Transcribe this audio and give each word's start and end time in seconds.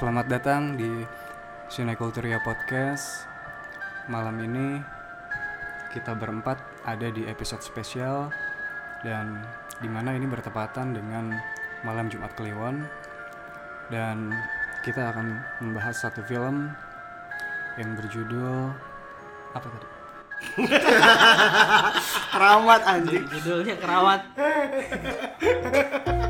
Selamat 0.00 0.32
datang 0.32 0.80
di 0.80 1.04
Sinekulturia 1.68 2.40
Podcast. 2.40 3.28
Malam 4.08 4.32
ini 4.40 4.80
kita 5.92 6.16
berempat 6.16 6.56
ada 6.88 7.12
di 7.12 7.28
episode 7.28 7.60
spesial 7.60 8.32
dan 9.04 9.44
di 9.76 9.92
mana 9.92 10.16
ini 10.16 10.24
bertepatan 10.24 10.96
dengan 10.96 11.36
malam 11.84 12.08
Jumat 12.08 12.32
Kliwon 12.32 12.80
dan 13.92 14.32
kita 14.88 15.12
akan 15.12 15.36
membahas 15.60 16.00
satu 16.00 16.24
film 16.24 16.72
yang 17.76 17.92
berjudul 17.92 18.72
apa 19.52 19.68
tadi? 19.68 19.88
Keramat 22.32 22.82
anjing. 22.88 23.28
Judulnya 23.28 23.76
kerawat. 23.76 24.24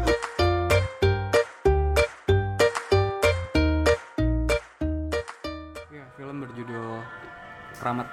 Keramat. 7.80 8.06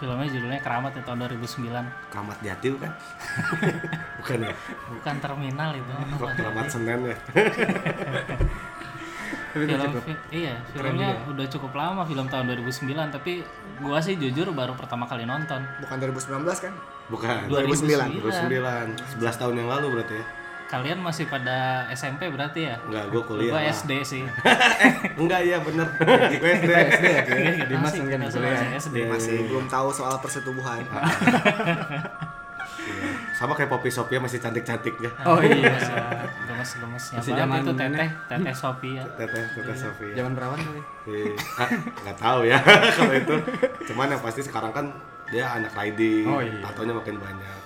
Filmnya 0.00 0.28
judulnya 0.32 0.60
Keramat 0.64 0.96
ya 0.96 1.02
tahun 1.04 1.28
2009. 1.28 1.68
Keramat 2.08 2.38
Jati 2.40 2.66
bukan? 2.72 2.90
bukan 4.24 4.38
ya? 4.48 4.54
Bukan 4.88 5.14
terminal 5.20 5.70
itu. 5.76 5.92
Kok 6.16 6.30
Keramat 6.40 6.66
Senen 6.72 7.00
ya? 7.04 7.16
Film, 9.50 9.66
cukup 9.66 10.06
fi- 10.06 10.46
iya, 10.46 10.54
filmnya 10.70 11.10
juga. 11.10 11.34
udah 11.34 11.46
cukup 11.50 11.72
lama, 11.74 12.06
film 12.06 12.30
tahun 12.30 12.54
2009 12.54 13.10
tapi 13.10 13.42
gua 13.82 13.98
sih 13.98 14.14
jujur 14.14 14.46
baru 14.54 14.78
pertama 14.78 15.10
kali 15.10 15.26
nonton. 15.26 15.58
Bukan 15.82 15.96
2019 15.98 16.46
kan? 16.46 16.74
Bukan. 17.10 17.50
2009. 17.50 18.22
2009. 18.22 18.94
11 19.18 19.40
tahun 19.42 19.54
yang 19.58 19.68
lalu 19.68 19.86
berarti 19.98 20.14
ya? 20.22 20.24
Kalian 20.70 21.02
masih 21.02 21.26
pada 21.26 21.90
SMP 21.90 22.30
berarti 22.30 22.70
ya? 22.70 22.78
Enggak, 22.86 23.10
gue 23.10 23.22
kuliah. 23.26 23.50
Gua 23.50 23.60
lah. 23.66 23.74
SD 23.74 23.92
sih. 24.06 24.22
Enggak, 25.20 25.40
iya 25.42 25.58
bener. 25.58 25.86
Gue 26.38 26.50
SD. 26.62 26.70
SD 26.70 27.04
ya? 27.10 27.22
Iya, 27.26 27.64
Dimas 27.66 27.90
kita 27.90 28.06
kuliah. 28.06 28.18
masih 28.22 28.66
SD. 28.78 28.96
Masih 29.10 29.36
belum 29.50 29.66
tahu 29.66 29.88
soal 29.90 30.14
persetubuhan. 30.22 30.86
Iya. 32.80 33.36
Sama 33.36 33.52
kayak 33.56 33.68
Poppy 33.72 33.90
Sophia 33.92 34.18
masih 34.20 34.40
cantik-cantiknya. 34.40 35.10
Oh 35.24 35.40
iya. 35.40 35.76
Gemes-gemesnya 36.48 37.16
Masih 37.20 37.32
zaman 37.36 37.56
itu 37.60 37.72
teteh, 37.76 38.08
teteh 38.28 38.54
Sophia. 38.56 39.04
Teteh, 39.16 39.44
Teteh 39.52 39.76
Sophia. 39.76 40.14
Zaman 40.16 40.32
perawan 40.32 40.58
kali. 40.60 40.80
Iya. 41.08 41.32
Ah, 41.60 41.68
nggak 42.04 42.16
tahu 42.16 42.40
ya 42.48 42.58
kalau 42.96 43.14
itu. 43.16 43.36
Cuman 43.92 44.12
yang 44.12 44.22
pasti 44.24 44.40
sekarang 44.44 44.72
kan 44.72 44.86
dia 45.28 45.44
anak 45.46 45.72
riding. 45.76 46.24
Oh, 46.26 46.40
iya. 46.40 46.58
Tatonya 46.64 46.94
makin 46.96 47.16
banyak. 47.20 47.60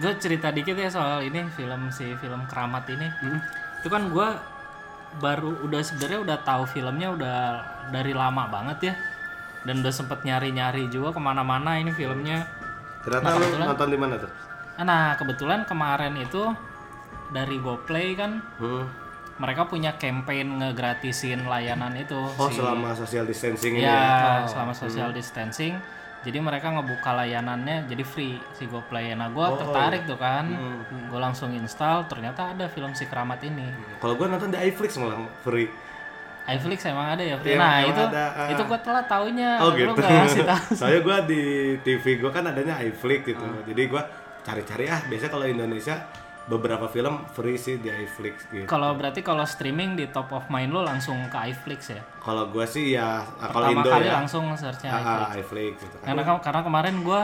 Gue 0.00 0.12
cerita 0.16 0.48
dikit 0.48 0.72
ya 0.74 0.88
soal 0.88 1.20
ini 1.20 1.44
film 1.50 1.92
si 1.92 2.16
film 2.16 2.48
Keramat 2.48 2.88
ini. 2.88 3.06
Hmm. 3.20 3.36
Itu 3.78 3.88
kan 3.88 4.08
gua 4.08 4.40
baru 5.16 5.60
udah 5.60 5.82
sebenarnya 5.82 6.20
udah 6.22 6.38
tahu 6.40 6.64
filmnya 6.64 7.08
udah 7.10 7.36
dari 7.88 8.12
lama 8.12 8.48
banget 8.48 8.78
ya. 8.82 8.94
Dan 9.60 9.84
udah 9.84 9.92
sempet 9.92 10.24
nyari-nyari 10.24 10.88
juga 10.88 11.12
ke 11.12 11.20
mana-mana 11.20 11.76
ini 11.76 11.92
filmnya. 11.92 12.48
Ternyata 13.00 13.22
Nah, 13.22 13.30
lu 13.30 13.40
kebetulan- 13.42 13.68
nonton 13.68 13.88
di 13.88 13.98
mana 13.98 14.14
tuh? 14.16 14.30
Nah 14.80 15.04
kebetulan 15.14 15.60
kemarin 15.64 16.16
itu 16.16 16.42
dari 17.28 17.60
GoPlay 17.60 18.16
kan 18.16 18.40
Hmm. 18.56 18.88
mereka 19.36 19.68
punya 19.68 19.92
campaign 19.94 20.56
ngegratisin 20.56 21.44
layanan 21.44 21.92
itu. 21.94 22.16
Oh, 22.16 22.48
si- 22.48 22.56
selama 22.56 22.92
social 22.92 23.24
distancing 23.24 23.76
ini 23.76 23.84
ya 23.84 23.92
ya. 24.40 24.48
selama 24.48 24.72
social 24.72 25.12
distancing. 25.12 25.76
Jadi 26.20 26.36
mereka 26.36 26.68
ngebuka 26.68 27.16
layanannya 27.16 27.88
jadi 27.88 28.04
free 28.04 28.36
si 28.52 28.68
GoPlay. 28.68 29.16
Nah 29.16 29.32
gue 29.32 29.40
Oh, 29.40 29.56
tertarik 29.56 30.04
tuh 30.04 30.20
kan, 30.20 30.44
Hmm. 30.44 31.08
gue 31.08 31.16
langsung 31.16 31.48
install. 31.50 32.04
Ternyata 32.06 32.52
ada 32.52 32.68
film 32.68 32.92
si 32.92 33.08
Keramat 33.08 33.40
ini. 33.40 33.64
Kalau 33.96 34.20
gue 34.20 34.28
nonton 34.28 34.52
di 34.52 34.60
iFlix 34.60 35.00
malah 35.00 35.16
free. 35.40 35.68
iFlix 36.44 36.82
emang 36.84 37.14
ada 37.14 37.22
ya 37.22 37.36
free. 37.38 37.54
Iya, 37.54 37.58
nah 37.62 37.76
itu 37.80 38.02
ada, 38.02 38.24
ah. 38.34 38.48
itu 38.50 38.62
gue 38.64 38.78
telat 38.82 39.06
taunya. 39.06 39.50
Oh 39.62 39.70
Lu 39.70 39.92
gitu. 39.92 40.02
ngasih 40.02 40.42
tahu. 40.44 40.64
Soalnya 40.80 41.00
gue 41.00 41.16
di 41.30 41.42
TV 41.80 42.04
gue 42.18 42.30
kan 42.30 42.44
adanya 42.44 42.74
iFlix 42.80 43.20
gitu. 43.24 43.44
Ah. 43.44 43.62
Jadi 43.64 43.82
gue 43.88 44.02
cari-cari 44.42 44.84
ah. 44.88 45.00
Biasanya 45.08 45.30
kalau 45.30 45.46
Indonesia 45.48 45.94
beberapa 46.50 46.84
film 46.84 47.22
free 47.30 47.54
sih 47.54 47.78
di 47.78 47.86
iFlix 47.86 48.42
gitu. 48.50 48.66
Kalau 48.66 48.90
berarti 48.92 49.22
kalau 49.22 49.46
streaming 49.46 49.94
di 49.94 50.10
top 50.10 50.28
of 50.30 50.50
mind 50.50 50.68
lo 50.68 50.82
langsung 50.82 51.14
ke 51.30 51.38
iFlix 51.46 51.80
ya. 51.88 52.02
Kalau 52.18 52.50
gue 52.50 52.66
sih 52.66 52.92
ya 52.92 53.22
kalau 53.40 53.70
Indo 53.70 53.86
kali 53.86 54.04
ya. 54.04 54.18
langsung 54.18 54.50
searchnya 54.52 54.90
Ah, 54.90 54.98
iFlix. 54.98 55.14
ah, 55.22 55.30
iFlix 55.36 55.72
gitu. 55.80 55.96
Karena 56.02 56.22
karena 56.36 56.60
kemarin 56.60 56.94
gue 57.00 57.22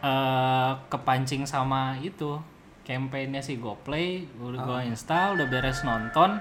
eh 0.00 0.72
kepancing 0.88 1.42
sama 1.44 1.98
itu 1.98 2.38
campaignnya 2.82 3.38
si 3.38 3.54
GoPlay, 3.56 4.26
gue 4.26 4.58
Ah. 4.58 4.82
install, 4.82 5.34
udah 5.34 5.46
beres 5.46 5.82
nonton, 5.82 6.38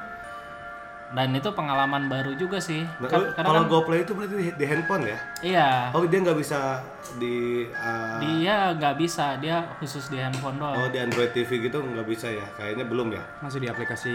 dan 1.11 1.27
itu 1.31 1.51
pengalaman 1.51 2.07
baru 2.07 2.31
juga 2.33 2.57
sih. 2.57 2.87
Nah, 2.97 3.05
Kan- 3.05 3.35
kalau 3.35 3.63
kan, 3.63 3.67
GoPlay 3.67 4.01
itu 4.01 4.15
berarti 4.15 4.31
di, 4.33 4.47
di 4.55 4.65
handphone 4.65 5.03
ya? 5.03 5.19
iya, 5.43 5.69
Oh 5.91 6.03
dia 6.03 6.19
nggak 6.19 6.39
bisa 6.39 6.79
di 7.19 7.67
ah, 7.73 8.15
dia 8.17 8.71
nggak 8.71 8.95
bisa, 8.95 9.35
dia 9.35 9.59
khusus 9.77 10.07
di 10.07 10.15
handphone 10.15 10.55
doang. 10.55 10.71
oh 10.73 10.87
di 10.87 10.97
Android 10.97 11.31
TV 11.31 11.67
gitu 11.67 11.83
nggak 11.83 12.07
bisa 12.07 12.31
ya? 12.31 12.47
Kayaknya 12.55 12.87
belum 12.87 13.11
ya? 13.11 13.23
Masih 13.39 13.59
di 13.59 13.67
aplikasi 13.67 14.13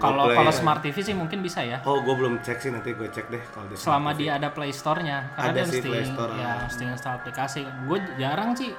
Kalau 0.00 0.24
kalau 0.26 0.48
ya. 0.48 0.56
smart 0.56 0.80
TV 0.80 0.96
sih 0.98 1.12
mungkin 1.12 1.44
bisa 1.44 1.60
ya. 1.60 1.84
Oh 1.84 2.00
gue 2.00 2.14
belum 2.16 2.40
cek 2.40 2.58
sih 2.58 2.72
nanti 2.72 2.96
gue 2.96 3.06
cek 3.06 3.28
deh 3.28 3.42
kalau 3.52 3.68
di 3.68 3.76
Selama 3.76 4.00
Smart 4.08 4.16
TV. 4.16 4.20
dia 4.24 4.30
ada 4.34 4.48
Play 4.48 4.72
Store-nya, 4.72 5.18
karena 5.30 5.44
Ada 5.44 5.52
dia 5.52 5.64
sih 5.68 5.68
mesti 5.68 5.88
Play 5.92 6.04
Store, 6.08 6.32
ya 6.32 6.48
ah. 6.48 6.56
mesti 6.64 6.82
install 6.88 7.14
aplikasi. 7.14 7.60
Gue 7.84 7.98
jarang 8.16 8.50
sih, 8.56 8.72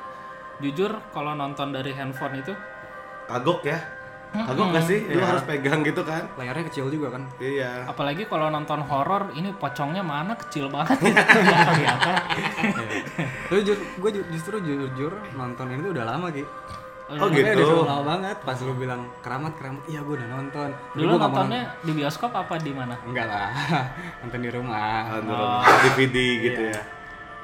jujur 0.58 0.90
kalau 1.10 1.34
nonton 1.34 1.70
dari 1.70 1.94
handphone 1.94 2.42
itu 2.42 2.54
kagok 3.24 3.62
ya? 3.64 3.78
Kagok 4.34 4.66
nggak 4.68 4.84
sih? 4.84 5.00
Lu 5.08 5.22
harus 5.22 5.44
pegang 5.44 5.82
gitu 5.82 6.02
kan? 6.02 6.26
layarnya 6.34 6.66
kecil 6.66 6.90
juga 6.90 7.14
kan. 7.14 7.24
Iya. 7.38 7.86
apalagi 7.86 8.26
kalau 8.26 8.50
nonton 8.50 8.82
horor 8.82 9.30
ini 9.32 9.54
pocongnya 9.54 10.02
mana 10.02 10.34
kecil 10.36 10.68
banget 10.68 10.98
gitu 10.98 11.14
nggak 11.14 11.68
kelihatan 11.70 12.16
Tapi 13.46 13.62
gue 13.72 14.10
justru 14.30 14.56
jujur 14.58 15.14
nonton 15.34 15.66
ini 15.68 15.82
tuh 15.82 15.92
udah 15.94 16.06
lama 16.08 16.28
Ki. 16.30 16.42
Oh 17.06 17.20
Makanya 17.22 17.52
gitu. 17.54 17.68
udah 17.76 17.86
lama 17.86 18.04
banget 18.08 18.38
pas 18.42 18.58
lu 18.58 18.74
bilang 18.74 19.02
keramat 19.20 19.54
keramat 19.54 19.84
iya 19.86 20.00
gue 20.00 20.16
udah 20.16 20.30
nonton. 20.32 20.70
Dulu 20.94 21.12
gua 21.12 21.20
nontonnya 21.22 21.62
di 21.80 21.92
bioskop 21.94 22.32
apa 22.32 22.56
di 22.58 22.72
mana 22.72 22.96
nonton. 22.96 23.08
enggak 23.08 23.28
lah 23.28 23.50
nonton 24.24 24.40
di 24.40 24.50
rumah 24.50 25.02
Oh. 25.22 25.62
DVD 25.84 26.18
gitu 26.42 26.62
ya. 26.70 26.82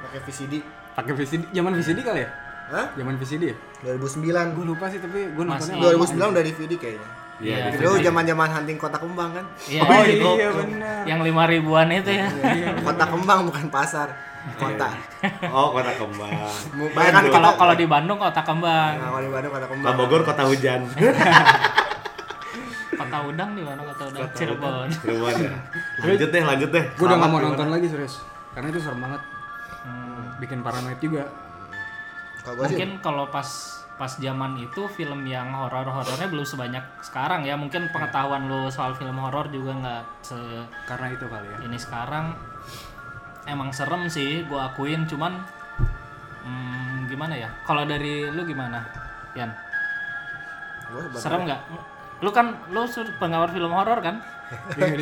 Pakai 0.00 0.20
VCD. 0.24 0.54
pakai 0.90 1.12
VCD 1.14 1.42
zaman 1.50 1.70
VCD 1.72 2.02
kali 2.02 2.20
ya 2.20 2.30
Hah? 2.70 2.86
zaman 2.94 3.14
VCD 3.16 3.42
ya 3.50 3.56
2009. 3.90 4.54
gue 4.54 4.64
lupa 4.64 4.86
sih 4.86 4.98
tapi 4.98 5.18
gue 5.28 5.42
nontonnya 5.42 5.74
Masih. 5.74 5.90
lama 5.90 6.06
2009 6.06 6.30
udah 6.30 6.42
DVD 6.42 6.72
kayaknya. 6.76 7.08
Iya. 7.40 7.50
Iya. 7.50 7.56
DVD. 7.68 7.80
Dulu 7.80 7.96
zaman-zaman 8.00 8.48
hunting 8.48 8.78
kota 8.78 8.96
kembang 8.96 9.30
kan. 9.32 9.44
Iya, 9.66 9.80
oh 9.82 10.00
iya. 10.00 10.30
iya 10.30 10.48
benar 10.52 10.98
yang 11.02 11.20
lima 11.20 11.42
ribuan 11.44 11.86
itu 11.90 12.10
ya 12.12 12.26
Kota 12.80 13.04
kembang 13.06 13.38
bukan 13.44 13.66
pasar. 13.68 14.08
Kota. 14.56 14.88
Oh 15.50 15.68
kota 15.70 15.90
kembang. 15.92 16.30
Bayangkan 16.96 17.24
Bandung. 17.26 17.34
kalau 17.34 17.50
kalau 17.56 17.74
di 17.74 17.84
Bandung 17.84 18.16
kota 18.16 18.40
kembang 18.40 18.92
Nah, 18.96 19.06
kalau 19.10 19.20
di 19.20 19.28
Bandung 19.28 19.52
kota 19.52 19.66
kembang. 19.68 19.92
Bogor 19.98 20.20
kota 20.22 20.42
hujan. 20.46 20.80
kota 23.00 23.16
udang 23.24 23.50
di 23.52 23.62
mana 23.64 23.80
kota 23.82 24.02
udang 24.06 24.28
Cirebon 24.30 24.86
Cirebon 24.92 25.32
ya. 25.34 25.52
Lanjut 26.04 26.28
deh, 26.28 26.42
lanjut 26.42 26.70
deh. 26.70 26.84
gue 26.86 27.02
udah 27.02 27.16
nggak 27.16 27.30
mau 27.32 27.40
nonton 27.42 27.68
lagi 27.68 27.86
serius 27.88 28.20
karena 28.52 28.68
itu 28.68 28.78
serem 28.78 29.00
banget 29.00 29.22
Hmm, 29.80 30.36
bikin 30.36 30.60
paranoid 30.60 31.00
juga 31.00 31.24
Sih 32.40 32.56
mungkin 32.56 32.90
kalau 33.04 33.28
pas 33.28 33.48
pas 34.00 34.16
zaman 34.16 34.56
itu 34.56 34.88
film 34.88 35.28
yang 35.28 35.52
horor 35.52 35.84
horornya 35.84 36.24
belum 36.32 36.46
sebanyak 36.46 37.04
sekarang 37.04 37.44
ya. 37.44 37.54
Mungkin 37.54 37.92
pengetahuan 37.92 38.48
lo 38.48 38.72
soal 38.72 38.96
film 38.96 39.20
horor 39.20 39.52
juga 39.52 39.76
nggak 39.76 40.02
se 40.24 40.38
karena 40.88 41.06
itu 41.12 41.26
kali 41.28 41.48
ya. 41.48 41.58
ini 41.68 41.76
sekarang. 41.76 42.32
Emang 43.44 43.72
serem 43.72 44.08
sih 44.08 44.44
gue 44.48 44.60
akuin. 44.60 45.04
Cuman 45.04 45.36
hmm, 46.48 47.12
gimana 47.12 47.36
ya? 47.36 47.48
Kalau 47.68 47.84
dari 47.84 48.28
lu 48.32 48.44
gimana 48.48 48.80
Yan? 49.36 49.50
Serem 51.14 51.46
nggak? 51.46 51.60
Lu 52.24 52.30
kan 52.32 52.56
lu 52.72 52.84
penggemar 53.20 53.52
film 53.52 53.72
horor 53.72 54.00
kan? 54.00 54.18
Iya, 54.74 54.98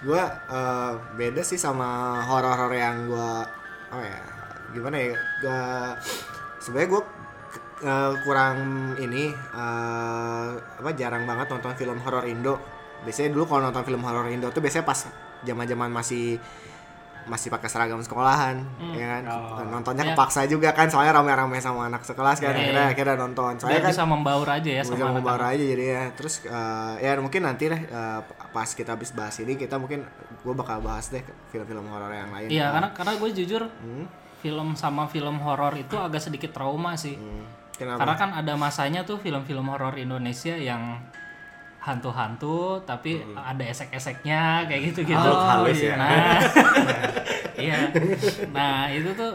gua 0.00 0.24
eh, 0.48 0.92
beda 1.12 1.44
sih 1.44 1.60
sama 1.60 2.20
horor-horor 2.24 2.72
yang 2.72 3.04
gua 3.04 3.44
oh 3.92 4.00
ya 4.00 4.20
gimana 4.72 4.96
ya 4.98 5.12
gua 5.38 5.60
sebenarnya 6.58 6.88
gua 6.88 7.02
ke- 7.48 7.64
eh, 7.82 8.12
kurang 8.22 8.56
ini 8.96 9.24
eh, 9.30 10.48
apa 10.78 10.90
jarang 10.92 11.22
banget 11.22 11.46
nonton 11.48 11.72
film 11.74 11.98
horor 12.00 12.24
Indo. 12.24 12.56
Biasanya 13.02 13.30
dulu 13.30 13.44
kalau 13.46 13.62
nonton 13.64 13.82
film 13.82 14.00
horor 14.00 14.26
Indo 14.26 14.48
tuh 14.48 14.58
biasanya 14.58 14.82
pas 14.82 15.06
zaman-zaman 15.42 15.90
masih 15.90 16.38
masih 17.22 17.54
pakai 17.54 17.70
seragam 17.70 17.98
sekolahan 17.98 18.66
ya 18.94 19.06
kan? 19.08 19.22
Nontonnya 19.64 20.02
Ya. 20.02 20.10
kepaksa 20.10 20.42
juga 20.44 20.70
kan 20.70 20.86
soalnya 20.86 21.14
rame-rame 21.14 21.54
sama 21.58 21.86
anak 21.86 22.02
sekelas 22.02 22.38
kan 22.38 22.50
Iya, 22.50 22.58
akhirnya 22.60 22.82
iya. 22.82 22.92
akhirnya 22.94 23.14
nonton. 23.16 23.52
Biar 23.52 23.62
soalnya 23.62 23.80
kan 23.80 23.92
bisa 23.94 24.04
membaur 24.04 24.48
aja 24.48 24.70
ya 24.72 24.82
bisa 24.82 24.94
sama 24.96 25.14
membawa 25.14 25.46
aja 25.48 25.62
jadi 25.64 25.84
ya 25.88 26.02
terus 26.12 26.42
eh, 26.42 26.94
ya 27.00 27.14
mungkin 27.18 27.42
nanti 27.42 27.70
deh 27.70 27.78
eh, 27.80 28.20
pas 28.50 28.66
kita 28.68 28.94
habis 28.94 29.10
bahas 29.10 29.38
ini 29.38 29.54
kita 29.54 29.78
mungkin 29.78 30.02
gue 30.42 30.54
bakal 30.56 30.78
bahas 30.78 31.10
deh 31.10 31.22
film-film 31.50 31.86
horor 31.86 32.10
yang 32.10 32.30
lain. 32.30 32.50
Iya 32.50 32.70
karena 32.70 32.88
karena 32.90 33.12
gue 33.14 33.28
jujur 33.32 33.62
Hmm, 33.70 34.06
film 34.42 34.74
sama 34.74 35.06
film 35.06 35.38
horor 35.38 35.78
itu 35.78 35.94
agak 35.94 36.18
sedikit 36.18 36.50
trauma 36.50 36.98
sih 36.98 37.14
hmm. 37.14 37.78
kenapa 37.78 38.02
karena 38.02 38.14
kan 38.18 38.30
ada 38.34 38.52
masanya 38.58 39.06
tuh 39.06 39.22
film-film 39.22 39.70
horor 39.70 39.94
Indonesia 39.94 40.58
yang 40.58 40.98
hantu-hantu 41.82 42.78
tapi 42.86 43.18
ada 43.34 43.66
esek-eseknya 43.66 44.70
kayak 44.70 44.94
gitu-gitu. 44.94 45.18
Makhluk 45.18 45.42
halus 45.50 45.80
ya. 45.82 45.94
Nah, 46.02 46.38
iya. 47.58 47.80
Nah, 48.54 48.86
itu 48.94 49.10
tuh 49.18 49.34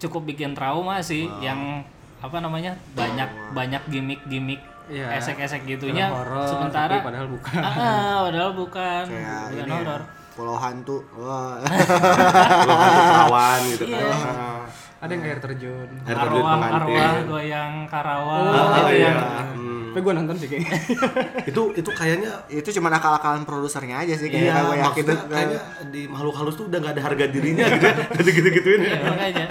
cukup 0.00 0.32
bikin 0.32 0.56
trauma 0.56 1.04
sih 1.04 1.28
yang 1.44 1.84
apa 2.24 2.40
namanya? 2.40 2.72
banyak 2.96 3.52
banyak 3.52 3.82
gimmick-gimmick 3.92 4.58
Iya. 4.88 5.20
esek-esek 5.20 5.68
gitunya 5.68 6.08
horor, 6.08 6.48
sementara 6.48 6.96
tapi 6.96 7.04
padahal 7.04 7.28
bukan. 7.28 7.60
Ah, 7.68 8.24
padahal 8.24 8.52
bukan. 8.56 9.04
Kayak 9.04 9.40
bukan 9.52 9.66
ya, 9.68 9.74
horor. 9.76 10.02
Pulau 10.38 10.54
Hantu. 10.54 11.02
Wah. 11.18 11.58
Hantu 11.66 12.70
perawan 12.70 13.60
gitu 13.74 13.84
kan. 13.90 13.98
Iya. 13.98 14.14
Ah. 14.14 14.62
Ada 15.02 15.10
yang 15.14 15.22
air 15.26 15.38
terjun. 15.42 15.88
Air 16.06 16.14
terjun 16.14 16.42
Arwah 16.46 16.74
arwah 16.78 17.12
goyang 17.26 17.72
karawang 17.90 18.46
Ah, 18.54 18.86
gitu 18.86 18.94
iya. 18.94 19.10
yang 19.10 19.18
Hmm. 19.58 19.67
Tapi 19.88 20.00
gue 20.00 20.12
nonton 20.12 20.34
sih 20.34 20.46
kayaknya. 20.46 20.78
itu 21.50 21.62
itu 21.72 21.90
kayaknya 21.90 22.30
itu 22.48 22.68
cuma 22.72 22.88
akal-akalan 22.88 23.42
produsernya 23.42 23.96
aja 23.98 24.14
sih 24.14 24.26
Iya, 24.26 24.32
kayaknya 24.32 24.52
gue 24.60 24.76
yakin 24.76 24.84
maksudnya 24.84 25.14
tuh. 25.14 25.28
kayaknya 25.28 25.60
di 25.88 26.02
makhluk 26.04 26.34
halus 26.34 26.54
tuh 26.54 26.66
udah 26.66 26.78
gak 26.78 26.92
ada 26.92 27.02
harga 27.04 27.24
dirinya 27.26 27.64
gitu 27.72 27.84
ya. 27.84 27.94
Jadi 28.14 28.30
gitu-gituin 28.32 28.80
ya. 28.80 28.88
Iya, 28.88 29.00
makanya 29.04 29.46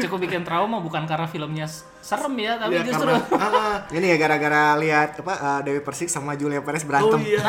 cukup 0.00 0.18
bikin 0.22 0.42
trauma 0.42 0.76
bukan 0.78 1.02
karena 1.04 1.26
filmnya 1.26 1.66
serem 2.00 2.34
ya 2.34 2.56
tapi 2.56 2.72
Iya, 2.72 2.82
justru 2.84 3.06
karena- 3.06 3.26
ah, 3.44 3.50
ah. 3.50 3.76
Ini 3.90 4.06
ya 4.06 4.16
gara-gara 4.18 4.62
lihat 4.76 5.10
apa 5.18 5.34
eh, 5.34 5.60
Dewi 5.62 5.80
Persik 5.80 6.08
sama 6.08 6.34
Julia 6.34 6.60
Perez 6.60 6.82
Oh 6.82 6.88
berantem. 6.88 7.20
iya. 7.22 7.40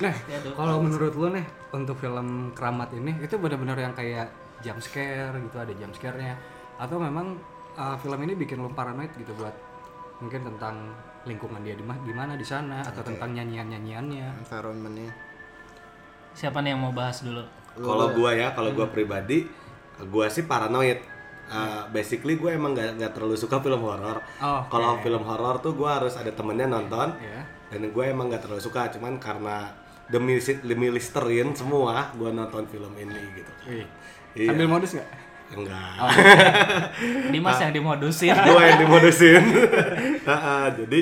Nah, 0.00 0.14
kalau 0.52 0.80
menurut 0.80 1.12
lu 1.12 1.28
nih 1.30 1.44
untuk 1.70 1.96
film 1.96 2.50
Keramat 2.52 2.90
ini 2.92 3.18
itu 3.18 3.36
benar-benar 3.36 3.78
yang 3.78 3.92
kayak 3.92 4.30
jump 4.60 4.78
scare 4.78 5.32
gitu, 5.36 5.56
ada 5.56 5.72
jump 5.72 5.92
scare-nya 5.92 6.36
atau 6.76 6.96
memang 6.96 7.36
uh, 7.74 7.96
film 7.96 8.20
ini 8.20 8.32
bikin 8.34 8.56
lu 8.56 8.68
paranoid 8.68 9.08
gitu 9.14 9.32
buat 9.34 9.52
mungkin 10.20 10.40
tentang 10.44 10.92
lingkungan 11.24 11.60
dia 11.60 11.76
di 11.76 11.84
ma- 11.84 12.00
di 12.00 12.12
mana 12.12 12.36
di 12.36 12.44
sana 12.44 12.80
atau 12.80 13.00
tentang 13.04 13.32
nyanyian-nyanyiannya. 13.36 14.40
Environmentnya. 14.40 15.12
siapa 16.30 16.62
nih 16.62 16.70
yang 16.72 16.86
mau 16.86 16.94
bahas 16.94 17.26
dulu 17.26 17.42
Kalau 17.74 18.14
gua 18.14 18.30
ya, 18.38 18.54
kalau 18.54 18.70
gua 18.70 18.86
pribadi, 18.86 19.46
gua 20.08 20.30
sih 20.30 20.46
paranoid. 20.46 21.02
Uh, 21.50 21.82
basically 21.90 22.38
gue 22.38 22.54
emang 22.54 22.78
gak, 22.78 22.94
gak 22.94 23.10
terlalu 23.10 23.34
suka 23.34 23.58
film 23.58 23.82
horor. 23.82 24.22
Oh, 24.38 24.62
Kalau 24.70 25.02
film 25.02 25.26
horor 25.26 25.58
tuh 25.58 25.74
gua 25.74 25.98
harus 25.98 26.14
ada 26.14 26.30
temennya 26.30 26.70
nonton. 26.70 27.10
Iya. 27.18 27.42
Dan 27.74 27.90
gue 27.90 28.04
emang 28.06 28.30
gak 28.30 28.46
terlalu 28.46 28.62
suka, 28.62 28.86
cuman 28.94 29.18
karena 29.18 29.66
demi 30.06 30.38
demi 30.62 30.94
listerin 30.94 31.50
semua, 31.50 32.14
gua 32.14 32.30
nonton 32.30 32.70
film 32.70 32.94
ini 32.94 33.18
gitu. 33.34 33.52
Wih. 33.66 33.86
Iya. 34.38 34.54
Sambil 34.54 34.66
modus 34.70 34.94
nggak? 34.94 35.08
Enggak. 35.50 35.94
Dimas 37.34 37.58
yang 37.58 37.72
dimodusin. 37.74 38.34
Gue 38.46 38.62
yang 38.62 38.80
dimodusin. 38.86 39.42
Jadi 40.78 41.00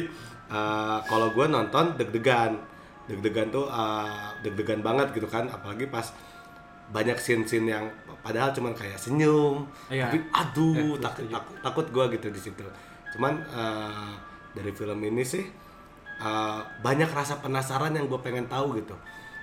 uh, 0.48 0.98
kalau 1.04 1.28
gue 1.32 1.46
nonton 1.48 1.96
deg-degan. 2.00 2.56
Deg-degan 3.08 3.48
tuh 3.48 3.68
uh, 3.68 4.32
deg-degan 4.40 4.80
banget 4.80 5.12
gitu 5.12 5.28
kan. 5.28 5.48
Apalagi 5.48 5.88
pas 5.88 6.08
banyak 6.88 7.20
scene-scene 7.20 7.68
yang 7.68 7.84
padahal 8.24 8.48
cuman 8.56 8.72
kayak 8.72 8.96
senyum 8.96 9.68
Iya. 9.92 10.08
tapi 10.08 10.24
aduh 10.32 10.96
takut 10.96 11.28
takut, 11.28 11.54
takut 11.60 11.86
gue 11.92 12.04
gitu 12.16 12.26
di 12.32 12.40
situ. 12.40 12.64
Cuman 13.12 13.44
uh, 13.52 14.16
dari 14.56 14.72
film 14.72 14.96
ini 15.04 15.20
sih 15.20 15.44
uh, 16.16 16.64
banyak 16.80 17.12
rasa 17.12 17.44
penasaran 17.44 17.92
yang 17.92 18.08
gue 18.08 18.20
pengen 18.24 18.48
tahu 18.48 18.80
gitu. 18.80 18.96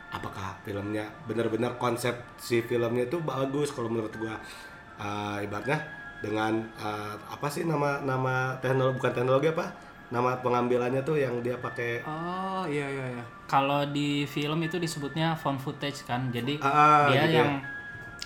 Apakah 0.09 0.57
filmnya 0.65 1.05
benar-benar 1.29 1.77
konsep 1.77 2.17
si 2.41 2.65
filmnya 2.65 3.05
itu 3.05 3.21
bagus 3.21 3.69
kalau 3.69 3.93
menurut 3.93 4.13
gue 4.17 4.33
uh, 4.97 5.38
ibaratnya 5.38 5.80
dengan 6.18 6.57
uh, 6.75 7.13
apa 7.27 7.47
sih 7.47 7.63
nama 7.63 8.01
nama 8.01 8.57
teknologi 8.57 8.95
bukan 8.95 9.12
teknologi 9.13 9.47
apa? 9.50 9.65
Nama 10.06 10.38
pengambilannya 10.38 11.01
tuh 11.01 11.18
yang 11.18 11.42
dia 11.42 11.57
pakai. 11.57 12.06
Oh, 12.06 12.62
iya 12.65 12.86
iya 12.86 13.06
iya. 13.12 13.24
kalau 13.45 13.86
di 13.86 14.25
film 14.25 14.57
itu 14.59 14.77
disebutnya 14.77 15.33
found 15.33 15.57
footage 15.57 16.01
kan. 16.03 16.30
Jadi 16.30 16.57
Ah, 16.59 17.09
dia 17.09 17.24
gitu 17.24 17.30
ya. 17.31 17.39
yang 17.39 17.51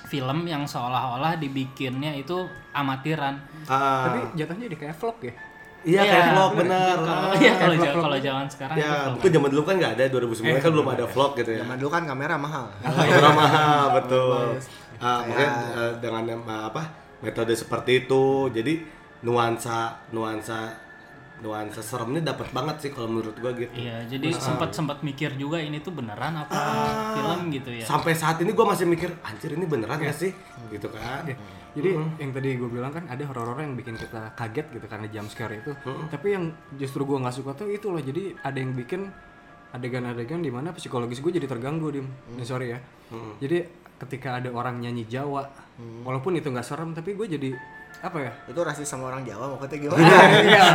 film 0.06 0.44
yang 0.44 0.64
seolah-olah 0.64 1.36
dibikinnya 1.36 2.12
itu 2.14 2.36
amatiran. 2.72 3.36
Ah, 3.66 4.06
Tapi 4.06 4.20
jatuhnya 4.36 4.68
jadi 4.68 4.78
kayak 4.78 4.96
vlog 4.96 5.18
ya. 5.22 5.34
iya 5.80 6.02
kayak 6.04 6.26
vlog 6.30 6.52
benar. 6.58 6.96
kalau 7.00 7.32
iya 7.40 7.54
kalau 7.56 7.76
ja- 7.78 7.96
kalau 7.96 8.18
zaman 8.20 8.46
sekarang 8.48 8.76
itu 8.76 8.84
ya 8.84 8.96
itu 9.16 9.28
zaman 9.32 9.50
dulu 9.50 9.64
kan 9.64 9.76
nggak 9.80 9.94
ada 9.96 10.04
2009 10.12 10.60
kan 10.60 10.72
belum 10.76 10.88
ada 10.92 11.06
vlog 11.08 11.32
gitu 11.36 11.50
ya. 11.52 11.60
Zaman 11.64 11.76
dulu 11.80 11.90
kan 11.90 12.04
kamera 12.04 12.36
mahal. 12.36 12.66
Kamera 12.84 13.30
mahal 13.32 13.84
betul. 13.96 14.60
Ah, 15.00 15.24
makanya 15.24 15.52
eh, 15.74 15.94
dengan 16.04 16.24
eh, 16.28 16.64
apa 16.68 16.84
metode 17.20 17.56
seperti 17.56 18.06
itu, 18.06 18.48
jadi 18.52 18.84
nuansa 19.24 19.96
nuansa 20.12 20.72
nuansa 21.40 21.80
seremnya 21.80 22.36
dapat 22.36 22.52
banget 22.52 22.76
sih 22.84 22.90
kalau 22.92 23.08
menurut 23.08 23.32
gua 23.40 23.56
gitu. 23.56 23.72
Iya, 23.72 24.04
jadi 24.12 24.28
sempat 24.36 24.76
sempat 24.76 25.00
mikir 25.00 25.40
juga 25.40 25.56
ini 25.56 25.80
tuh 25.80 25.96
beneran 25.96 26.36
apa 26.36 26.52
Ah. 26.52 27.16
film 27.16 27.48
gitu 27.48 27.72
ya. 27.72 27.88
Sampai 27.88 28.12
saat 28.12 28.44
ini 28.44 28.52
gua 28.52 28.76
masih 28.76 28.84
mikir, 28.84 29.08
anjir 29.24 29.56
ini 29.56 29.64
beneran 29.64 30.04
gak 30.04 30.20
sih? 30.20 30.36
Gitu 30.68 30.92
kan. 30.92 31.24
Jadi 31.70 31.96
yang 32.20 32.32
tadi 32.34 32.58
gue 32.58 32.66
bilang 32.66 32.90
kan 32.90 33.06
ada 33.06 33.24
horor 33.30 33.56
yang 33.62 33.78
bikin 33.78 33.94
kita 33.94 34.34
kaget 34.34 34.68
gitu 34.74 34.86
karena 34.90 35.06
jump 35.08 35.30
scare 35.32 35.64
itu. 35.64 35.72
Tapi 36.10 36.28
yang 36.34 36.50
justru 36.76 37.06
gue 37.06 37.14
nggak 37.16 37.32
suka 37.32 37.54
tuh 37.56 37.70
itu 37.70 37.88
loh. 37.94 38.02
Jadi 38.02 38.34
ada 38.42 38.58
yang 38.58 38.74
bikin 38.74 39.06
adegan-adegan 39.70 40.42
di 40.42 40.50
mana 40.50 40.74
psikologis 40.74 41.22
gue 41.22 41.30
jadi 41.30 41.46
terganggu 41.46 41.94
dim. 41.94 42.10
Nih, 42.36 42.44
sorry 42.44 42.74
ya. 42.74 42.80
Jadi 43.38 43.79
ketika 44.00 44.40
ada 44.40 44.50
orang 44.56 44.80
nyanyi 44.80 45.04
Jawa, 45.06 45.46
walaupun 46.08 46.40
itu 46.40 46.48
nggak 46.48 46.66
serem, 46.66 46.96
tapi 46.96 47.14
gue 47.14 47.28
jadi 47.28 47.52
apa 48.00 48.18
ya? 48.24 48.32
Itu 48.48 48.64
rasis 48.64 48.88
sama 48.88 49.12
orang 49.12 49.28
Jawa 49.28 49.52
maksudnya 49.56 49.78
gimana? 49.84 50.08
Iya. 50.40 50.66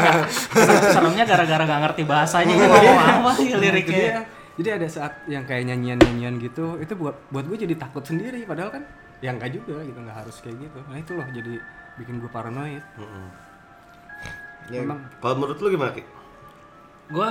Seremnya 0.96 1.24
gara-gara 1.28 1.62
gak 1.68 1.80
ngerti 1.84 2.02
bahasanya 2.08 2.52
gue 2.56 2.68
ngomong 2.68 2.98
apa 3.00 3.30
sih 3.36 3.46
jadi, 3.52 3.60
liriknya. 3.60 4.24
jadi 4.56 4.68
ada 4.80 4.86
saat 4.88 5.12
yang 5.28 5.44
kayak 5.44 5.68
nyanyian-nyanyian 5.68 6.40
gitu, 6.40 6.80
itu 6.80 6.96
buat 6.96 7.16
buat 7.28 7.44
gue 7.44 7.60
jadi 7.68 7.76
takut 7.76 8.00
sendiri. 8.08 8.48
Padahal 8.48 8.72
kan 8.72 8.82
yang 9.20 9.36
enggak 9.36 9.52
juga 9.52 9.84
gitu, 9.84 9.98
nggak 10.00 10.16
harus 10.16 10.36
kayak 10.40 10.56
gitu. 10.64 10.78
Nah 10.88 10.96
itu 10.96 11.12
loh 11.12 11.26
jadi 11.28 11.54
bikin 12.00 12.24
gue 12.24 12.30
paranoid. 12.32 12.84
Mm-mm. 12.96 13.26
Ya, 14.72 14.82
Memang 14.82 14.98
Kalau 15.22 15.34
menurut 15.38 15.60
lu 15.60 15.68
gimana, 15.76 15.92
Ki? 15.92 16.02
Gue 17.12 17.30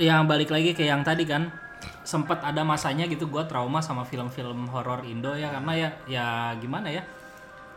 yang 0.00 0.24
balik 0.24 0.48
lagi 0.48 0.72
ke 0.72 0.88
yang 0.88 1.04
tadi 1.04 1.28
kan 1.28 1.52
sempat 2.02 2.42
ada 2.42 2.62
masanya 2.62 3.06
gitu 3.06 3.26
gue 3.30 3.42
trauma 3.46 3.82
sama 3.82 4.02
film-film 4.06 4.66
horor 4.70 5.02
Indo 5.06 5.34
ya 5.34 5.50
karena 5.54 5.72
ya 5.74 5.88
ya 6.06 6.26
gimana 6.58 6.90
ya 6.90 7.02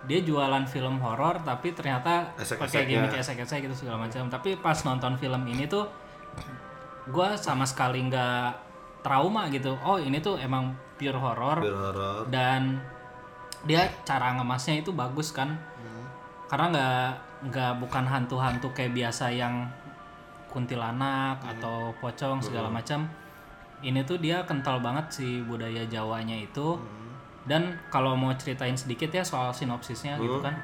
dia 0.06 0.20
jualan 0.22 0.66
film 0.70 1.02
horor 1.02 1.42
tapi 1.42 1.74
ternyata 1.74 2.34
pakai 2.38 2.46
Esek-eseknya. 2.46 2.86
gimmick 2.86 3.14
esek-esek 3.18 3.60
gitu 3.66 3.76
segala 3.86 4.06
macam. 4.06 4.30
Tapi 4.30 4.58
pas 4.62 4.78
nonton 4.86 5.18
film 5.18 5.42
ini 5.50 5.66
tuh 5.66 5.90
gue 7.10 7.30
sama 7.38 7.66
sekali 7.66 8.06
nggak 8.06 8.50
trauma 9.02 9.50
gitu. 9.50 9.74
Oh 9.82 9.98
ini 9.98 10.22
tuh 10.22 10.38
emang 10.38 10.78
pure 10.96 11.18
horor. 11.18 11.66
Dan 12.30 12.78
dia 13.66 13.90
cara 14.06 14.38
ngemasnya 14.38 14.86
itu 14.86 14.94
bagus 14.94 15.34
kan. 15.34 15.58
Karena 16.46 16.66
nggak 16.70 17.10
nggak 17.50 17.72
bukan 17.82 18.06
hantu-hantu 18.06 18.70
kayak 18.74 18.94
biasa 18.94 19.34
yang 19.34 19.70
kuntilanak 20.54 21.42
atau 21.44 21.92
pocong 22.00 22.40
segala 22.40 22.72
macam 22.72 23.10
ini 23.86 24.02
tuh 24.02 24.18
dia 24.18 24.42
kental 24.50 24.82
banget 24.82 25.22
si 25.22 25.46
budaya 25.46 25.86
Jawanya 25.86 26.34
itu 26.34 26.82
dan 27.46 27.78
kalau 27.94 28.18
mau 28.18 28.34
ceritain 28.34 28.74
sedikit 28.74 29.14
ya 29.14 29.22
soal 29.22 29.54
sinopsisnya 29.54 30.18
gitu 30.18 30.42
kan 30.42 30.58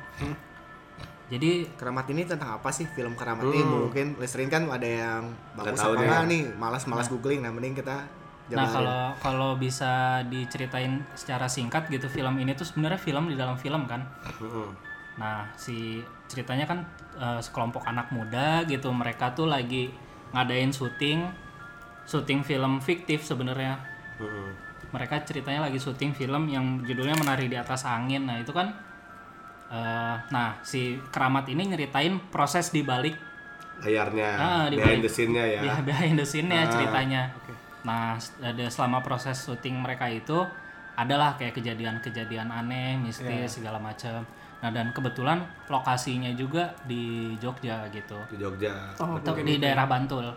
jadi 1.31 1.63
Keramat 1.79 2.11
ini 2.11 2.27
tentang 2.27 2.59
apa 2.59 2.67
sih 2.75 2.83
film 2.91 3.15
Keramat 3.15 3.55
ini? 3.55 3.63
Mungkin 3.63 4.19
listerin 4.19 4.51
kan 4.51 4.67
ada 4.67 4.83
yang 4.83 5.31
bagus 5.55 5.79
apa 5.79 5.95
nih. 5.95 6.03
enggak 6.03 6.23
nih, 6.27 6.43
malas-malas 6.59 7.07
googling. 7.07 7.39
Nah, 7.39 7.55
mending 7.55 7.71
kita 7.71 8.03
Nah 8.51 8.67
kalau 8.67 9.01
kalau 9.19 9.51
bisa 9.55 10.19
diceritain 10.27 10.99
secara 11.15 11.47
singkat 11.47 11.87
gitu 11.87 12.11
film 12.11 12.35
ini 12.35 12.51
tuh 12.51 12.67
sebenarnya 12.67 12.99
film 12.99 13.31
di 13.31 13.35
dalam 13.39 13.55
film 13.55 13.87
kan. 13.87 14.03
Mm-mm. 14.43 14.67
Nah 15.15 15.47
si 15.55 16.03
ceritanya 16.27 16.67
kan 16.67 16.83
eh, 17.15 17.39
sekelompok 17.39 17.87
anak 17.87 18.11
muda 18.11 18.67
gitu 18.67 18.91
mereka 18.91 19.31
tuh 19.31 19.47
lagi 19.47 19.91
ngadain 20.35 20.71
syuting 20.71 21.27
syuting 22.11 22.43
film 22.43 22.77
fiktif 22.79 23.23
sebenarnya. 23.23 23.79
Mm-mm. 24.19 24.51
Mereka 24.91 25.23
ceritanya 25.23 25.63
lagi 25.63 25.79
syuting 25.79 26.11
film 26.11 26.45
yang 26.45 26.83
judulnya 26.83 27.15
Menari 27.15 27.47
di 27.47 27.55
Atas 27.55 27.87
Angin. 27.87 28.27
Nah 28.27 28.35
itu 28.35 28.51
kan 28.51 28.75
eh, 29.71 30.15
nah 30.27 30.59
si 30.61 30.81
keramat 31.07 31.47
ini 31.47 31.63
nyeritain 31.65 32.19
proses 32.27 32.69
di 32.69 32.83
balik 32.83 33.15
Layarnya, 33.81 34.29
Ah, 34.31 34.65
di 34.69 34.77
behind 34.77 35.01
balik- 35.01 35.01
the 35.01 35.11
scene-nya 35.11 35.41
ya. 35.43 35.61
Ya, 35.63 35.75
behind 35.81 36.13
the 36.13 36.21
scene-nya 36.21 36.59
Ah, 36.59 36.69
ceritanya. 36.69 37.21
Nah, 37.81 38.13
s- 38.13 38.37
ada 38.37 38.69
selama 38.69 39.01
proses 39.01 39.41
syuting 39.41 39.73
mereka 39.73 40.05
itu 40.05 40.37
adalah 40.93 41.33
kayak 41.33 41.57
kejadian-kejadian 41.57 42.45
aneh, 42.45 43.01
mistis 43.01 43.57
segala 43.57 43.81
macam. 43.81 44.21
Nah, 44.61 44.69
dan 44.69 44.93
kebetulan 44.93 45.41
lokasinya 45.65 46.29
juga 46.31 46.77
di 46.85 47.33
Jogja 47.41 47.89
gitu. 47.89 48.21
Di 48.29 48.37
Jogja. 48.37 48.93
Oh, 49.01 49.17
Atau 49.17 49.33
di 49.41 49.57
daerah 49.57 49.89
Bantul. 49.89 50.29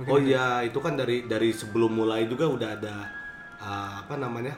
Oh 0.00 0.16
iya, 0.16 0.62
itu 0.62 0.78
kan 0.78 0.94
dari 0.94 1.26
dari 1.26 1.50
sebelum 1.50 1.92
mulai 1.92 2.24
juga 2.24 2.46
udah 2.46 2.68
ada 2.78 2.96
uh, 3.58 3.92
apa 4.00 4.14
namanya? 4.16 4.54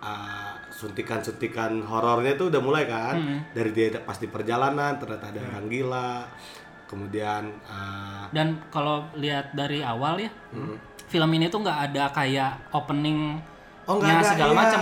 uh, 0.00 0.52
suntikan-suntikan 0.70 1.80
horornya 1.84 2.36
itu 2.36 2.48
udah 2.48 2.60
mulai 2.62 2.84
kan. 2.84 3.16
Dari 3.52 3.70
dia 3.72 4.00
pas 4.00 4.16
di 4.16 4.28
perjalanan 4.28 4.96
ternyata 4.96 5.32
ada 5.32 5.40
orang 5.50 5.66
gila. 5.68 6.12
kemudian 6.84 7.48
uh, 7.64 8.28
Dan 8.30 8.60
kalau 8.70 9.08
lihat 9.16 9.50
dari 9.56 9.80
awal 9.80 10.20
ya, 10.20 10.30
Hmm. 10.52 10.76
film 11.08 11.30
ini 11.32 11.48
tuh 11.48 11.64
nggak 11.64 11.90
ada 11.90 12.12
kayak 12.12 12.52
opening 12.70 13.40
oh 13.88 13.98
nggak 13.98 14.20
ada 14.20 14.24
segala 14.24 14.52
iya. 14.52 14.60
macam. 14.62 14.80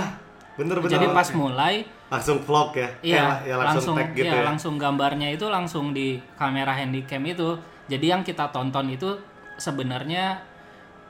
bener 0.52 0.76
bener 0.82 0.92
Jadi 0.92 1.06
pas 1.08 1.28
mulai 1.32 1.74
langsung 2.12 2.36
vlog 2.44 2.76
ya 2.76 2.88
Iya, 3.00 3.16
Kayak 3.16 3.38
ya 3.48 3.54
langsung, 3.56 3.64
langsung 3.64 3.94
tag 3.96 4.08
gitu 4.12 4.26
iya, 4.28 4.34
ya 4.36 4.44
langsung 4.44 4.74
gambarnya 4.76 5.28
itu 5.32 5.46
langsung 5.48 5.84
di 5.96 6.08
kamera 6.36 6.74
handycam 6.76 7.22
itu. 7.24 7.56
Jadi 7.90 8.06
yang 8.06 8.22
kita 8.22 8.50
tonton 8.50 8.90
itu 8.90 9.18
sebenarnya 9.58 10.38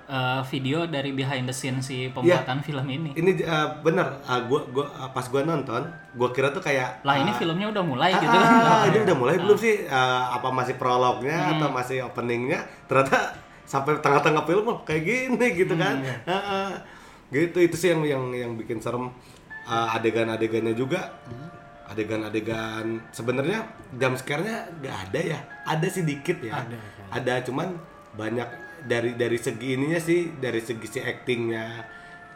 eh, 0.09 0.41
video 0.51 0.85
dari 0.85 1.13
behind 1.13 1.47
the 1.47 1.55
scene 1.55 1.79
si 1.81 2.11
pembuatan 2.11 2.59
Iya. 2.61 2.65
film 2.65 2.87
ini. 2.91 3.11
ini 3.17 3.41
uh, 3.45 3.81
bener. 3.81 4.21
Uh, 4.27 4.41
gua 4.51 4.61
gua 4.69 4.87
uh, 4.99 5.11
pas 5.13 5.25
gua 5.29 5.47
nonton 5.47 5.85
gua 6.13 6.29
kira 6.33 6.53
tuh 6.53 6.61
kayak 6.61 7.01
Lah 7.07 7.17
ini 7.17 7.31
uh, 7.33 7.37
filmnya 7.39 7.71
udah 7.73 7.85
mulai 7.87 8.11
ah, 8.13 8.21
gitu. 8.21 8.37
ah, 8.37 8.83
ini 8.91 8.99
udah 9.05 9.17
mulai 9.17 9.37
belum 9.39 9.57
sih? 9.57 9.87
Uh, 9.87 10.25
apa 10.37 10.49
masih 10.53 10.75
prolognya 10.77 11.57
atau 11.57 11.69
masih 11.73 12.05
openingnya? 12.05 12.61
Ternyata 12.91 13.37
sampai 13.65 13.97
tengah-tengah 14.05 14.45
film 14.45 14.67
kayak 14.85 15.03
gini 15.07 15.47
gitu 15.57 15.75
kan. 15.79 16.03
Ah, 16.29 16.35
ah. 16.35 16.71
gitu 17.33 17.65
itu 17.65 17.77
sih 17.79 17.95
yang 17.95 18.05
yang 18.05 18.25
yang 18.33 18.53
bikin 18.59 18.83
serem. 18.83 19.09
Uh, 19.63 19.95
adegan-adegannya 19.95 20.75
juga 20.75 21.15
adegan-adegan. 21.93 22.87
Sebenarnya 23.09 23.61
jam 23.95 24.13
scare-nya 24.13 24.69
nggak 24.75 24.97
ada 25.05 25.21
ya. 25.23 25.39
Ada 25.65 25.87
sih 25.87 26.03
dikit 26.03 26.39
ya. 26.41 26.59
Ada, 26.59 26.77
ada 27.13 27.35
cuman 27.43 27.69
banyak 28.13 28.49
dari 28.83 29.15
dari 29.15 29.37
segi 29.37 29.75
ininya 29.75 29.97
sih 29.97 30.35
dari 30.35 30.59
segi 30.59 30.87
si 30.87 30.99
actingnya. 30.99 31.85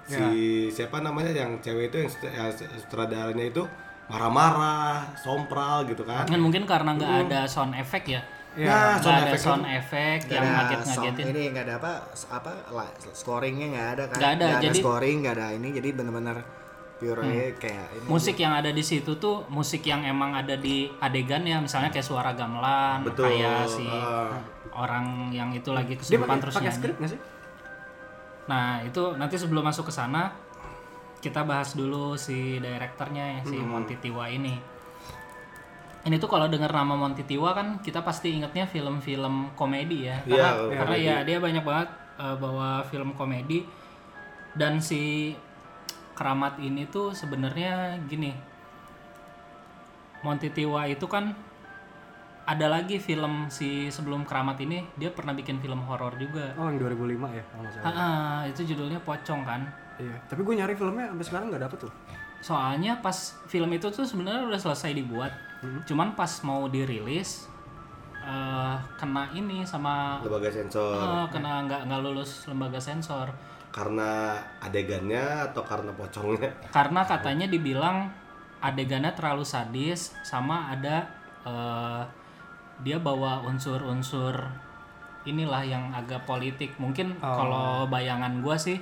Si 0.04 0.22
siapa 0.70 1.00
namanya 1.00 1.34
yang 1.34 1.58
cewek 1.58 1.90
itu 1.90 1.96
yang 1.98 2.08
sut- 2.08 2.30
ya, 2.30 2.46
sutradaranya 2.78 3.42
itu 3.44 3.66
marah-marah 4.06 5.12
sompral 5.16 5.82
gitu 5.84 6.02
kan. 6.02 6.24
Kan 6.24 6.38
mungkin 6.38 6.62
karena 6.62 6.94
nggak 6.94 7.12
ada 7.26 7.40
sound 7.44 7.74
effect 7.74 8.06
ya. 8.08 8.22
nah 8.56 8.96
Nggak 8.96 9.02
sound 9.02 9.12
ada 9.12 9.26
effect. 9.26 9.44
sound 9.44 9.66
effect 9.68 10.22
Nggak 10.22 10.32
yang 10.32 10.46
ada 10.46 10.54
ngaget-ngagetin. 10.56 10.96
sound- 11.18 11.34
ini 11.34 11.42
nggak 11.50 11.64
ada 11.66 11.74
apa 11.76 11.92
apa 12.30 12.52
scoringnya 13.12 13.66
nggak 13.68 13.88
ada 13.92 14.02
kan? 14.06 14.16
Nggak 14.16 14.32
ada, 14.32 14.46
jadi- 14.62 14.80
scoring 14.80 15.16
nggak 15.20 15.34
ada 15.36 15.46
ini 15.52 15.68
jadi 15.74 15.88
benar-benar 15.92 16.36
pure 16.96 17.20
aja 17.20 17.52
kayak 17.60 17.86
ini 17.92 18.06
Musik 18.08 18.36
yang 18.40 18.56
ada 18.56 18.72
di 18.72 18.80
situ 18.80 19.20
tuh 19.20 19.44
musik 19.52 19.84
yang 19.84 20.00
emang 20.00 20.32
ada 20.32 20.56
di 20.56 20.88
adegan 20.96 21.44
ya, 21.44 21.60
misalnya 21.60 21.92
kayak 21.92 22.06
suara 22.06 22.32
gamelan, 22.32 23.04
betul 23.04 23.28
kayak 23.28 23.68
si 23.68 23.84
Ah. 23.84 24.32
orang 24.72 25.28
yang 25.28 25.52
itu 25.52 25.72
lagi 25.72 25.96
kesurupan 25.96 26.40
terus 26.40 26.56
pakai 26.56 26.72
skrip 26.72 26.96
sih? 27.04 27.20
Nah 28.48 28.80
itu 28.80 29.12
nanti 29.16 29.36
sebelum 29.36 29.64
masuk 29.64 29.88
ke 29.88 29.92
sana 29.92 30.32
kita 31.20 31.42
bahas 31.42 31.74
dulu 31.74 32.14
si 32.14 32.56
direkturnya 32.60 33.40
ya, 33.40 33.40
si 33.44 33.56
Monty 33.56 33.96
Tiwa 33.98 34.28
ini. 34.30 34.56
Ini 36.06 36.22
tuh 36.22 36.30
kalau 36.30 36.46
dengar 36.46 36.70
nama 36.70 36.94
Monty 36.94 37.26
Tiwa 37.26 37.50
kan 37.50 37.82
kita 37.82 38.00
pasti 38.00 38.30
ingatnya 38.30 38.62
film-film 38.64 39.50
komedi 39.58 40.06
ya. 40.06 40.22
Iya, 40.22 40.54
Karena, 40.70 40.76
karena 40.78 40.96
ya 40.96 41.16
dia 41.26 41.38
banyak 41.42 41.64
banget 41.66 41.88
eh, 42.16 42.36
bawa 42.38 42.86
film 42.86 43.10
komedi 43.18 43.66
dan 44.54 44.78
si 44.78 45.34
Keramat 46.16 46.56
ini 46.58 46.88
tuh 46.88 47.12
sebenarnya 47.12 48.00
gini. 48.08 48.32
Monty 50.24 50.48
Tiwa 50.50 50.88
itu 50.88 51.06
kan 51.06 51.36
ada 52.46 52.66
lagi 52.70 53.02
film 53.02 53.50
si 53.50 53.90
sebelum 53.90 54.22
Keramat 54.22 54.62
ini 54.62 54.86
dia 54.94 55.10
pernah 55.10 55.34
bikin 55.34 55.58
film 55.58 55.82
horor 55.84 56.14
juga. 56.16 56.54
Oh 56.56 56.70
yang 56.70 56.78
2005 56.78 57.36
ya 57.36 57.44
kalau 57.52 57.68
salah. 57.68 57.92
Ah, 57.92 58.40
itu 58.46 58.62
judulnya 58.62 59.02
Pocong 59.02 59.42
kan. 59.42 59.66
Iya. 59.98 60.16
Tapi 60.30 60.40
gue 60.46 60.54
nyari 60.54 60.74
filmnya 60.78 61.10
sampai 61.10 61.26
sekarang 61.26 61.46
nggak 61.50 61.62
dapet 61.66 61.78
tuh. 61.84 61.92
Soalnya 62.40 63.02
pas 63.02 63.34
film 63.50 63.70
itu 63.74 63.90
tuh 63.90 64.06
sebenarnya 64.06 64.46
udah 64.46 64.60
selesai 64.62 64.94
dibuat. 64.94 65.34
Cuman 65.84 66.14
pas 66.14 66.30
mau 66.46 66.70
dirilis 66.70 67.50
eh 68.26 68.76
kena 68.98 69.30
ini 69.38 69.62
sama 69.62 70.18
lembaga 70.18 70.50
sensor 70.50 70.98
eh, 70.98 71.26
kena 71.30 71.62
nggak 71.62 71.86
nggak 71.86 72.00
lulus 72.02 72.46
lembaga 72.50 72.78
sensor. 72.82 73.30
Karena 73.76 74.40
adegannya 74.64 75.52
atau 75.52 75.60
karena 75.60 75.92
pocongnya 75.92 76.48
Karena 76.76 77.04
katanya 77.04 77.44
dibilang 77.44 78.08
adegannya 78.64 79.12
terlalu 79.12 79.44
sadis 79.44 80.16
sama 80.24 80.72
ada 80.72 81.04
eh, 81.44 82.02
dia 82.80 82.96
bawa 82.96 83.44
unsur-unsur 83.44 84.32
inilah 85.28 85.60
yang 85.60 85.92
agak 85.92 86.24
politik. 86.24 86.72
Mungkin 86.80 87.20
kalau 87.20 87.84
bayangan 87.90 88.40
gua 88.40 88.56
sih 88.56 88.80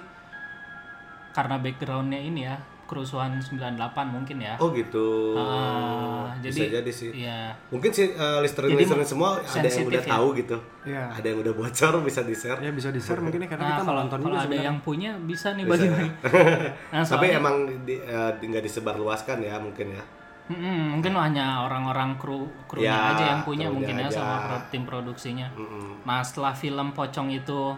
karena 1.35 1.59
backgroundnya 1.59 2.21
ini 2.23 2.47
ya 2.47 2.55
kerusuhan 2.85 3.37
98 3.37 3.77
mungkin 4.07 4.37
ya. 4.39 4.55
oh 4.57 4.69
gitu 4.71 5.33
Ah, 5.35 6.33
bisa 6.37 6.61
jadi 6.61 6.79
jadi 6.79 6.91
sih 6.91 7.11
Iya. 7.17 7.53
mungkin 7.69 7.91
sih 7.91 8.13
uh, 8.13 8.39
listener 8.39 8.69
Jadi 8.69 8.79
listener 8.79 9.05
semua 9.05 9.31
ada 9.39 9.65
yang 9.65 9.87
udah 9.87 9.99
ya. 9.99 10.11
tahu 10.11 10.27
gitu 10.35 10.57
Iya. 10.85 11.05
ada 11.11 11.27
yang 11.27 11.39
udah 11.41 11.55
bocor 11.55 11.93
bisa 12.01 12.21
di 12.21 12.33
share 12.33 12.59
Ya 12.59 12.71
bisa 12.71 12.89
di 12.89 12.99
share 12.99 13.19
mungkin 13.19 13.41
ya 13.41 13.49
karena 13.49 13.63
Nah, 13.63 13.71
kita 13.73 13.83
kalau 13.83 14.01
nonton 14.01 14.19
kalau 14.19 14.25
juga 14.27 14.37
ada 14.37 14.45
sebenarnya. 14.47 14.67
yang 14.67 14.79
punya 14.81 15.11
bisa 15.19 15.49
nih 15.53 15.65
bagi-bagi. 15.65 16.11
Nah, 16.93 17.03
tapi 17.03 17.27
emang 17.31 17.55
di, 17.83 17.95
uh, 17.99 18.31
nggak 18.35 18.63
disebarluaskan 18.63 19.39
ya 19.41 19.57
mungkin 19.57 19.89
ya 19.91 20.05
Mm-mm, 20.45 21.01
mungkin 21.01 21.17
hanya 21.17 21.65
orang-orang 21.65 22.15
kru 22.15 22.45
krunya 22.69 22.93
Ya, 22.93 23.17
aja 23.17 23.25
yang 23.31 23.41
punya 23.43 23.65
mungkin 23.67 23.97
ya 23.97 24.13
sama 24.13 24.37
pro- 24.45 24.69
tim 24.69 24.85
produksinya. 24.85 25.49
Mm-mm. 25.51 26.05
Nah, 26.05 26.21
setelah 26.21 26.53
film 26.53 26.93
Pocong 26.93 27.33
itu 27.33 27.73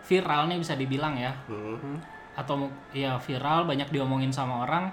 viral 0.00 0.48
nih 0.48 0.56
bisa 0.56 0.72
dibilang 0.72 1.12
ya. 1.12 1.36
Mm. 1.44 2.15
Atau 2.36 2.68
ya 2.92 3.16
viral 3.16 3.64
banyak 3.64 3.88
diomongin 3.88 4.30
sama 4.30 4.62
orang. 4.62 4.92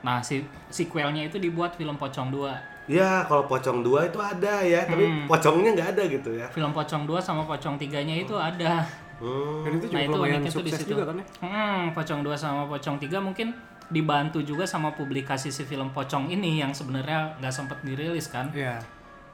Nah, 0.00 0.22
si 0.22 0.40
sequelnya 0.68 1.22
itu 1.22 1.36
dibuat 1.36 1.74
film 1.74 1.94
Pocong 1.94 2.30
2. 2.30 2.54
ya 2.86 3.26
kalau 3.26 3.42
pocong 3.44 3.82
dua 3.82 4.06
itu 4.06 4.14
ada 4.16 4.62
ya 4.62 4.86
tapi 4.86 5.02
Hmm. 5.02 5.26
pocongnya 5.26 5.74
nggak 5.74 5.88
ada 5.90 6.02
gitu 6.06 6.30
ya 6.30 6.46
Film 6.46 6.70
Pocong 6.70 7.02
2 7.02 7.18
sama 7.18 7.42
Pocong 7.42 7.74
3-nya 7.74 8.14
itu 8.16 8.30
ada. 8.32 8.86
Hmm. 9.18 9.66
Dan 9.66 9.70
itu 9.74 9.86
juga 9.88 9.96
Nah, 9.96 10.02
itu 10.04 10.14
lumayan 10.14 10.32
uniknya 10.38 10.50
tuh 10.52 10.62
di 10.62 10.70
sukses 10.70 10.80
situ. 10.80 10.90
juga 10.94 11.02
kan 11.04 11.16
ya. 11.18 11.26
Hmm, 11.42 11.82
Pocong 11.90 12.20
2 12.22 12.36
sama 12.36 12.62
Pocong 12.64 12.96
3 12.96 13.18
mungkin 13.18 13.58
dibantu 13.88 14.38
juga 14.40 14.62
sama 14.62 14.90
publikasi 14.92 15.50
si 15.50 15.62
film 15.62 15.90
Pocong 15.90 16.26
ini 16.28 16.58
yang 16.58 16.70
sebenarnya 16.70 17.34
nggak 17.36 17.50
sempat 17.50 17.82
dirilis 17.82 18.26
kan 18.28 18.54
Iya. 18.54 18.78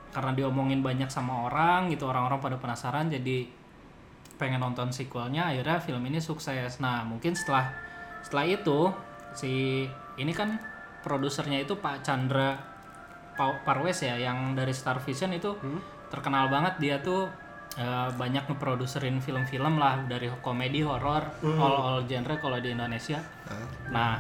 karena 0.09 0.32
diomongin 0.32 0.80
banyak 0.80 1.09
sama 1.09 1.44
orang 1.44 1.88
gitu 1.88 2.04
orang-orang 2.04 2.37
pada 2.38 2.56
penasaran 2.56 3.09
jadi 3.09 3.52
pengen 4.42 4.58
nonton 4.58 4.90
sequelnya 4.90 5.54
akhirnya 5.54 5.78
film 5.78 6.02
ini 6.02 6.18
sukses. 6.18 6.82
Nah 6.82 7.06
mungkin 7.06 7.38
setelah 7.38 7.70
setelah 8.26 8.50
itu 8.50 8.90
si 9.32 9.87
ini 10.18 10.32
kan 10.34 10.58
produsernya 11.06 11.62
itu 11.62 11.78
Pak 11.78 12.02
Chandra 12.02 12.58
Pa- 13.32 13.62
Parwes 13.62 14.02
ya 14.02 14.18
yang 14.18 14.52
dari 14.52 14.75
Star 14.75 14.99
Vision 14.99 15.30
itu 15.30 15.54
terkenal 16.11 16.50
banget. 16.50 16.75
Dia 16.82 16.96
tuh 16.99 17.30
eh, 17.78 18.11
banyak 18.12 18.50
ngeproduserin 18.50 19.22
film-film 19.22 19.78
lah 19.78 20.02
dari 20.04 20.26
komedi 20.42 20.82
horor 20.82 21.22
all 21.56 21.76
all 21.78 21.99
genre 22.04 22.34
kalau 22.37 22.58
di 22.58 22.75
Indonesia. 22.75 23.22
Nah 23.88 24.18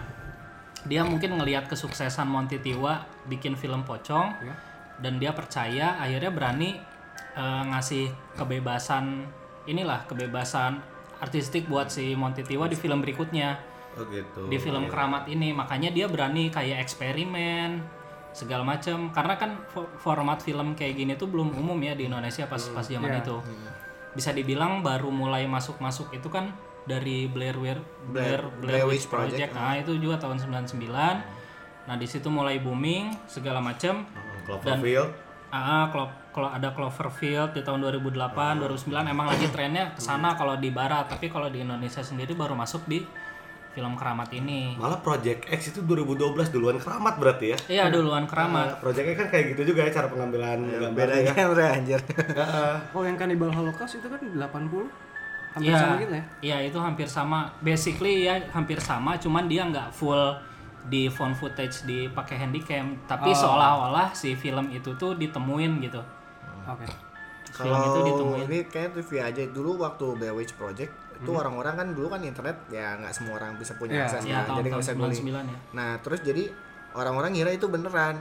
dia 0.82 1.02
mungkin 1.02 1.38
ngelihat 1.38 1.66
kesuksesan 1.66 2.26
Monty 2.26 2.58
Tiwa 2.58 3.02
bikin 3.26 3.54
film 3.54 3.82
pocong 3.82 4.34
Ya. 4.42 4.54
dan 4.98 5.22
dia 5.22 5.30
percaya 5.30 5.98
akhirnya 5.98 6.30
berani 6.30 6.80
eh, 7.32 7.62
ngasih 7.70 8.10
kebebasan 8.34 9.28
inilah 9.64 10.04
kebebasan 10.04 10.80
artistik 11.18 11.64
buat 11.64 11.86
si 11.86 12.12
Monty 12.12 12.42
Tiwa 12.42 12.66
di 12.66 12.74
film 12.74 12.98
berikutnya. 12.98 13.58
Oh 13.94 14.04
gitu. 14.04 14.46
Di 14.46 14.56
film 14.56 14.88
keramat 14.88 15.26
ini. 15.26 15.52
Makanya 15.52 15.90
dia 15.90 16.06
berani 16.06 16.48
kayak 16.48 16.80
eksperimen 16.80 17.78
segala 18.32 18.64
macam 18.64 19.12
karena 19.12 19.36
kan 19.36 19.60
fo- 19.66 19.92
format 19.96 20.40
film 20.40 20.72
kayak 20.72 20.96
gini 20.96 21.12
tuh 21.14 21.28
belum 21.28 21.52
umum 21.52 21.76
ya 21.78 21.92
di 21.92 22.08
Indonesia 22.08 22.46
pas 22.46 22.64
pas 22.66 22.82
zaman 22.82 23.12
Iya. 23.12 23.20
itu. 23.20 23.36
bisa 24.12 24.28
dibilang 24.28 24.80
baru 24.80 25.08
mulai 25.08 25.44
masuk 25.44 25.76
masuk 25.78 26.12
itu 26.12 26.28
kan 26.28 26.52
dari 26.82 27.24
Blair 27.26 27.56
Witch 27.56 27.80
Blair, 28.06 28.44
Blair, 28.60 28.84
Witch 28.84 29.08
Project, 29.08 29.52
nah 29.52 29.72
itu 29.72 29.96
juga 29.96 30.16
tahun 30.18 30.36
99 30.36 30.84
nah 31.82 31.96
di 31.96 32.04
situ 32.04 32.28
mulai 32.28 32.60
booming 32.60 33.08
segala 33.24 33.56
macam 33.58 34.04
Hmm, 34.04 34.44
Cloverfield. 34.44 35.08
Ah, 35.48 35.88
kalau 35.88 36.12
kalau 36.32 36.48
ada 36.48 36.72
Cloverfield 36.72 37.52
di 37.52 37.60
tahun 37.60 37.80
2008, 37.82 38.08
2009 38.58 38.88
emang 39.06 39.26
lagi 39.26 39.46
trennya 39.46 39.92
ke 39.92 40.00
sana 40.00 40.32
kalau 40.32 40.56
di 40.56 40.68
barat, 40.68 41.06
tapi 41.06 41.28
kalau 41.28 41.46
di 41.46 41.60
Indonesia 41.60 42.00
sendiri 42.00 42.32
baru 42.32 42.52
masuk 42.54 42.84
di 42.84 43.04
film 43.70 43.92
Keramat 43.94 44.28
ini. 44.30 44.76
malah 44.76 44.96
Project 44.98 45.44
X 45.46 45.70
itu 45.70 45.80
2012 45.80 46.20
duluan 46.50 46.76
keramat 46.76 47.16
berarti 47.16 47.46
ya 47.46 47.58
Iya, 47.70 47.84
duluan 47.88 48.24
Keramat. 48.24 48.66
Nah, 48.66 48.76
Project 48.78 49.06
X 49.06 49.16
kan 49.18 49.28
kayak 49.30 49.44
gitu 49.52 49.72
juga 49.72 49.80
ya 49.82 49.90
cara 49.90 50.08
pengambilan 50.08 50.60
gambarnya 50.60 50.92
beda 50.92 51.16
ya. 51.18 51.32
genre 51.34 51.66
anjir 51.70 52.00
Heeh. 52.04 52.74
Oh 52.96 53.00
yang 53.00 53.16
Cannibal 53.16 53.48
Holocaust 53.48 53.96
itu 53.96 54.04
kan 54.04 54.20
80 54.20 54.92
hampir 55.52 55.68
Iya, 55.68 55.76
sama 55.78 55.94
gitu 55.98 56.12
ya. 56.12 56.24
Iya, 56.42 56.56
itu 56.64 56.78
hampir 56.78 57.06
sama. 57.06 57.38
Basically 57.60 58.24
ya 58.24 58.40
hampir 58.50 58.76
sama, 58.76 59.16
cuman 59.16 59.44
dia 59.44 59.64
nggak 59.64 59.88
full 59.90 60.36
di 60.82 61.08
phone 61.08 61.32
footage 61.32 61.84
dipakai 61.84 62.36
handycam, 62.36 62.96
tapi 63.06 63.30
Oh. 63.30 63.36
seolah-olah 63.38 64.12
si 64.12 64.32
film 64.34 64.68
itu 64.68 64.92
tuh 64.94 65.12
ditemuin 65.14 65.80
gitu. 65.80 66.00
Oke. 66.68 66.86
Itu 67.42 67.58
Kalau 67.58 68.00
ditemuin. 68.00 68.46
ini 68.46 68.58
kayak 68.64 68.90
trivia 68.92 69.22
aja 69.26 69.42
dulu 69.46 69.76
waktu 69.78 70.04
Blair 70.14 70.32
Witch 70.32 70.54
Project 70.54 70.92
itu 71.14 71.30
orang-orang 71.30 71.74
kan 71.74 71.86
dulu 71.88 72.08
kan 72.08 72.18
internet 72.20 72.66
ya 72.68 72.96
nggak 72.96 73.12
semua 73.12 73.36
orang 73.36 73.54
bisa 73.54 73.76
punya 73.76 73.94
Iya. 73.94 74.04
akses 74.04 74.22
Ya 74.24 74.42
kan, 74.42 74.58
jadi 74.58 74.66
nggak 74.68 74.80
bisa 74.80 74.92
beli. 74.94 75.14
99 75.14 75.44
ya. 75.44 75.58
Nah 75.72 75.90
terus 75.98 76.20
jadi 76.20 76.44
orang-orang 76.92 77.30
ngira 77.32 77.50
itu 77.52 77.66
beneran 77.66 78.16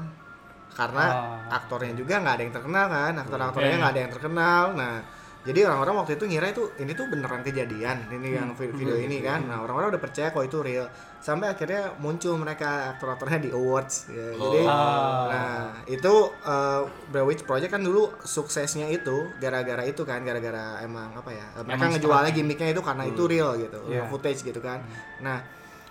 karena 0.72 1.06
Oh. 1.12 1.36
aktornya 1.52 1.92
juga 1.94 2.14
nggak 2.18 2.34
ada 2.34 2.44
yang 2.44 2.54
terkenal 2.54 2.86
kan 2.88 3.14
aktor-aktornya 3.18 3.68
Iya. 3.70 3.80
nggak 3.80 3.92
ada 3.92 4.02
yang 4.02 4.12
terkenal 4.12 4.64
nah 4.74 4.94
jadi 5.42 5.66
orang-orang 5.66 5.96
waktu 5.98 6.14
itu 6.16 6.26
ngira 6.28 6.48
itu 6.50 6.64
ini 6.78 6.92
tuh 6.92 7.06
beneran 7.06 7.42
kejadian 7.42 7.98
ini 8.10 8.36
yang 8.36 8.54
vi- 8.54 8.70
video 8.70 8.94
ini 8.96 9.20
kan. 9.20 9.42
Nah 9.44 9.58
orang-orang 9.60 9.90
udah 9.90 10.00
percaya 10.00 10.30
kok 10.30 10.42
itu 10.42 10.58
real. 10.60 10.86
Sampai 11.18 11.48
akhirnya 11.48 11.98
muncul 11.98 12.34
mereka 12.36 12.70
aktor-aktornya 12.92 13.40
di 13.40 13.50
awards 13.52 14.06
ya. 14.08 14.32
jadi 14.32 14.60
Oh. 14.64 15.26
nah 15.28 15.70
itu 15.86 16.14
uh, 16.40 16.82
Blair 17.08 17.26
Witch 17.26 17.42
Project 17.42 17.70
kan 17.70 17.80
dulu 17.80 18.10
suksesnya 18.20 18.86
itu 18.88 19.30
gara-gara 19.36 19.82
itu 19.82 20.02
kan 20.02 20.22
gara-gara 20.22 20.78
emang 20.80 21.10
apa 21.12 21.30
ya 21.30 21.46
mereka 21.60 21.74
Emang 21.80 21.92
ngejualnya 21.92 22.22
strategi. 22.28 22.38
gimmicknya 22.40 22.70
itu 22.70 22.82
karena 22.82 23.04
itu 23.06 23.24
real 23.26 23.52
gitu 23.56 23.80
Iya. 23.88 24.06
footage 24.08 24.42
gitu 24.44 24.60
kan. 24.60 24.82
Nah 25.20 25.42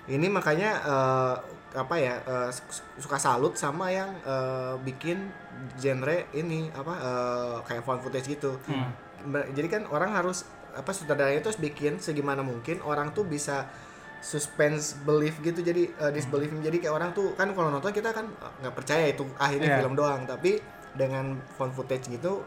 ini 0.07 0.27
makanya 0.27 0.71
eh, 0.81 1.35
apa 1.73 1.95
ya 1.97 2.15
su- 2.51 2.67
suka 2.99 3.15
salut 3.17 3.55
sama 3.55 3.87
yang 3.89 4.11
eh, 4.21 4.75
bikin 4.81 5.31
genre 5.77 6.27
ini 6.33 6.71
apa 6.73 6.95
eh, 6.97 7.57
kayak 7.65 7.83
found 7.83 7.99
footage 8.01 8.27
gitu. 8.29 8.55
Hmm. 8.65 8.91
Jadi 9.51 9.69
kan 9.69 9.83
orang 9.87 10.11
harus 10.13 10.43
apa 10.71 10.91
sutradaranya 10.91 11.39
itu 11.39 11.49
harus 11.49 11.59
bikin 11.59 11.99
segimana 11.99 12.41
mungkin 12.41 12.79
orang 12.81 13.11
tuh 13.11 13.25
bisa 13.25 13.67
suspense 14.21 15.01
belief 15.01 15.41
gitu 15.41 15.61
jadi 15.61 15.89
eh, 15.89 16.11
disbelief. 16.11 16.53
Jadi 16.55 16.77
kayak 16.79 16.93
orang 16.93 17.11
tuh 17.11 17.33
kan 17.35 17.51
kalau 17.51 17.69
nonton 17.69 17.91
kita 17.91 18.11
kan 18.11 18.27
eh, 18.27 18.53
nggak 18.61 18.75
percaya 18.75 19.05
itu 19.07 19.25
ah 19.37 19.49
ini 19.49 19.65
Iya. 19.65 19.79
film 19.79 19.95
doang. 19.95 20.25
Tapi 20.25 20.61
dengan 20.93 21.25
found 21.51 21.73
footage 21.73 22.07
gitu 22.09 22.43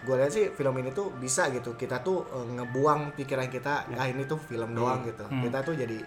gue 0.00 0.16
lihat 0.16 0.32
sih 0.32 0.48
film 0.48 0.72
ini 0.74 0.90
tuh 0.90 1.12
bisa 1.12 1.48
gitu. 1.50 1.76
Kita 1.76 2.00
tuh 2.00 2.24
eh, 2.26 2.46
ngebuang 2.50 3.12
pikiran 3.14 3.46
kita 3.46 3.84
ah 3.90 4.06
ini 4.06 4.24
tuh 4.24 4.38
film 4.38 4.72
doang 4.72 5.04
gitu. 5.04 5.22
Hmm. 5.22 5.42
kita 5.42 5.60
tuh 5.60 5.74
jadi 5.74 5.98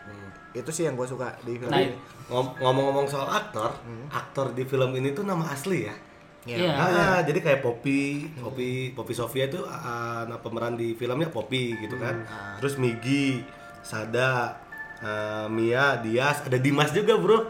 itu 0.51 0.69
sih 0.69 0.83
yang 0.83 0.93
gue 0.93 1.05
suka 1.05 1.33
di 1.39 1.55
film 1.55 1.69
Nah, 1.69 1.77
ini. 1.79 1.93
Ngom- 2.25 2.57
ngomong-ngomong 2.57 3.05
soal 3.05 3.25
aktor, 3.27 3.73
aktor 4.09 4.49
di 4.51 4.63
film 4.63 4.93
ini 4.93 5.11
tuh 5.11 5.21
nama 5.23 5.45
asli 5.47 5.85
ya. 5.85 5.93
Iya. 6.43 6.75
Ah, 6.75 7.19
jadi 7.23 7.39
kayak 7.39 7.59
Poppy, 7.63 8.27
Poppy, 8.35 8.91
Poppy 8.91 9.13
Sofia 9.15 9.47
itu 9.47 9.63
uh, 9.63 10.27
nah, 10.27 10.39
pemeran 10.43 10.75
di 10.75 10.91
filmnya 10.95 11.31
Poppy 11.31 11.79
gitu 11.79 11.95
kan. 11.95 12.27
Terus 12.59 12.75
Migi, 12.75 13.43
Sada, 13.79 14.59
uh, 14.99 15.47
Mia, 15.47 16.03
Dias, 16.03 16.43
ada 16.43 16.59
Dimas 16.59 16.91
juga 16.91 17.15
bro. 17.15 17.47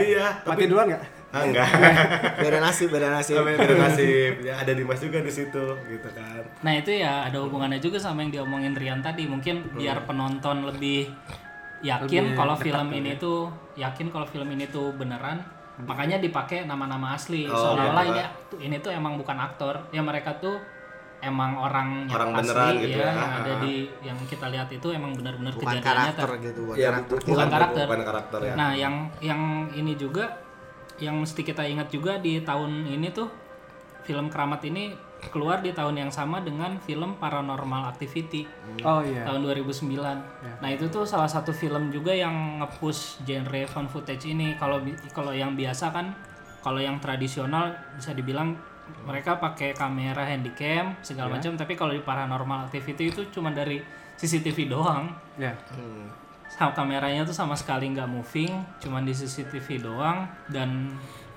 iya. 0.00 0.40
Mati 0.48 0.64
duluan 0.64 0.88
nggak? 0.92 1.16
Ah, 1.36 1.42
enggak. 1.44 1.68
beda 2.44 2.58
nasib 2.62 2.88
beda 2.88 3.08
nasib 3.12 3.42
Beda 3.44 3.74
nasib. 3.76 4.32
Ya, 4.40 4.62
ada 4.62 4.72
Dimas 4.72 5.00
juga 5.02 5.20
di 5.20 5.32
situ 5.32 5.64
gitu 5.90 6.08
kan. 6.16 6.42
Nah 6.64 6.72
itu 6.78 6.90
ya 6.96 7.28
ada 7.28 7.42
hubungannya 7.44 7.82
juga 7.82 8.00
sama 8.00 8.24
yang 8.24 8.32
diomongin 8.32 8.72
Rian 8.72 9.04
tadi. 9.04 9.28
Mungkin 9.28 9.76
biar 9.76 10.08
penonton 10.08 10.64
lebih 10.64 11.10
yakin 11.84 12.32
kalau 12.32 12.56
film 12.56 12.88
ini 12.94 13.18
ya. 13.18 13.20
tuh 13.20 13.52
yakin 13.76 14.08
kalau 14.08 14.24
film 14.24 14.48
ini 14.54 14.64
tuh 14.70 14.96
beneran. 14.96 15.44
Makanya 15.84 16.16
dipakai 16.16 16.64
nama-nama 16.64 17.12
asli. 17.12 17.44
Oh, 17.44 17.52
Seolah-olah 17.52 18.04
iya. 18.08 18.26
ini 18.56 18.72
ini 18.72 18.76
tuh 18.80 18.94
emang 18.96 19.20
bukan 19.20 19.36
aktor. 19.36 19.76
Ya 19.92 20.00
mereka 20.00 20.40
tuh 20.40 20.56
emang 21.20 21.56
orang 21.56 22.08
yang 22.08 22.16
Orang 22.16 22.30
asli 22.36 22.40
beneran 22.48 22.72
gitu 22.80 22.98
ya, 23.00 23.08
ya. 23.08 23.12
yang 23.12 23.32
ada 23.40 23.52
di 23.64 23.74
yang 24.04 24.18
kita 24.28 24.46
lihat 24.52 24.68
itu 24.68 24.88
emang 24.92 25.12
benar-benar 25.16 25.52
kejadiannya 25.56 25.84
karakter 25.84 26.28
ter- 26.28 26.40
gitu 26.52 26.60
bukan 26.68 26.76
Iya, 26.76 26.88
karakter 26.92 27.16
bukan, 27.16 27.28
Bukan 27.32 27.48
karakter. 27.48 27.84
Bukan 27.88 28.02
karakter 28.04 28.40
ya. 28.44 28.54
Nah, 28.56 28.70
yang 28.76 28.94
yang 29.20 29.42
ini 29.72 29.92
juga 29.96 30.24
yang 30.96 31.16
mesti 31.20 31.40
kita 31.44 31.60
ingat 31.64 31.92
juga 31.92 32.16
di 32.16 32.40
tahun 32.40 32.88
ini 32.88 33.08
tuh 33.12 33.28
film 34.08 34.32
Keramat 34.32 34.64
ini 34.64 34.96
keluar 35.32 35.64
di 35.64 35.72
tahun 35.72 36.06
yang 36.06 36.12
sama 36.12 36.40
dengan 36.40 36.76
film 36.78 37.16
Paranormal 37.16 37.88
Activity 37.88 38.44
Oh 38.84 39.00
iya. 39.00 39.24
tahun 39.24 39.42
2009. 39.42 39.96
Nah, 40.60 40.68
itu 40.70 40.86
tuh 40.88 41.02
salah 41.02 41.28
satu 41.28 41.50
film 41.50 41.88
juga 41.88 42.12
yang 42.12 42.60
nge-push 42.60 43.24
genre 43.24 43.62
found 43.66 43.88
footage 43.88 44.28
ini. 44.28 44.54
Kalau 44.56 44.80
kalau 45.10 45.32
yang 45.32 45.56
biasa 45.56 45.90
kan 45.90 46.12
kalau 46.60 46.82
yang 46.82 46.98
tradisional 46.98 47.70
bisa 47.94 48.12
dibilang 48.12 48.54
mereka 49.02 49.38
pakai 49.38 49.74
kamera 49.74 50.22
handycam 50.22 50.94
segala 51.02 51.38
macam, 51.38 51.58
tapi 51.58 51.74
kalau 51.74 51.90
di 51.90 52.02
Paranormal 52.02 52.70
Activity 52.70 53.10
itu 53.10 53.26
cuma 53.34 53.50
dari 53.50 53.82
CCTV 54.16 54.70
doang 54.70 55.10
Ya. 55.36 55.52
Hmm. 55.74 56.08
kameranya 56.72 57.26
tuh 57.26 57.34
sama 57.34 57.58
sekali 57.58 57.90
nggak 57.90 58.06
moving, 58.06 58.52
cuman 58.78 59.02
di 59.02 59.12
CCTV 59.12 59.82
doang 59.82 60.24
dan 60.48 60.94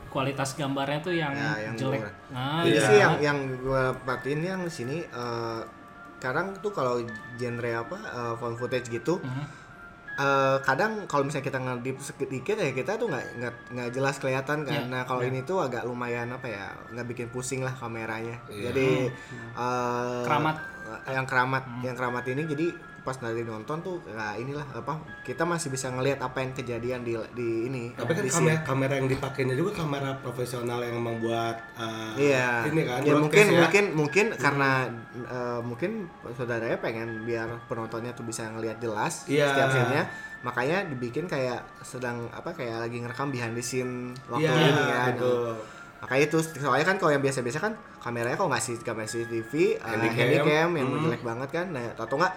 kualitas 0.10 0.54
gambarnya 0.54 1.00
tuh 1.00 1.14
yang, 1.14 1.32
Ya, 1.32 1.54
yang 1.64 1.76
jelek. 1.76 2.02
Nah, 2.30 2.62
Ini 2.62 2.72
Iya. 2.72 2.82
sih 2.84 2.98
yang 2.98 3.14
yang 3.20 3.38
gue 3.56 3.84
perhatiin 4.00 4.42
yang 4.44 4.62
di 4.62 4.72
sini 4.72 4.98
eh, 5.02 5.62
sekarang 6.16 6.52
tuh 6.60 6.70
kalau 6.70 7.00
genre 7.36 7.72
apa 7.78 7.96
eh, 7.96 8.34
found 8.36 8.56
footage 8.56 8.90
gitu 8.90 9.18
Mhm. 9.18 9.44
eh, 10.16 10.58
kadang 10.62 11.06
kalau 11.06 11.24
misalnya 11.24 11.48
kita 11.48 11.60
ngedip 11.60 11.98
sedikit 11.98 12.56
ya 12.56 12.70
kita 12.72 12.92
tuh 12.96 13.08
nggak 13.08 13.26
nggak 13.38 13.54
nggak 13.72 13.90
jelas 13.90 14.16
kelihatan 14.18 14.58
kan. 14.62 14.82
Iya. 14.82 14.92
Nah 14.92 15.02
kalau 15.04 15.22
ini 15.22 15.40
tuh 15.42 15.62
agak 15.62 15.84
lumayan 15.84 16.28
apa 16.30 16.44
ya 16.46 16.66
nggak 16.90 17.08
bikin 17.08 17.28
pusing 17.30 17.62
lah 17.62 17.72
kameranya. 17.72 18.36
Iya. 18.46 18.68
Jadi 18.68 19.08
eh, 19.56 20.22
Keramat. 20.26 20.58
eh, 21.06 21.14
yang 21.14 21.24
keramat 21.24 21.64
yang 21.80 21.96
keramat 21.96 22.26
ini 22.28 22.44
jadi 22.46 22.68
pas 23.10 23.18
dari 23.18 23.42
nonton 23.42 23.78
tuh 23.80 23.98
nah 24.08 24.34
inilah 24.34 24.62
apa 24.72 24.94
kita 25.20 25.42
masih 25.44 25.68
bisa 25.68 25.90
ngelihat 25.90 26.20
apa 26.20 26.38
yang 26.38 26.54
kejadian 26.54 27.02
di 27.02 27.18
di 27.34 27.50
ini 27.66 27.84
Tapi 27.92 28.12
kan 28.12 28.22
di 28.22 28.30
scene. 28.30 28.46
kamera, 28.46 28.62
kamera 28.64 28.94
yang 28.96 29.10
dipakainya 29.10 29.56
juga 29.56 29.72
kamera 29.76 30.14
profesional 30.16 30.78
yang 30.80 30.94
memang 30.96 31.18
buat 31.18 31.58
uh, 31.74 32.14
Iya. 32.14 32.70
ini 32.70 32.82
kan 32.84 33.02
ya 33.02 33.14
mungkin 33.16 33.46
ya. 33.48 33.60
mungkin 33.60 33.84
mungkin 33.96 34.26
karena 34.36 34.86
eh, 35.26 35.60
mungkin 35.60 36.06
saudaranya 36.30 36.78
pengen 36.78 37.26
biar 37.26 37.50
penontonnya 37.66 38.14
tuh 38.14 38.22
bisa 38.24 38.46
ngelihat 38.48 38.78
jelas 38.78 39.26
Iya. 39.26 39.50
setiap 39.50 39.70
scene-nya 39.72 40.04
makanya 40.40 40.86
dibikin 40.86 41.26
kayak 41.26 41.66
sedang 41.82 42.30
apa 42.30 42.54
kayak 42.54 42.80
lagi 42.80 42.98
ngerekam 42.98 43.28
behind 43.28 43.52
the 43.52 43.62
scene 43.62 44.14
waktu 44.26 44.46
Iya, 44.46 44.70
ini 44.70 44.84
kan 44.86 45.14
betul. 45.14 45.52
makanya 46.00 46.24
itu 46.24 46.38
soalnya 46.56 46.86
kan 46.86 46.96
kalau 46.96 47.12
yang 47.12 47.20
biasa-biasa 47.20 47.60
kan 47.60 47.74
kameranya 48.00 48.34
kalau 48.34 48.48
nggak 48.48 48.62
sih 48.62 48.78
kamera 48.78 49.04
CCTV 49.04 49.52
eh, 49.52 49.76
Handycam. 49.78 50.16
handycam 50.16 50.70
yang 50.74 50.88
Hmm. 50.90 51.02
jelek 51.04 51.22
banget 51.22 51.50
kan 51.52 51.66
nah 51.70 51.84
atau 51.92 52.16
enggak 52.16 52.34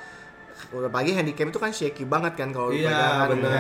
udah 0.71 0.89
pagi 0.89 1.11
handycam 1.11 1.49
itu 1.49 1.59
kan 1.59 1.69
shaky 1.69 2.05
banget 2.05 2.33
kan 2.35 2.49
kalau 2.49 2.71
Iya, 2.71 2.89
kan. 2.89 3.29
benar. 3.29 3.51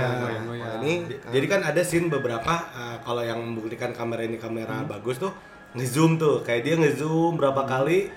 Nah, 0.49 0.79
ini 0.81 0.93
J- 1.05 1.19
Jadi 1.31 1.47
kan 1.47 1.61
ada 1.61 1.81
scene 1.81 2.07
beberapa 2.07 2.41
uh, 2.71 2.97
kalau 2.99 3.21
yang 3.21 3.38
membuktikan 3.38 3.91
kamera 3.91 4.23
ini 4.23 4.37
kamera 4.37 4.81
bagus 4.83 5.19
tuh 5.19 5.35
ngezoom 5.73 6.17
tuh. 6.17 6.41
Kayak 6.41 6.62
dia 6.62 6.75
ngezoom 6.79 7.35
berapa 7.35 7.62
kali 7.62 8.09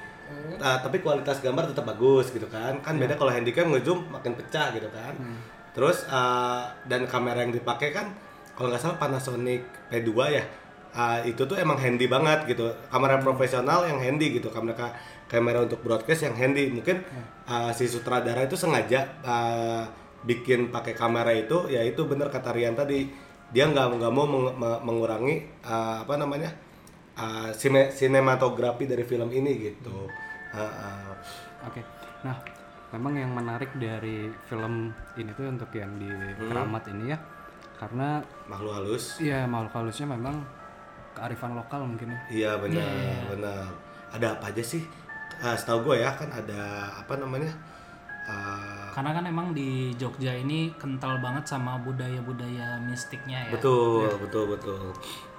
uh, 0.55 0.77
tapi 0.79 0.99
kualitas 0.99 1.39
gambar 1.39 1.69
tetap 1.69 1.83
bagus 1.85 2.29
gitu 2.29 2.45
kan. 2.47 2.77
Kan 2.79 2.95
beda 2.95 3.13
kalau 3.13 3.29
handycam 3.29 3.67
ngezoom 3.69 4.05
makin 4.09 4.33
pecah 4.33 4.69
gitu 4.71 4.87
kan. 4.89 5.11
Terus 5.71 6.07
uh, 6.07 6.63
dan 6.83 7.03
kamera 7.05 7.41
yang 7.41 7.51
dipakai 7.51 7.89
kan 7.89 8.13
kalau 8.53 8.69
nggak 8.69 8.79
salah 8.79 8.95
Panasonic 8.95 9.61
P2 9.89 10.09
ya. 10.31 10.45
Uh, 10.95 11.19
itu 11.25 11.43
tuh 11.43 11.55
emang 11.55 11.75
handy 11.75 12.07
banget 12.07 12.47
gitu. 12.47 12.71
Kamera 12.87 13.19
profesional 13.19 13.83
yang 13.83 13.99
handy 13.99 14.31
gitu. 14.31 14.47
Kamera 14.47 14.95
kamera 15.25 15.61
untuk 15.65 15.81
broadcast 15.81 16.25
yang 16.25 16.35
handy. 16.37 16.69
Mungkin 16.69 17.01
uh, 17.45 17.71
si 17.73 17.85
sutradara 17.89 18.45
itu 18.45 18.57
sengaja 18.57 19.05
uh, 19.25 19.83
bikin 20.25 20.73
pakai 20.73 20.97
kamera 20.97 21.29
itu 21.33 21.69
ya 21.69 21.85
itu 21.85 22.05
bener 22.05 22.29
kata 22.29 22.53
Rian 22.53 22.73
tadi. 22.77 23.09
Dia 23.53 23.69
nggak 23.69 24.01
nggak 24.01 24.11
mau 24.13 24.25
meng- 24.25 24.57
me- 24.57 24.81
mengurangi 24.81 25.45
uh, 25.61 26.01
apa 26.01 26.17
namanya 26.17 26.49
uh, 27.15 27.53
sine- 27.53 27.93
sinematografi 27.93 28.89
dari 28.89 29.05
film 29.05 29.29
ini 29.29 29.73
gitu. 29.73 30.09
Uh, 30.53 30.59
uh. 30.59 31.13
Oke. 31.69 31.81
Nah, 32.25 32.41
memang 32.89 33.13
yang 33.13 33.31
menarik 33.33 33.69
dari 33.77 34.33
film 34.49 34.89
ini 35.17 35.29
tuh 35.37 35.45
untuk 35.45 35.69
yang 35.77 35.93
di 36.01 36.09
Keramat 36.41 36.89
ini 36.89 37.13
ya, 37.13 37.17
karena 37.77 38.17
makhluk 38.49 38.73
halus. 38.81 39.21
Iya 39.21 39.45
makhluk 39.45 39.73
halusnya 39.77 40.09
memang 40.09 40.41
kearifan 41.15 41.53
lokal 41.53 41.85
mungkin 41.85 42.11
ya. 42.11 42.19
iya 42.33 42.51
benar 42.59 42.89
benar. 43.29 43.65
Ada 44.11 44.35
apa 44.39 44.51
aja 44.51 44.63
sih 44.65 44.83
uh, 45.45 45.55
setahu 45.55 45.93
gue 45.93 46.01
ya 46.01 46.09
kan 46.17 46.29
ada 46.33 46.89
apa 46.97 47.13
namanya 47.21 47.53
uh, 48.25 48.89
Karena 48.95 49.11
kan 49.13 49.23
emang 49.27 49.51
di 49.53 49.93
Jogja 49.99 50.33
ini 50.33 50.73
kental 50.79 51.21
banget 51.21 51.45
sama 51.45 51.75
budaya-budaya 51.83 52.79
mistiknya 52.81 53.45
ya. 53.45 53.51
Betul, 53.53 54.07
betul, 54.23 54.43
betul. 54.55 54.83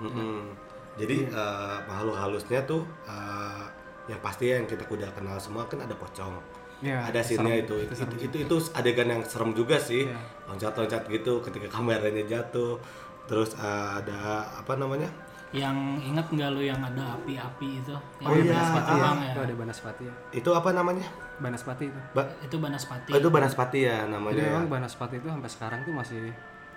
Mm-mm. 0.04 0.52
Jadi 0.96 1.28
eh, 1.28 1.76
makhluk 1.88 2.16
halusnya 2.16 2.60
tuh 2.64 2.84
eh, 3.08 3.64
yang 4.08 4.20
pasti 4.20 4.52
yang 4.52 4.68
kita 4.68 4.84
udah 4.88 5.08
kenal 5.12 5.36
semua 5.40 5.64
kan 5.68 5.80
ada 5.80 5.96
pocong. 5.96 6.36
Iya, 6.84 7.08
ada 7.08 7.20
scene-nya 7.24 7.64
itu. 7.64 7.76
Itu, 7.88 7.94
itu 8.20 8.36
itu 8.44 8.56
adegan 8.76 9.08
yang 9.08 9.24
serem 9.24 9.56
juga 9.56 9.80
sih. 9.80 10.08
Iya. 10.08 10.20
Loncat-loncat 10.52 11.08
gitu 11.08 11.40
ketika 11.40 11.68
kameranya 11.80 12.24
jatuh. 12.28 12.76
Terus 13.24 13.56
eh, 13.56 13.88
ada 14.04 14.44
apa 14.52 14.76
namanya? 14.76 15.08
Yang 15.56 15.76
inget 16.04 16.26
nggak 16.28 16.48
lu 16.52 16.60
yang 16.60 16.76
ada 16.78 17.16
api-api 17.16 17.68
itu? 17.80 17.94
Yang 18.20 18.28
Oh 18.28 18.36
iya, 18.36 18.52
Banaspati 18.52 18.92
iya. 18.92 19.00
Bang, 19.00 19.16
ya? 19.16 19.32
Itu 19.32 19.40
ada 19.40 19.54
Banaspati 19.56 20.02
ya. 20.04 20.14
Itu 20.30 20.50
apa 20.52 20.68
namanya? 20.70 21.06
Banaspati 21.36 21.84
itu. 21.88 22.00
Ba- 22.12 22.30
Itu 22.44 22.56
Banaspati. 22.58 23.08
oh, 23.08 23.16
itu 23.16 23.28
Banaspati 23.28 23.78
ya 23.80 23.98
Jadi 23.98 24.12
namanya. 24.12 24.36
ya? 24.36 24.50
memang 24.52 24.68
Banaspati 24.68 25.14
itu 25.16 25.26
sampai 25.26 25.48
sekarang 25.48 25.80
tuh 25.82 25.94
masih 25.96 26.22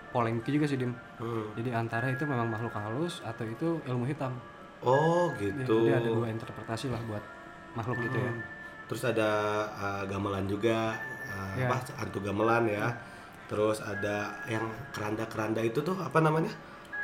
polemik 0.09 0.47
juga 0.47 0.65
sih 0.65 0.79
Dim. 0.79 0.95
Hmm. 1.19 1.51
Jadi 1.53 1.69
antara 1.69 2.07
itu 2.07 2.23
memang 2.23 2.47
makhluk 2.47 2.71
halus 2.73 3.19
atau 3.21 3.43
itu 3.43 3.67
ilmu 3.83 4.07
hitam. 4.07 4.31
Oh, 4.79 5.27
Ya, 5.35 5.51
gitu. 5.51 5.85
Jadi 5.85 5.91
ada 5.91 6.09
dua 6.09 6.27
interpretasi 6.31 6.87
lah 6.87 7.01
buat 7.03 7.23
makhluk 7.75 7.99
itu 7.99 8.15
ya. 8.15 8.31
Terus 8.87 9.03
ada 9.05 9.29
uh, 9.69 10.03
gamelan 10.07 10.47
juga, 10.47 10.95
uh, 11.29 11.53
Ya. 11.59 11.67
apa 11.67 11.83
hantu 11.99 12.23
gamelan 12.23 12.63
ya. 12.65 12.87
Terus 13.45 13.81
ada 13.81 14.29
yang 14.45 14.63
keranda-keranda 14.89 15.59
itu 15.59 15.81
tuh 15.81 15.97
apa 15.97 16.21
namanya? 16.21 16.53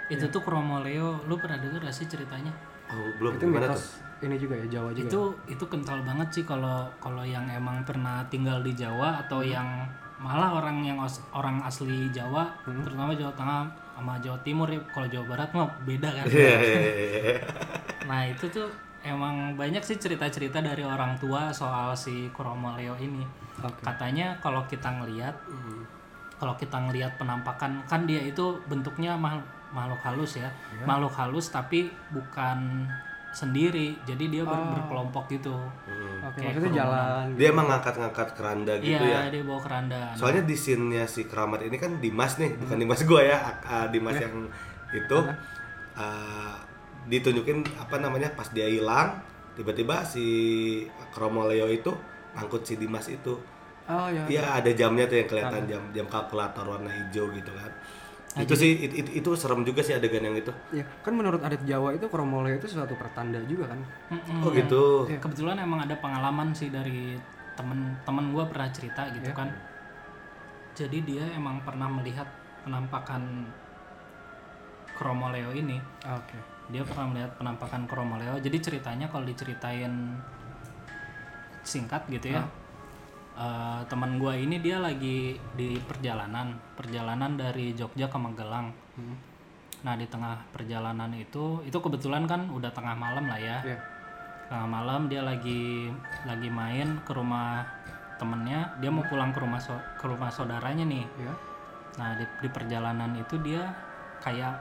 Itu 0.08 0.26
tuh 0.28 0.40
Kromoleo 0.40 1.24
lu 1.24 1.36
pernah 1.36 1.58
denger 1.58 1.82
gak 1.82 1.96
sih 1.96 2.06
ceritanya 2.06 2.54
Oh, 2.86 3.10
belum 3.18 3.36
Itu 3.36 3.50
gimana 3.50 3.66
mitos 3.68 3.98
ini 4.16 4.38
juga 4.38 4.54
ya 4.56 4.66
Jawa 4.72 4.90
juga. 4.92 5.04
itu 5.04 5.22
itu 5.48 5.66
kental 5.66 6.00
banget 6.02 6.30
sih 6.32 6.44
kalau 6.44 6.86
kalau 7.00 7.22
yang 7.22 7.44
emang 7.48 7.82
pernah 7.82 8.22
tinggal 8.26 8.62
di 8.62 8.72
Jawa 8.72 9.20
atau 9.20 9.42
Hmm. 9.42 9.50
yang 9.52 9.70
malah 10.16 10.54
orang 10.54 10.80
yang 10.82 10.96
os- 10.96 11.20
orang 11.32 11.60
asli 11.60 12.08
Jawa 12.10 12.46
Hmm. 12.62 12.80
terutama 12.80 13.12
Jawa 13.12 13.34
Tengah 13.34 13.62
sama 13.92 14.14
Jawa 14.18 14.38
Timur 14.40 14.68
ya 14.68 14.78
kalau 14.88 15.08
Jawa 15.08 15.26
Barat 15.28 15.50
mah 15.52 15.66
beda 15.82 16.10
kan 16.14 16.26
Iya, 16.26 16.56
iya, 16.56 16.82
iya, 16.86 17.36
nah 18.06 18.22
itu 18.24 18.46
tuh 18.48 18.70
emang 19.02 19.36
banyak 19.54 19.82
sih 19.82 19.96
cerita-cerita 19.96 20.60
dari 20.60 20.82
orang 20.82 21.18
tua 21.18 21.50
soal 21.50 21.92
si 21.92 22.30
Kromoleo 22.30 22.94
ini 22.98 23.26
Oke. 23.58 23.82
katanya 23.82 24.38
kalau 24.40 24.62
kita 24.64 24.94
ngelihat 24.94 25.34
Hmm. 25.44 25.82
kalau 26.36 26.54
kita 26.54 26.78
ngelihat 26.78 27.16
penampakan 27.16 27.82
kan 27.84 28.04
dia 28.04 28.20
itu 28.22 28.60
bentuknya 28.66 29.16
makhluk, 29.16 29.48
makhluk 29.76 30.00
halus 30.02 30.32
ya 30.36 30.48
Iya. 30.72 30.86
makhluk 30.86 31.12
halus 31.14 31.46
tapi 31.50 31.80
bukan 32.10 32.88
sendiri 33.30 34.00
jadi 34.02 34.24
dia 34.26 34.44
ber- 34.44 34.56
Oh. 34.56 34.72
berkelompok 34.74 35.28
gitu 35.30 35.52
Hmm. 35.84 36.24
Oke, 36.24 36.40
Kayak 36.40 36.56
maksudnya 36.56 36.72
kerumunan. 36.72 36.80
jalan. 36.80 37.26
Dia 37.36 37.48
emang 37.50 37.68
ngangkat-ngangkat 37.68 38.28
keranda 38.34 38.74
gitu 38.80 39.04
iya 39.04 39.20
ya. 39.20 39.30
dia 39.30 39.44
bawa 39.44 39.60
keranda 39.60 40.00
Nah, 40.02 40.16
Soalnya 40.16 40.44
di 40.44 40.56
scene-nya 40.56 41.04
si 41.06 41.22
Keramat 41.24 41.62
ini 41.62 41.76
kan 41.76 42.00
Dimas 42.00 42.34
nih, 42.36 42.56
bukan 42.56 42.78
Dimas 42.78 43.02
gua 43.04 43.22
ya, 43.22 43.38
ah, 43.62 43.86
Dimas 43.86 44.16
yang 44.16 44.48
itu 44.90 45.18
ah, 45.94 46.56
ditunjukin 47.06 47.62
apa 47.78 47.96
namanya 47.98 48.32
pas 48.32 48.48
dia 48.50 48.66
hilang, 48.66 49.20
tiba-tiba 49.54 50.02
si 50.02 50.26
Kromoleo 51.12 51.68
itu 51.70 51.92
angkut 52.34 52.64
si 52.64 52.76
Dimas 52.76 53.06
itu. 53.08 53.36
Oh 53.86 54.08
ya. 54.08 54.26
Iya 54.26 54.44
ada 54.56 54.72
jamnya 54.72 55.06
tuh 55.06 55.18
yang 55.18 55.28
kelihatan 55.28 55.62
jam 55.68 55.82
jam 55.92 56.06
kalkulator 56.06 56.66
warna 56.66 56.90
hijau 56.90 57.30
gitu 57.30 57.52
kan. 57.52 57.70
Itu 58.36 58.54
sih 58.54 58.72
it- 58.84 58.96
it- 59.00 59.14
itu, 59.16 59.30
serem 59.40 59.64
juga 59.64 59.80
sih 59.80 59.96
adegan 59.96 60.20
yang 60.20 60.36
itu. 60.36 60.52
Iya, 60.76 60.84
kan 61.00 61.16
menurut 61.16 61.40
adat 61.40 61.64
Jawa 61.64 61.96
itu 61.96 62.12
kromoleo 62.12 62.60
itu 62.60 62.68
suatu 62.68 62.92
pertanda 63.00 63.40
juga 63.48 63.72
kan. 63.72 63.80
Mm-mm. 64.12 64.44
Oh 64.44 64.52
gitu. 64.52 65.08
kebetulan 65.08 65.56
emang 65.56 65.88
ada 65.88 65.96
pengalaman 65.96 66.52
sih 66.52 66.68
dari 66.68 67.16
temen-temen 67.56 68.26
gue 68.36 68.44
pernah 68.52 68.70
cerita 68.70 69.08
gitu 69.16 69.32
Iya. 69.32 69.36
kan 69.36 69.50
jadi 70.76 70.98
dia 71.08 71.24
emang 71.32 71.64
pernah 71.64 71.88
melihat 71.88 72.28
penampakan 72.68 73.48
Kromoleo 74.96 75.56
ini 75.56 75.80
Oke. 76.04 76.36
dia 76.68 76.84
pernah 76.84 77.16
melihat 77.16 77.32
penampakan 77.40 77.88
Kromoleo 77.88 78.36
jadi 78.44 78.60
ceritanya 78.60 79.08
kalau 79.08 79.24
diceritain 79.24 80.20
singkat 81.64 82.04
gitu 82.12 82.36
ya 82.36 82.44
eh, 83.36 83.82
teman 83.92 84.18
gua 84.18 84.34
ini 84.36 84.60
dia 84.64 84.80
lagi 84.80 85.36
di 85.56 85.80
perjalanan 85.84 86.56
perjalanan 86.76 87.36
dari 87.36 87.76
Jogja 87.76 88.08
ke 88.08 88.18
Magelang. 88.18 88.72
Hmm. 88.96 89.18
nah 89.86 89.94
di 89.94 90.10
tengah 90.10 90.42
perjalanan 90.50 91.14
itu 91.14 91.62
itu 91.62 91.78
kebetulan 91.78 92.26
kan 92.26 92.50
udah 92.50 92.74
tengah 92.74 92.98
malam 92.98 93.30
lah 93.30 93.38
ya. 93.38 93.62
Iya. 93.62 93.78
tengah 94.50 94.66
malam 94.66 95.06
dia 95.10 95.22
lagi 95.22 95.94
lagi 96.26 96.50
main 96.50 97.02
ke 97.06 97.14
rumah 97.14 97.62
temennya. 98.18 98.74
Dia 98.82 98.90
mau 98.90 99.06
pulang 99.06 99.30
ke 99.30 99.38
rumah 99.44 99.62
so- 99.62 99.86
ke 100.02 100.06
rumah 100.10 100.34
saudaranya 100.34 100.90
nih. 100.90 101.06
Iya. 101.22 101.34
Nah 102.02 102.10
di, 102.18 102.26
di 102.42 102.50
perjalanan 102.50 103.14
itu 103.14 103.38
dia 103.46 103.62
kayak 104.26 104.58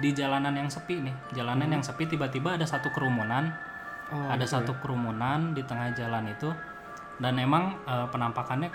di 0.00 0.10
jalanan 0.16 0.54
yang 0.54 0.70
sepi 0.70 1.02
nih, 1.02 1.14
jalanan 1.36 1.68
yang 1.68 1.82
sepi 1.84 2.08
tiba-tiba 2.08 2.56
ada 2.56 2.64
satu 2.64 2.88
kerumunan, 2.94 3.52
Oh, 4.12 4.28
ada 4.28 4.44
gitu 4.44 4.52
satu 4.60 4.72
kerumunan 4.84 5.56
di 5.56 5.64
tengah 5.64 5.88
jalan 5.96 6.28
itu, 6.28 6.52
dan 7.18 7.38
emang 7.38 7.78
eh, 7.86 8.06
penampakannya 8.10 8.70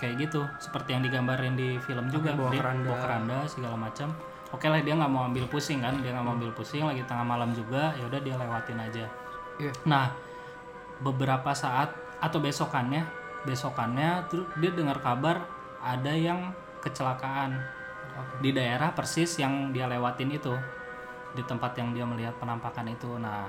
kayak 0.00 0.28
gitu, 0.28 0.42
seperti 0.58 0.98
yang 0.98 1.02
digambarin 1.04 1.54
di 1.54 1.78
film 1.78 2.10
juga, 2.10 2.34
bawa 2.34 2.50
keranda. 2.50 2.88
bawa 2.90 2.98
keranda 2.98 3.36
segala 3.46 3.76
macam. 3.78 4.08
Oke 4.52 4.68
lah 4.68 4.84
dia 4.84 4.92
nggak 4.98 5.12
mau 5.12 5.24
ambil 5.30 5.48
pusing 5.48 5.80
kan, 5.80 5.96
dia 6.02 6.12
nggak 6.12 6.24
mau 6.26 6.34
ambil 6.36 6.52
pusing, 6.52 6.84
lagi 6.84 7.00
tengah 7.08 7.24
malam 7.24 7.54
juga, 7.54 7.94
ya 7.96 8.04
udah 8.04 8.20
dia 8.20 8.34
lewatin 8.36 8.78
aja. 8.82 9.06
Iya. 9.56 9.72
Nah 9.88 10.12
beberapa 11.00 11.54
saat 11.56 11.94
atau 12.20 12.38
besokannya, 12.38 13.06
besokannya 13.46 14.26
terus 14.30 14.46
dia 14.58 14.70
dengar 14.70 14.98
kabar 15.02 15.46
ada 15.82 16.12
yang 16.14 16.54
kecelakaan 16.82 17.58
Oke. 18.14 18.34
di 18.42 18.50
daerah 18.54 18.94
persis 18.94 19.38
yang 19.38 19.74
dia 19.74 19.90
lewatin 19.90 20.30
itu 20.30 20.54
di 21.32 21.42
tempat 21.42 21.74
yang 21.78 21.90
dia 21.96 22.04
melihat 22.06 22.36
penampakan 22.38 22.92
itu 22.92 23.18
nah 23.18 23.48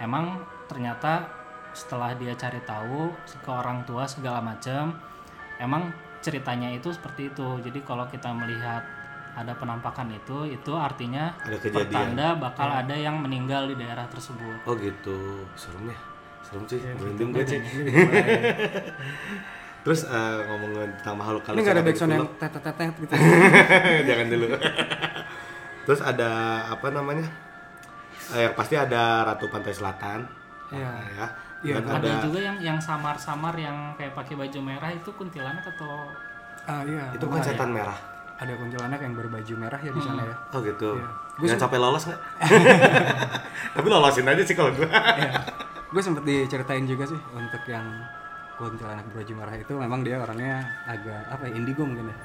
emang 0.00 0.40
ternyata 0.66 1.39
setelah 1.72 2.12
dia 2.14 2.34
cari 2.34 2.58
tahu 2.62 3.10
ke 3.40 3.50
orang 3.50 3.82
tua 3.84 4.04
segala 4.04 4.40
macam 4.40 4.94
emang 5.56 5.88
ceritanya 6.20 6.68
itu 6.68 6.90
seperti 6.90 7.30
itu 7.30 7.48
jadi 7.60 7.80
kalau 7.80 8.04
kita 8.06 8.28
melihat 8.30 8.82
ada 9.30 9.54
penampakan 9.54 10.10
itu 10.10 10.42
itu 10.44 10.72
artinya 10.74 11.30
Ada 11.40 11.56
kejadian. 11.56 11.86
pertanda 11.86 12.26
bakal 12.34 12.68
ada 12.68 12.92
yang 12.92 13.14
meninggal 13.16 13.64
di 13.64 13.78
daerah 13.78 14.04
tersebut 14.06 14.58
Oh 14.66 14.74
gitu. 14.74 15.46
Serem 15.54 15.86
ya. 15.86 15.98
Serem 16.42 16.66
sih. 16.66 16.82
Iya, 16.82 16.92
Merinding 16.98 17.30
gue 17.30 17.44
sih. 17.46 17.60
Terus 19.80 20.04
eh, 20.04 20.38
ngomongin 20.44 20.92
tentang 21.00 21.16
makhluk 21.16 21.40
Ini 21.46 21.60
nggak 21.62 21.76
ada 21.78 21.84
backsound 21.86 22.10
yang 22.10 22.26
film. 22.26 22.36
tet-tet-tet 22.36 22.94
gitu. 23.00 23.14
Jangan 24.10 24.26
dulu. 24.28 24.46
Terus 25.88 26.00
ada 26.02 26.30
apa 26.68 26.86
namanya? 26.90 27.26
Eh, 28.30 28.44
yang 28.44 28.54
pasti 28.54 28.74
ada 28.74 29.24
Ratu 29.24 29.46
Pantai 29.48 29.72
Selatan. 29.72 30.26
Iya. 30.68 30.90
Nah, 31.16 31.30
ya. 31.60 31.66
Iya, 31.70 31.74
ada, 31.78 31.90
ada, 31.98 32.10
juga 32.22 32.40
yang 32.40 32.56
yang 32.58 32.78
samar-samar 32.78 33.52
yang 33.54 33.76
kayak 33.94 34.12
pakai 34.12 34.34
baju 34.34 34.58
merah 34.60 34.90
itu 34.90 35.10
kuntilanak 35.12 35.64
atau 35.66 36.08
Ah 36.64 36.80
iya. 36.82 37.12
itu 37.12 37.24
kan 37.24 37.40
setan 37.40 37.70
merah. 37.70 37.96
Ada 38.36 38.56
kuntilanak 38.56 38.98
yang 38.98 39.12
berbaju 39.12 39.54
merah 39.58 39.76
ya 39.76 39.90
di 39.90 40.00
sana 40.00 40.24
ya. 40.24 40.36
Oh 40.50 40.60
gitu. 40.60 40.96
Gua 40.96 41.44
Jangan 41.44 41.50
sem- 41.50 41.62
sampai 41.62 41.78
lolos 41.78 42.02
nggak? 42.04 42.20
Tapi 43.76 43.86
lolosin 43.86 44.26
aja 44.26 44.42
sih 44.42 44.54
kalau 44.54 44.72
gue. 44.72 44.88
Gue 45.90 46.00
sempet 46.00 46.22
diceritain 46.22 46.84
juga 46.84 47.04
sih 47.04 47.20
untuk 47.30 47.60
yang 47.66 47.84
kuntilanak 48.54 49.04
berbaju 49.08 49.32
merah 49.34 49.54
itu 49.56 49.72
memang 49.72 50.00
dia 50.00 50.16
orangnya 50.16 50.60
agak 50.84 51.16
apa 51.28 51.48
ya 51.48 51.52
indigo 51.54 51.80
mungkin 51.80 52.12
ya. 52.12 52.16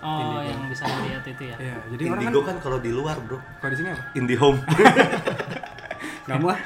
oh 0.00 0.40
yang 0.40 0.64
bisa 0.64 0.84
dilihat 0.84 1.20
itu 1.22 1.44
ya 1.44 1.56
Iya, 1.56 1.76
jadi 1.92 2.02
orang 2.04 2.12
kan 2.14 2.24
Indigo 2.24 2.40
kan 2.42 2.56
kalau 2.58 2.78
di 2.78 2.88
luar 2.88 3.16
bro. 3.20 3.36
kalau 3.60 3.68
di 3.68 3.78
sini 3.78 3.88
apa? 3.92 4.02
Indie 4.12 4.36
home. 4.36 4.60
Gak 6.24 6.36
mau 6.38 6.50
ah. 6.50 6.60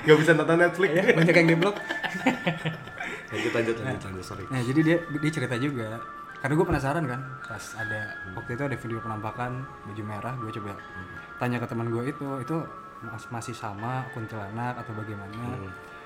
Gak 0.00 0.16
bisa 0.16 0.32
nonton 0.32 0.56
Netflix. 0.58 0.90
ya, 0.90 1.02
banyak 1.12 1.34
yang 1.34 1.46
di 1.46 1.56
blok. 1.56 1.76
Lanjut 3.30 3.52
lanjut 3.52 3.76
lanjut 3.78 4.02
lanjut 4.02 4.24
sorry. 4.24 4.44
Nah 4.46 4.60
jadi 4.60 4.80
dia 4.82 4.96
dia 5.12 5.30
cerita 5.30 5.54
juga 5.54 6.00
karena 6.36 6.56
gue 6.56 6.66
penasaran 6.66 7.04
kan 7.04 7.20
pas 7.42 7.64
ada 7.76 8.00
waktu 8.32 8.50
itu 8.50 8.62
ada 8.64 8.72
video 8.74 8.98
penampakan 8.98 9.60
baju 9.84 10.02
merah 10.02 10.32
gue 10.34 10.48
coba 10.50 10.72
tanya 11.36 11.60
ke 11.60 11.68
teman 11.68 11.84
gue 11.86 12.00
itu 12.06 12.24
itu 12.40 12.56
mas- 13.02 13.28
masih 13.28 13.52
sama 13.52 14.08
kuntilanak 14.10 14.72
atau 14.74 14.92
bagaimana 14.94 15.36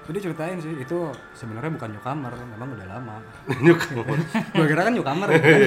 Terus 0.03 0.11
dia 0.11 0.23
ceritain 0.27 0.59
sih 0.59 0.75
itu 0.77 0.99
sebenarnya 1.33 1.71
bukan 1.71 1.87
newcomer 1.89 2.35
memang 2.51 2.67
udah 2.69 2.87
lama 2.89 3.17
Newcomer. 3.63 4.19
gue 4.51 4.67
kira 4.67 4.83
kan 4.83 4.93
newcomer 4.93 5.29
Oh, 5.31 5.39
kan? 5.39 5.59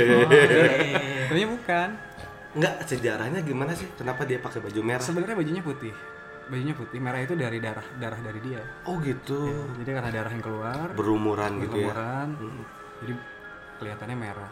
iya, 0.83 1.23
ternyata 1.25 1.49
bukan 1.53 1.89
Enggak 2.53 2.73
sejarahnya 2.83 3.39
gimana 3.39 3.71
sih? 3.71 3.87
Kenapa 3.93 4.25
dia 4.25 4.37
pakai 4.37 4.59
baju 4.59 4.79
merah? 4.81 4.99
sebenarnya 4.99 5.35
bajunya 5.37 5.63
putih 5.63 5.95
bajunya 6.47 6.73
putih 6.75 6.99
merah 6.99 7.19
itu 7.19 7.33
dari 7.35 7.59
darah 7.59 7.83
darah 7.99 8.19
dari 8.23 8.39
dia 8.39 8.61
Oh 8.87 8.97
gitu. 9.03 9.51
jadi 9.83 9.99
karena 9.99 10.11
darah 10.11 10.31
yang 10.31 10.43
keluar 10.43 10.87
Berumuran 10.95 11.51
gitu 11.61 11.77
ya. 11.83 11.91
berlumuran 11.91 12.27
jadi 13.03 13.13
kelihatannya 13.77 14.17
merah 14.17 14.51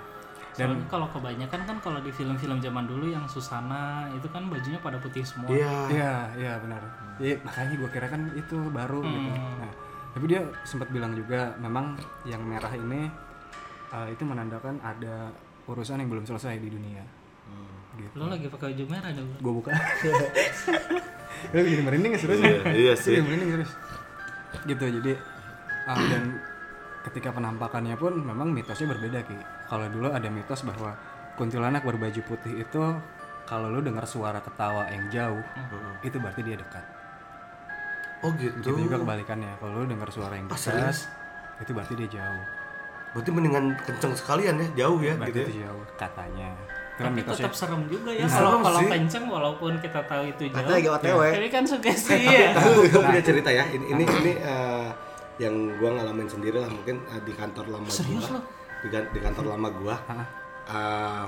Dan 0.55 0.87
kalau 0.87 1.03
kebanyakan 1.11 1.67
kan 1.67 1.77
kalau 1.83 1.99
di 1.99 2.15
film-film 2.15 2.63
zaman 2.63 2.87
dulu 2.87 3.11
yang 3.11 3.27
Susana 3.27 4.07
itu 4.15 4.23
kan 4.31 4.47
bajunya 4.47 4.79
pada 4.79 4.95
putih 4.95 5.19
semua. 5.19 5.51
Iya. 5.51 5.91
Iya, 5.91 6.13
iya 6.39 6.53
benar. 6.63 6.79
Iya, 7.19 7.35
makanya 7.43 7.75
gue 7.75 7.89
kira 7.91 8.07
kan 8.07 8.21
itu 8.39 8.55
baru 8.71 9.03
gitu. 9.03 9.35
Nah, 9.35 9.71
tapi 10.15 10.25
dia 10.31 10.47
sempat 10.63 10.87
bilang 10.95 11.11
juga 11.11 11.51
memang 11.59 11.99
yang 12.23 12.39
merah 12.39 12.71
ini 12.71 13.11
uh, 13.91 14.07
itu 14.07 14.23
menandakan 14.23 14.79
ada 14.79 15.27
urusan 15.67 15.99
yang 15.99 16.07
belum 16.07 16.23
selesai 16.23 16.55
di 16.55 16.71
dunia. 16.71 17.03
Gitu. 17.95 18.13
Lo 18.13 18.27
lagi 18.27 18.45
pakai 18.45 18.65
baju 18.71 18.83
merah 18.87 19.11
dong. 19.11 19.29
Gue 19.39 19.53
buka. 19.53 19.71
Lu 21.53 21.61
jadi 21.61 21.81
merinding 21.81 22.11
ya 22.13 22.19
serius? 22.19 22.39
Iya, 22.41 22.59
iya 22.73 22.93
sih. 22.95 23.11
jadi 23.13 23.23
merinding 23.23 23.49
serius. 23.53 23.71
Gitu, 24.63 24.85
jadi 24.99 25.11
ah, 25.85 25.99
dan 26.01 26.23
ketika 27.03 27.29
penampakannya 27.29 27.95
pun 27.95 28.13
memang 28.17 28.49
mitosnya 28.49 28.87
berbeda 28.87 29.19
ki. 29.21 29.37
Kalau 29.65 29.85
dulu 29.87 30.09
ada 30.09 30.27
mitos 30.27 30.63
bahwa 30.63 30.95
kuntilanak 31.35 31.83
berbaju 31.83 32.21
putih 32.23 32.59
itu 32.59 32.81
kalau 33.45 33.69
lu 33.69 33.77
dengar 33.79 34.03
suara 34.03 34.41
ketawa 34.41 34.89
yang 34.89 35.05
jauh, 35.09 35.43
itu 36.01 36.17
berarti 36.17 36.41
dia 36.41 36.57
dekat. 36.57 36.81
Oh 38.25 38.33
gitu. 38.33 38.57
Begitu 38.73 38.89
juga 38.89 38.97
kebalikannya. 38.97 39.53
Kalau 39.59 39.73
lu 39.75 39.85
dengar 39.85 40.09
suara 40.09 40.33
yang 40.33 40.49
Ah, 40.49 40.57
dekat, 40.57 40.65
serius? 40.65 40.99
itu 41.61 41.71
berarti 41.71 41.93
dia 41.93 42.09
jauh. 42.09 42.43
Berarti 43.13 43.29
mendingan 43.29 43.65
kenceng 43.85 44.11
sekalian 44.11 44.55
ya, 44.57 44.67
jauh 44.81 44.99
ya 44.99 45.13
Berarti 45.15 45.29
gitu 45.29 45.39
ya. 45.39 45.45
itu 45.45 45.55
jauh 45.61 45.83
katanya. 45.95 46.49
Kan 46.95 47.03
Tapi 47.05 47.15
mitosnya. 47.17 47.43
tetap 47.43 47.53
serem 47.53 47.81
juga 47.85 48.09
ya 48.09 48.23
Iya, 48.23 48.27
kalau 48.29 48.51
kalau 48.61 48.79
sih. 48.79 48.87
kenceng 48.87 49.25
walaupun 49.27 49.71
kita 49.77 49.99
tahu 50.03 50.23
itu 50.25 50.43
Kata 50.47 50.59
jauh. 50.61 50.71
lagi 50.71 50.87
OTW. 50.89 51.21
Tapi 51.29 51.49
kan 51.49 51.63
sugesti 51.63 52.15
Tapi, 52.15 52.27
ya. 52.29 52.47
tapi 52.51 52.69
gue 52.87 53.01
punya 53.01 53.19
cerita 53.21 53.49
ya. 53.51 53.63
Ini 53.67 53.85
ini 53.89 54.03
ini 54.05 54.31
eh, 54.37 54.87
yang 55.37 55.51
gua 55.75 55.89
ngalamin 55.93 56.23
sendiri 56.25 56.55
lah 56.55 56.67
mungkin 56.67 56.95
eh, 57.05 57.19
di 57.19 57.33
kantor 57.33 57.65
lama 57.69 57.87
Serius 57.89 58.25
gua. 58.25 58.39
Di, 58.79 58.87
kan- 58.87 59.09
di 59.09 59.19
kantor 59.19 59.45
lama 59.49 59.67
gua. 59.73 59.95
Hah? 60.05 60.27
eh, 60.65 61.25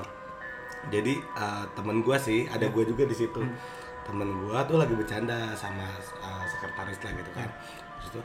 jadi 0.88 1.14
eh, 1.20 1.64
temen 1.74 2.00
gua 2.00 2.16
sih 2.18 2.46
ada 2.46 2.66
gua 2.68 2.84
juga 2.84 3.04
di 3.04 3.14
situ 3.14 3.42
temen 4.02 4.30
gua 4.40 4.64
tuh 4.64 4.78
lagi 4.78 4.94
bercanda 4.94 5.36
sama 5.52 5.84
eh, 6.00 6.44
sekretaris 6.48 6.96
lah 6.98 7.12
gitu 7.14 7.32
kan 7.34 7.50
terus 7.98 8.10
tuh 8.14 8.24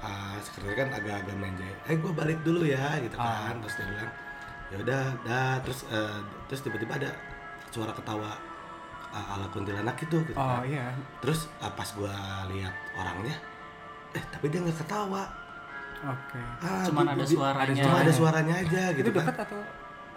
eh, 0.00 0.36
sekretaris 0.38 0.76
kan 0.78 0.88
agak-agak 0.94 1.34
menjay 1.34 1.74
eh 1.84 1.96
gua 1.98 2.12
balik 2.14 2.38
dulu 2.40 2.62
ya 2.62 2.96
gitu 2.98 3.12
kan 3.12 3.58
terus 3.58 3.74
dia 3.74 3.86
bilang 3.88 4.10
ya 4.74 4.80
udah 4.80 5.04
dah 5.22 5.54
terus 5.60 5.86
eh, 5.86 6.18
terus 6.44 6.60
tiba-tiba 6.60 6.92
ada 6.96 7.10
suara 7.68 7.90
ketawa 7.90 8.34
eh, 9.08 9.26
ala 9.30 9.46
kuntilanak 9.48 9.94
itu 9.96 10.18
gitu 10.24 10.34
Oh 10.34 10.58
kan. 10.58 10.66
iya. 10.66 10.90
terus 11.20 11.46
eh, 11.56 11.70
pas 11.70 11.86
gua 11.92 12.10
lihat 12.48 12.74
orangnya 12.92 13.38
eh 14.10 14.24
tapi 14.28 14.46
dia 14.48 14.58
nggak 14.60 14.74
ketawa 14.76 15.22
Oke. 16.04 16.36
Ah, 16.60 16.84
Cuman 16.84 17.06
gua- 17.06 17.14
ada 17.14 17.24
suaranya. 17.24 17.80
cuma 17.80 17.96
ada 17.98 18.12
suaranya 18.12 18.54
aja 18.58 18.82
gitu 18.92 19.08
Itu 19.08 19.14
kan 19.14 19.24
dekat 19.24 19.38
atau? 19.42 19.60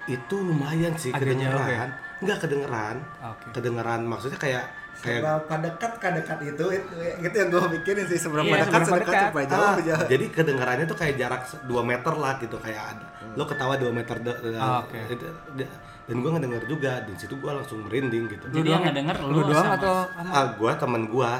itu 0.05 0.35
lumayan 0.37 0.93
sih 0.95 1.11
Agak 1.11 1.21
jauh 1.29 1.37
kedengeran 1.37 1.67
ya? 1.69 1.87
nggak 2.17 2.37
kedengeran 2.39 2.95
Oke. 3.21 3.45
kedengeran 3.53 4.01
maksudnya 4.03 4.35
kayak 4.37 4.65
kayak 4.97 5.21
Seberapa 5.21 5.53
dekat 5.61 5.91
kan 5.97 6.11
dekat 6.13 6.39
itu, 6.43 6.65
itu 6.73 6.93
gitu 7.19 7.35
yang 7.35 7.49
gue 7.49 7.61
pikirin 7.75 8.05
sih. 8.05 8.17
Seberapa 8.17 8.47
Iya, 8.47 8.63
dekat 8.63 8.81
seberapa 8.83 9.03
dekat. 9.03 9.21
seberapa 9.27 9.39
jauh 9.45 9.61
Ah, 9.63 9.75
jauh. 9.79 10.07
jadi 10.07 10.25
kedengarannya 10.27 10.85
tuh 10.85 10.97
kayak 10.97 11.15
jarak 11.15 11.41
2 11.63 11.81
meter 11.81 12.13
lah 12.13 12.33
gitu 12.37 12.57
kayak 12.57 12.83
ada. 12.91 13.05
Lo 13.33 13.43
ketawa 13.43 13.73
2 13.75 13.91
meter 13.91 14.15
de- 14.17 14.39
de- 14.43 14.57
Ah, 14.57 14.81
oke. 14.81 14.97
itu- 15.07 15.29
de- 15.53 15.71
dan 16.03 16.17
gue 16.17 16.31
ngedenger 16.31 16.63
juga 16.65 16.91
di 17.01 17.13
situ 17.13 17.35
gue 17.35 17.51
langsung 17.51 17.83
merinding 17.83 18.25
gitu. 18.27 18.45
Jadi 18.49 18.67
yang 18.67 18.81
ngedenger 18.81 19.15
Lu 19.21 19.29
lu 19.35 19.39
doang 19.45 19.59
sama- 19.61 19.77
atau 19.77 19.95
sama? 20.07 20.29
ah 20.31 20.45
gue 20.51 20.71
temen 20.73 21.01
gue 21.05 21.31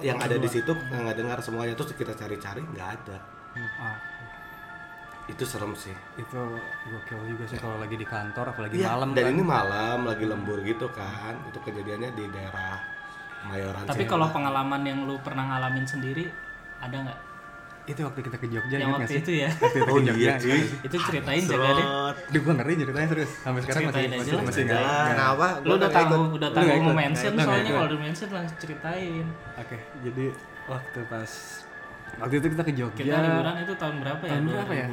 yang 0.00 0.18
ada 0.18 0.36
di 0.36 0.46
situ 0.46 0.70
nggak 0.70 1.16
dengar 1.16 1.38
semuanya 1.38 1.72
terus 1.72 1.90
kita 1.92 2.12
cari-cari 2.12 2.62
nggak 2.62 2.88
ada. 2.92 3.16
Ah, 3.78 3.96
itu 5.24 5.42
serem 5.42 5.72
sih. 5.72 5.94
Itu 6.14 6.40
gokil 6.84 7.20
juga 7.26 7.44
sih 7.46 7.56
kalau 7.56 7.78
lagi 7.78 7.94
di 7.94 8.04
kantor 8.04 8.52
apalagi 8.52 8.74
Iya, 8.76 8.90
malam 8.90 9.08
dan 9.12 9.24
kan. 9.24 9.32
ini 9.32 9.42
malam 9.42 9.98
lagi 10.04 10.24
lembur 10.24 10.58
gitu 10.60 10.86
kan. 10.88 11.34
Itu 11.48 11.58
kejadiannya 11.60 12.10
di 12.12 12.24
daerah 12.28 12.76
Mayoran 13.48 13.82
Tapi 13.84 14.04
kalau 14.06 14.26
pengalaman 14.30 14.82
yang 14.86 15.04
lu 15.06 15.18
pernah 15.22 15.44
ngalamin 15.50 15.86
sendiri 15.86 16.30
ada 16.78 16.96
nggak? 16.98 17.20
itu 17.82 17.98
waktu 17.98 18.20
kita 18.22 18.38
ke 18.38 18.46
Jogja 18.46 18.78
yang 18.78 18.94
waktu 18.94 19.26
itu 19.26 19.42
ya. 19.42 19.50
Waktu 19.58 19.78
kita 19.82 19.90
oh 19.90 19.98
ke 19.98 20.06
Jogja. 20.06 20.22
iya 20.22 20.34
cuy 20.38 20.62
itu 20.86 20.96
ceritain 21.02 21.42
jaga 21.42 21.68
deh. 21.74 21.86
Duh, 22.30 22.40
gua 22.46 22.54
ngeri 22.62 22.72
ceritanya 22.78 23.08
terus. 23.10 23.30
Sampai 23.42 23.60
sekarang 23.66 23.82
masih 23.90 23.98
Ceritain 23.98 24.12
aja 24.14 24.22
masih 24.22 24.34
lah. 24.38 24.44
masih 24.46 24.62
nggak. 24.62 25.02
Kenapa? 25.10 25.46
Lu 25.66 25.72
udah 25.74 25.90
tahu, 25.90 26.14
udah 26.38 26.48
Lu 26.48 26.56
tahu 26.62 26.66
mau 26.78 26.94
mention 26.94 27.32
soalnya 27.34 27.70
kalau 27.74 27.88
di 27.90 27.98
mention 27.98 28.28
langsung 28.30 28.58
ceritain. 28.62 29.26
Oke, 29.58 29.76
jadi 30.06 30.24
waktu 30.70 31.00
pas 31.10 31.30
waktu 32.22 32.34
itu 32.38 32.46
kita 32.54 32.62
ke 32.62 32.72
Jogja. 32.78 33.02
Kita 33.02 33.18
liburan 33.18 33.54
itu 33.66 33.74
tahun 33.74 33.96
berapa 33.98 34.22
ya? 34.22 34.30
Tahun 34.30 34.44
berapa 34.46 34.72
ya? 34.78 34.86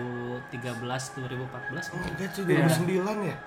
2013, 0.50 1.22
2014 1.22 1.94
kan? 1.94 2.00
enggak 2.10 2.30
cuy 2.34 2.44
Iya. 2.50 2.66
2009 2.66 3.30
ya 3.30 3.38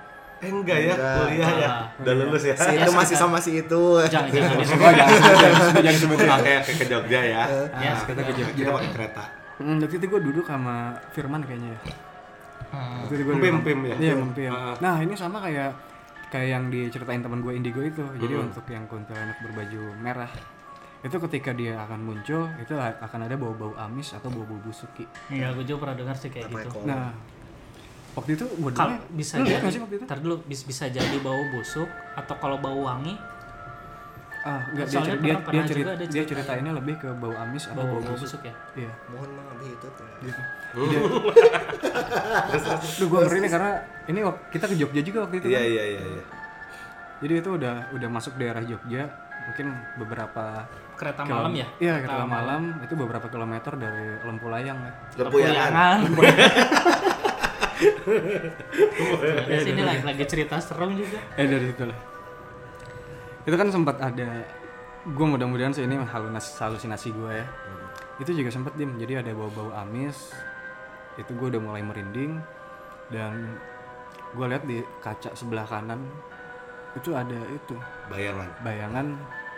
eh 0.43 0.51
enggak 0.51 0.79
ya 0.81 0.93
Enggak. 0.93 1.17
kuliah 1.23 1.53
ya 1.55 1.69
Ah. 1.69 1.83
udah 1.97 2.15
lulus 2.19 2.43
ya 2.43 2.55
Si 2.55 2.75
itu 2.75 2.91
masih 2.93 3.17
sama 3.17 3.39
si 3.39 3.51
itu. 3.57 3.83
Jangan 4.05 4.29
jangan 4.29 4.51
jangan 4.53 4.67
sebut, 4.69 4.93
jangan 4.93 5.17
sebut, 5.63 5.83
jangan 5.83 6.01
sebut. 6.01 6.17
Oke, 6.19 6.53
oke 6.59 6.73
ke 6.75 6.85
Jogja 6.85 7.21
ya. 7.23 7.43
Ya, 7.73 7.93
Nah, 7.93 8.03
kita 8.03 8.21
ke 8.21 8.33
Jogja. 8.35 8.53
Kita 8.53 8.71
pakai 8.73 8.91
kereta. 8.93 9.25
Hmm, 9.55 9.77
waktu 9.79 9.95
itu 9.95 10.07
gue 10.09 10.21
duduk 10.25 10.45
sama 10.45 10.75
Firman 11.11 11.41
kayaknya 11.41 11.71
ya. 11.71 11.81
Hmm. 12.69 12.99
Waktu 13.01 13.13
itu 13.15 13.23
gua 13.23 13.35
Mempim, 13.37 13.53
Mempim 13.55 13.79
ya? 13.85 13.97
Iya, 14.01 14.15
mempim. 14.17 14.51
Ah. 14.51 14.75
Nah, 14.77 14.97
ini 14.99 15.15
sama 15.15 15.39
kayak 15.39 15.71
kayak 16.29 16.49
yang 16.51 16.65
diceritain 16.67 17.21
teman 17.21 17.39
gue 17.39 17.53
Indigo 17.53 17.79
itu. 17.81 18.03
Jadi 18.17 18.35
Hmm. 18.35 18.47
untuk 18.49 18.67
yang 18.67 18.85
kuntilanak 18.85 19.39
berbaju 19.39 19.83
merah 19.97 20.33
itu 21.01 21.17
ketika 21.21 21.51
dia 21.51 21.75
akan 21.79 21.99
muncul 22.01 22.47
itu 22.57 22.75
akan 22.79 23.21
ada 23.21 23.35
bau-bau 23.35 23.75
amis 23.77 24.11
atau 24.13 24.27
bau-bau 24.29 24.59
busuki. 24.61 25.03
Iya, 25.29 25.51
gue 25.53 25.63
juga 25.65 25.87
pernah 25.87 25.97
dengar 25.99 26.15
sih 26.15 26.31
kayak 26.31 26.47
gitu. 26.49 26.83
Nah, 26.83 27.11
waktu 28.13 28.31
itu 28.35 28.45
Kalau 28.73 28.93
bisa 29.11 29.35
lu 29.37 29.45
lihat 29.47 29.61
jadi, 29.61 29.73
sih 29.73 29.81
waktu 29.81 29.95
itu? 29.97 30.05
ntar 30.05 30.19
dulu 30.19 30.37
bis- 30.45 30.63
bisa 30.63 30.85
jadi 30.87 31.17
bau 31.19 31.43
busuk 31.49 31.89
atau 32.13 32.35
kalau 32.37 32.57
bau 32.57 32.83
wangi 32.83 33.17
Ah, 34.43 34.59
enggak 34.69 34.85
dia, 34.85 34.95
Soalnya 34.99 35.07
cer- 35.09 35.23
dia, 35.23 35.35
pernah- 35.39 35.55
dia, 35.55 35.63
cerita, 35.65 35.79
juga 35.79 35.91
ada 35.93 36.03
dia 36.03 36.11
cerita. 36.19 36.31
ceritainnya 36.35 36.73
lebih 36.75 36.95
ke 36.99 37.09
bau 37.15 37.31
amis 37.33 37.63
atau 37.65 37.79
bau 37.79 37.87
bau, 37.87 38.03
bau 38.03 38.11
busuk. 38.11 38.27
busuk 38.27 38.43
ya. 38.43 38.55
Iya, 38.75 38.93
Mohon 39.07 39.31
lebih 39.39 39.69
itu 39.71 39.87
tuh. 39.89 40.07
gitu. 40.19 40.43
Dia, 40.83 41.01
Duh, 42.99 43.07
gue 43.07 43.19
ngeri 43.23 43.39
nih 43.39 43.51
karena 43.51 43.71
ini 44.05 44.19
kita 44.51 44.65
ke 44.67 44.75
Jogja 44.75 45.01
juga 45.01 45.19
waktu 45.23 45.37
itu 45.39 45.47
Iya, 45.47 45.59
kan. 45.59 45.69
iya, 45.69 45.85
iya, 45.87 46.03
iya. 46.11 46.25
Jadi 47.23 47.33
itu 47.39 47.51
udah 47.55 47.75
udah 47.93 48.09
masuk 48.11 48.35
daerah 48.35 48.63
Jogja, 48.63 49.03
mungkin 49.47 49.67
beberapa 49.97 50.67
Kereta 50.93 51.23
malam 51.23 51.53
ya? 51.53 51.67
Iya, 51.79 51.95
kereta 52.01 52.25
malam 52.25 52.63
itu 52.79 52.95
beberapa 52.95 53.27
kilometer 53.27 53.73
dari 53.75 54.07
Lempu 54.21 54.47
Layang 54.49 54.79
ya. 54.81 54.93
Lempuyangan. 55.21 55.99
Ya 56.03 56.35
sini 59.63 59.83
lagi, 59.83 60.03
lagi 60.07 60.25
cerita 60.27 60.57
serem 60.63 60.97
juga. 60.97 61.19
Eh 61.39 61.47
dari 61.47 61.67
itu 61.71 61.85
lah. 61.87 61.99
Itu 63.43 63.57
kan 63.59 63.69
sempat 63.75 63.97
ada 63.99 64.47
gue 65.03 65.27
mudah-mudahan 65.27 65.75
sih 65.75 65.83
ini 65.83 65.99
halusinasi 65.99 67.09
gue 67.11 67.33
ya. 67.43 67.47
Itu 68.23 68.31
juga 68.31 68.51
sempat 68.55 68.79
dim. 68.79 68.95
Jadi 68.99 69.19
ada 69.19 69.31
bau-bau 69.35 69.75
amis. 69.75 70.31
Itu 71.19 71.35
gue 71.35 71.53
udah 71.53 71.61
mulai 71.61 71.83
merinding 71.83 72.39
dan 73.11 73.59
gue 74.33 74.47
lihat 74.49 74.65
di 74.65 74.81
kaca 75.05 75.37
sebelah 75.37 75.69
kanan 75.69 76.09
itu 76.93 77.13
ada 77.13 77.37
itu 77.53 77.77
Bayangan. 78.09 78.49
bayangan 78.65 79.07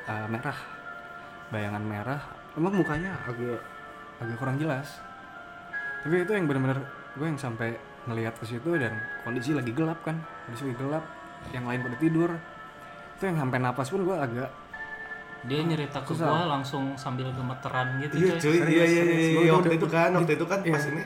uh, 0.07 0.27
merah. 0.31 0.59
Bayangan 1.51 1.85
merah. 1.85 2.21
Emang 2.55 2.75
mukanya 2.79 3.15
agak 3.27 3.61
agak 4.23 4.37
kurang 4.39 4.57
jelas. 4.59 5.03
Tapi 6.03 6.23
itu 6.23 6.33
yang 6.33 6.47
benar-benar 6.47 6.79
gue 7.15 7.27
yang 7.27 7.39
sampai 7.39 7.75
ngelihat 8.05 8.35
ke 8.37 8.45
situ 8.45 8.71
dan 8.77 8.93
kondisi 9.23 9.53
lagi 9.53 9.71
gelap 9.71 9.99
kan. 10.03 10.17
Kondisi 10.45 10.69
lagi 10.69 10.79
gelap. 10.79 11.05
Yang 11.51 11.65
lain 11.65 11.81
pada 11.83 11.97
tidur. 11.97 12.31
Itu 13.15 13.23
yang 13.25 13.39
sampai 13.39 13.59
napas 13.59 13.89
pun 13.89 14.01
gue 14.03 14.17
agak 14.17 14.51
Dia 15.45 15.61
nyerita 15.61 16.01
ke 16.01 16.17
gua 16.17 16.49
langsung 16.49 16.97
sambil 16.97 17.29
gemeteran 17.29 18.01
gitu 18.01 18.17
Iya, 18.17 18.33
coy. 18.35 18.41
cuy. 18.41 18.57
Iya, 18.65 18.65
iya, 18.65 18.85
iya, 18.87 19.05
Gua 19.05 19.05
iya. 19.05 19.29
udah- 19.45 19.55
Waktu 19.55 19.73
itu 19.77 19.87
kan, 19.87 20.11
waktu 20.17 20.33
itu 20.35 20.47
kan 20.49 20.59
Iya. 20.65 20.73
pas 20.73 20.85
ini. 20.89 21.03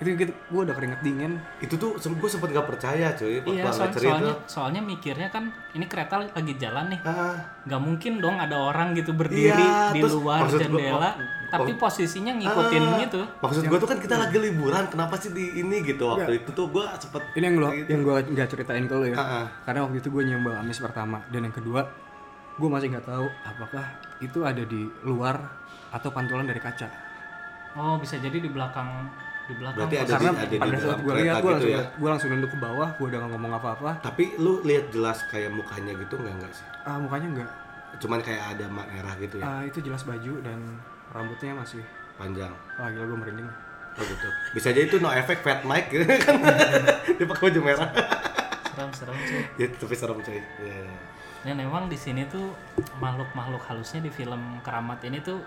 Itu 0.00 0.16
gitu 0.18 0.32
gue 0.32 0.60
udah 0.62 0.72
keringet 0.72 1.00
dingin 1.00 1.36
Itu 1.58 1.76
tuh 1.76 1.92
gue 1.94 2.24
sempet 2.26 2.48
gak 2.50 2.64
percaya, 2.64 3.12
cuy. 3.12 3.36
Pas 3.38 3.52
Iya, 3.52 3.64
soal- 3.68 3.92
cerita. 3.92 4.08
soalnya 4.10 4.34
soalnya 4.44 4.80
mikirnya 4.80 5.28
kan 5.28 5.44
ini 5.70 5.84
kereta 5.84 6.24
lagi 6.24 6.56
jalan 6.56 6.88
nih. 6.88 7.00
Ah, 7.02 7.36
Gak 7.62 7.76
mungkin 7.78 8.16
dong 8.16 8.34
ada 8.34 8.56
orang 8.56 8.92
gitu 8.92 9.12
berdiri 9.12 9.52
Iya, 9.52 9.92
di 9.92 10.00
terus 10.00 10.16
luar 10.16 10.40
maksud 10.42 10.56
gua- 10.56 10.64
jendela, 10.72 11.10
mak- 11.12 11.20
tapi 11.50 11.70
posisinya 11.74 12.32
ngikutin 12.32 12.82
ah, 12.82 12.96
gitu. 12.98 13.20
Maksud 13.38 13.62
gue 13.62 13.78
tuh 13.78 13.88
kan 13.88 13.98
kita 13.98 14.14
lagi 14.16 14.38
liburan, 14.40 14.84
kenapa 14.86 15.14
sih 15.14 15.30
di 15.30 15.60
ini 15.60 15.76
gitu 15.82 16.08
waktu 16.08 16.32
itu 16.38 16.50
tuh 16.50 16.66
gue 16.66 16.84
sempet 16.96 17.20
ini 17.34 17.44
yang 17.44 17.56
lo 17.58 17.68
gitu. 17.70 17.88
yang 17.88 18.00
gue 18.00 18.16
nggak 18.30 18.48
ceritain 18.48 18.84
ke 18.84 18.94
lo 18.94 19.04
ya 19.04 19.14
Ah, 19.14 19.24
ah. 19.36 19.46
karena 19.62 19.84
waktu 19.84 19.98
itu 19.98 20.08
gue 20.08 20.22
nyium 20.22 20.40
bau 20.40 20.56
amis 20.56 20.78
pertama 20.78 21.20
dan 21.26 21.40
yang 21.42 21.52
kedua 21.52 21.84
gue 22.52 22.68
masih 22.68 22.88
nggak 22.88 23.04
tahu 23.04 23.26
apakah 23.42 23.84
itu 24.18 24.38
ada 24.42 24.62
di 24.62 24.80
luar 25.02 25.36
atau 25.90 26.08
pantulan 26.08 26.44
dari 26.44 26.58
kaca 26.58 26.88
Oh, 27.72 27.94
bisa 27.96 28.16
jadi 28.16 28.34
di 28.36 28.48
belakang 28.48 28.88
di 29.50 29.56
belakang. 29.56 29.78
Berarti 29.80 29.96
ada 29.96 30.12
karena 30.12 30.30
di, 30.30 30.36
ada 30.36 30.46
di 30.46 30.56
pada 30.56 30.70
dalam 30.70 30.80
saat 30.80 30.98
gue 31.00 31.14
lihat 31.16 31.34
gue 31.34 31.42
gitu 31.42 31.50
langsung 31.50 31.72
ya. 31.72 31.84
gue 31.92 32.08
langsung 32.08 32.28
nunduk 32.30 32.50
ke 32.50 32.58
bawah 32.58 32.88
gue 32.92 33.06
udah 33.06 33.18
nggak 33.18 33.32
ngomong 33.32 33.52
apa-apa 33.54 33.90
Tapi 34.00 34.24
lu 34.36 34.52
lihat 34.62 34.84
jelas 34.88 35.18
kayak 35.26 35.50
mukanya 35.50 35.92
gitu 35.96 36.14
nggak 36.14 36.34
nggak 36.36 36.52
sih? 36.52 36.66
ah 36.82 36.96
mukanya 36.96 37.26
enggak 37.28 37.50
Cuman 37.92 38.18
kayak 38.20 38.42
ada 38.48 38.64
merah 38.66 39.14
gitu 39.16 39.34
ya, 39.36 39.44
Ah, 39.44 39.62
itu 39.62 39.78
jelas 39.80 40.02
baju 40.02 40.32
dan 40.40 40.58
rambutnya 41.08 41.52
masih 41.52 41.82
panjang. 42.14 42.54
wah 42.76 42.86
gila 42.86 43.04
gue 43.04 43.18
merinding 43.18 43.48
Oh 43.90 44.04
gitu. 44.06 44.28
Bisa 44.52 44.70
jadi 44.70 44.86
itu 44.86 44.96
no 44.96 45.10
effect 45.10 45.42
fat 45.42 45.60
mic 45.62 45.90
gitu 45.90 46.06
kan. 46.22 46.38
Dia 47.10 47.26
pakai 47.26 47.42
baju 47.44 47.60
merah. 47.60 47.90
serem-serem 48.70 49.16
sih. 49.20 49.42
ya 49.56 49.66
tapi 49.68 49.92
serem 49.92 50.18
cuy. 50.20 50.38
Iya. 50.38 50.46
iya. 50.80 50.98
Dan 51.40 51.56
emang 51.58 51.88
di 51.88 51.96
sini 51.96 52.22
tuh 52.24 52.54
makhluk-makhluk 52.96 53.58
halusnya 53.62 53.98
di 54.00 54.08
film 54.08 54.38
Keramat 54.60 55.02
ini 55.02 55.18
tuh 55.18 55.42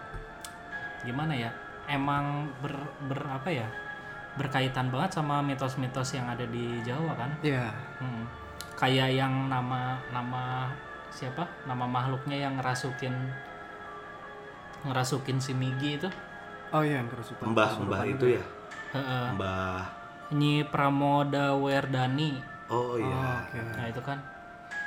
gimana 1.01 1.31
ya? 1.31 1.51
Emang 1.85 2.49
ber, 2.59 2.75
ber 3.05 3.19
apa 3.29 3.47
ya? 3.47 3.67
Berkaitan 4.33 4.89
banget 4.89 5.13
sama 5.13 5.39
mitos-mitos 5.39 6.09
yang 6.11 6.25
ada 6.25 6.45
di 6.45 6.81
Jawa 6.81 7.13
kan? 7.13 7.31
iya 7.41 7.69
Hmm. 7.97 8.25
Kayak 8.73 9.13
yang 9.13 9.47
nama 9.47 9.95
nama 10.09 10.73
siapa? 11.07 11.45
Nama 11.63 11.85
makhluknya 11.85 12.41
yang 12.41 12.57
ngerasukin 12.57 13.13
ngerasukin 14.83 15.37
si 15.39 15.53
Migi 15.53 15.95
itu. 15.95 16.09
oh 16.73 16.81
iya 16.81 16.97
yang 16.97 17.07
kerusupan 17.07 17.53
Mbah 17.53 17.71
mbah 17.85 18.01
itu 18.03 18.25
ya. 18.33 18.43
Heeh. 18.91 19.25
Mbah. 19.37 19.85
Nyi 20.33 20.65
Pramoda 20.65 21.53
Werdani. 21.53 22.41
Oh 22.67 22.97
iya. 22.97 23.13
Oh, 23.13 23.37
oke 23.45 23.59
Nah, 23.77 23.85
itu 23.87 24.01
kan 24.01 24.17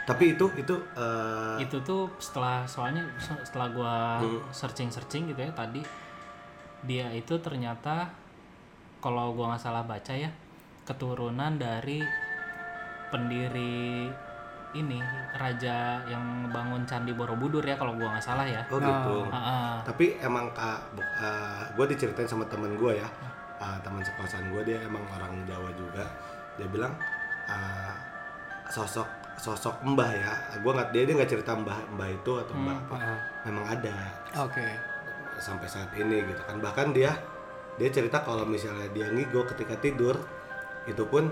Tapi 0.02 0.35
itu 0.35 0.46
itu 0.54 0.74
eh, 0.94 1.56
itu 1.62 1.78
tuh 1.82 2.11
setelah 2.18 2.62
soalnya 2.62 3.02
se- 3.18 3.42
setelah 3.42 3.68
gua 3.70 3.94
Hmm. 4.18 4.42
searching 4.50 4.90
searching 4.90 5.26
gitu 5.26 5.38
ya 5.40 5.50
tadi 5.50 5.82
dia 6.82 7.11
itu 7.11 7.35
ternyata 7.38 8.06
kalau 9.07 9.31
gua 9.38 9.55
nggak 9.55 9.62
salah 9.62 9.87
baca 9.87 10.11
ya 10.11 10.27
keturunan 10.83 11.55
dari 11.55 12.03
pendiri 13.07 14.11
ini 14.75 14.99
raja 15.38 16.03
yang 16.05 16.51
bangun 16.51 16.83
candi 16.85 17.14
Borobudur 17.14 17.62
ya 17.62 17.79
kalau 17.79 17.95
gua 17.95 18.19
nggak 18.19 18.27
salah 18.27 18.42
ya 18.42 18.66
oh 18.66 18.83
gitu. 18.83 19.31
Ah, 19.31 19.38
ah. 19.38 19.73
Tapi 19.87 20.19
emang 20.19 20.51
kak, 20.51 20.90
gue 21.79 21.87
diceritain 21.87 22.27
sama 22.27 22.45
temen 22.51 22.75
gue 22.75 22.92
ya, 22.99 23.09
uh, 23.57 23.79
teman 23.81 24.03
sekosan 24.03 24.51
gue 24.51 24.62
dia 24.66 24.79
emang 24.83 25.01
orang 25.14 25.33
Jawa 25.47 25.71
juga. 25.73 26.05
Dia 26.59 26.66
bilang 26.66 26.92
uh, 27.47 27.95
sosok 28.69 29.07
sosok 29.37 29.85
mbah 29.85 30.11
ya 30.11 30.33
gue 30.59 30.73
nggak 30.73 30.90
dia 30.97 31.03
dia 31.05 31.14
nggak 31.14 31.29
cerita 31.29 31.53
mbah 31.53 31.77
mbah 31.92 32.09
itu 32.09 32.33
atau 32.40 32.57
mbah 32.57 32.73
Hmm. 32.73 32.85
apa 32.88 32.97
Ah, 32.97 33.21
memang 33.45 33.64
ada 33.69 33.97
Oke. 34.42 34.64
sampai 35.37 35.69
saat 35.69 35.92
ini 35.92 36.25
gitu 36.25 36.40
kan 36.42 36.57
bahkan 36.59 36.88
dia 36.97 37.12
dia 37.76 37.88
cerita 37.92 38.24
kalau 38.24 38.44
misalnya 38.48 38.88
dia 38.92 39.06
ngigo 39.12 39.44
ketika 39.44 39.76
tidur 39.76 40.16
itu 40.88 41.02
pun 41.04 41.28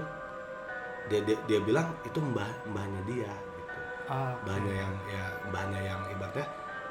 dia 1.09 1.20
dia, 1.24 1.37
dia 1.44 1.61
bilang 1.61 1.88
itu 2.04 2.16
mbah 2.20 2.48
mbahnya 2.68 3.00
dia 3.04 3.33
gitu. 3.57 3.78
Ah, 4.09 4.33
mbahnya 4.44 4.72
yang 4.85 4.92
ya 5.09 5.24
mbahnya 5.48 5.80
yang 5.80 6.00
ibaratnya 6.12 6.44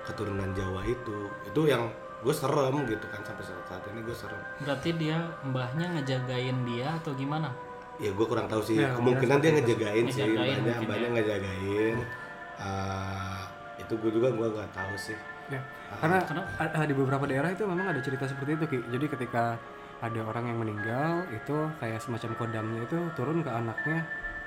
keturunan 0.05 0.49
Jawa 0.53 0.81
itu. 0.85 1.29
Itu 1.45 1.65
yang 1.65 1.89
gue 2.23 2.31
serem 2.31 2.87
gitu 2.87 3.05
kan 3.11 3.19
sampai 3.21 3.43
saat, 3.43 3.83
ini 3.91 3.99
gue 4.01 4.15
serem. 4.15 4.39
Berarti 4.63 4.89
dia 4.95 5.17
mbahnya 5.43 5.85
ngejagain 5.99 6.57
dia 6.65 6.87
atau 7.01 7.13
gimana? 7.13 7.49
ya 8.01 8.09
gue 8.09 8.25
kurang 8.25 8.49
tahu 8.49 8.57
sih. 8.65 8.81
Ya, 8.81 8.89
kemungkinan 8.97 9.37
dia 9.37 9.51
itu. 9.53 9.57
ngejagain 9.61 10.05
sih 10.09 10.21
Ngejagain 10.25 10.33
mbahnya 10.33 10.61
mungkin 10.65 10.85
mbahnya 10.89 11.07
ya. 11.07 11.13
ngejagain. 11.13 11.95
Eh, 12.57 13.41
itu 13.81 13.93
gue 13.97 14.11
juga 14.13 14.27
gue 14.33 14.47
nggak 14.49 14.71
tahu 14.73 14.93
sih 14.97 15.17
Ya. 15.47 15.59
Karena 15.95 16.17
Kenapa? 16.21 16.47
a- 16.57 16.73
a- 16.73 16.85
di 16.85 16.93
beberapa 16.93 17.23
daerah 17.23 17.49
itu 17.49 17.63
memang 17.63 17.85
ada 17.85 17.99
cerita 17.99 18.23
seperti 18.23 18.55
itu 18.55 18.65
Ki. 18.67 18.79
Jadi 18.89 19.05
ketika 19.07 19.55
ada 19.99 20.19
orang 20.21 20.45
yang 20.45 20.57
meninggal 20.57 21.23
itu 21.29 21.55
kayak 21.77 21.97
semacam 21.97 22.31
kodamnya 22.35 22.81
itu 22.81 22.97
turun 23.13 23.39
ke 23.39 23.47
anaknya 23.47 24.03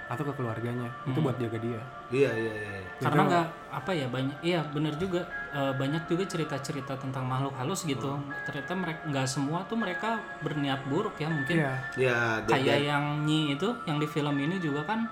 atau 0.06 0.22
ke 0.22 0.32
keluarganya. 0.32 0.86
Itu 1.02 1.18
buat 1.18 1.34
jaga 1.34 1.58
dia. 1.58 1.80
iya 2.06 2.30
iya 2.30 2.52
iya 2.54 2.72
iya. 2.78 2.90
Karena 3.00 3.22
nggak 3.24 3.46
apa 3.72 3.90
ya 3.90 4.06
banyak 4.06 4.36
iya 4.40 4.60
bener 4.64 4.94
juga 4.94 5.18
eh, 5.50 5.72
banyak 5.72 6.06
juga 6.06 6.22
cerita-cerita 6.24 6.94
tentang 6.94 7.26
makhluk 7.26 7.50
halus 7.56 7.82
gitu. 7.82 8.14
Ternyata 8.44 8.72
mereka 8.72 9.00
nggak 9.04 9.26
semua 9.26 9.66
tuh 9.66 9.74
mereka 9.74 10.14
berniat 10.40 10.86
buruk 10.86 11.16
ya 11.16 11.26
mungkin. 11.26 11.56
Iya. 11.58 11.72
ya 11.96 12.16
dan- 12.40 12.52
Kayak 12.54 12.78
yang 12.84 13.04
Nyi 13.22 13.54
itu 13.54 13.68
yang 13.84 13.98
di 13.98 14.06
film 14.06 14.36
ini 14.36 14.56
juga 14.56 14.84
kan 14.84 15.10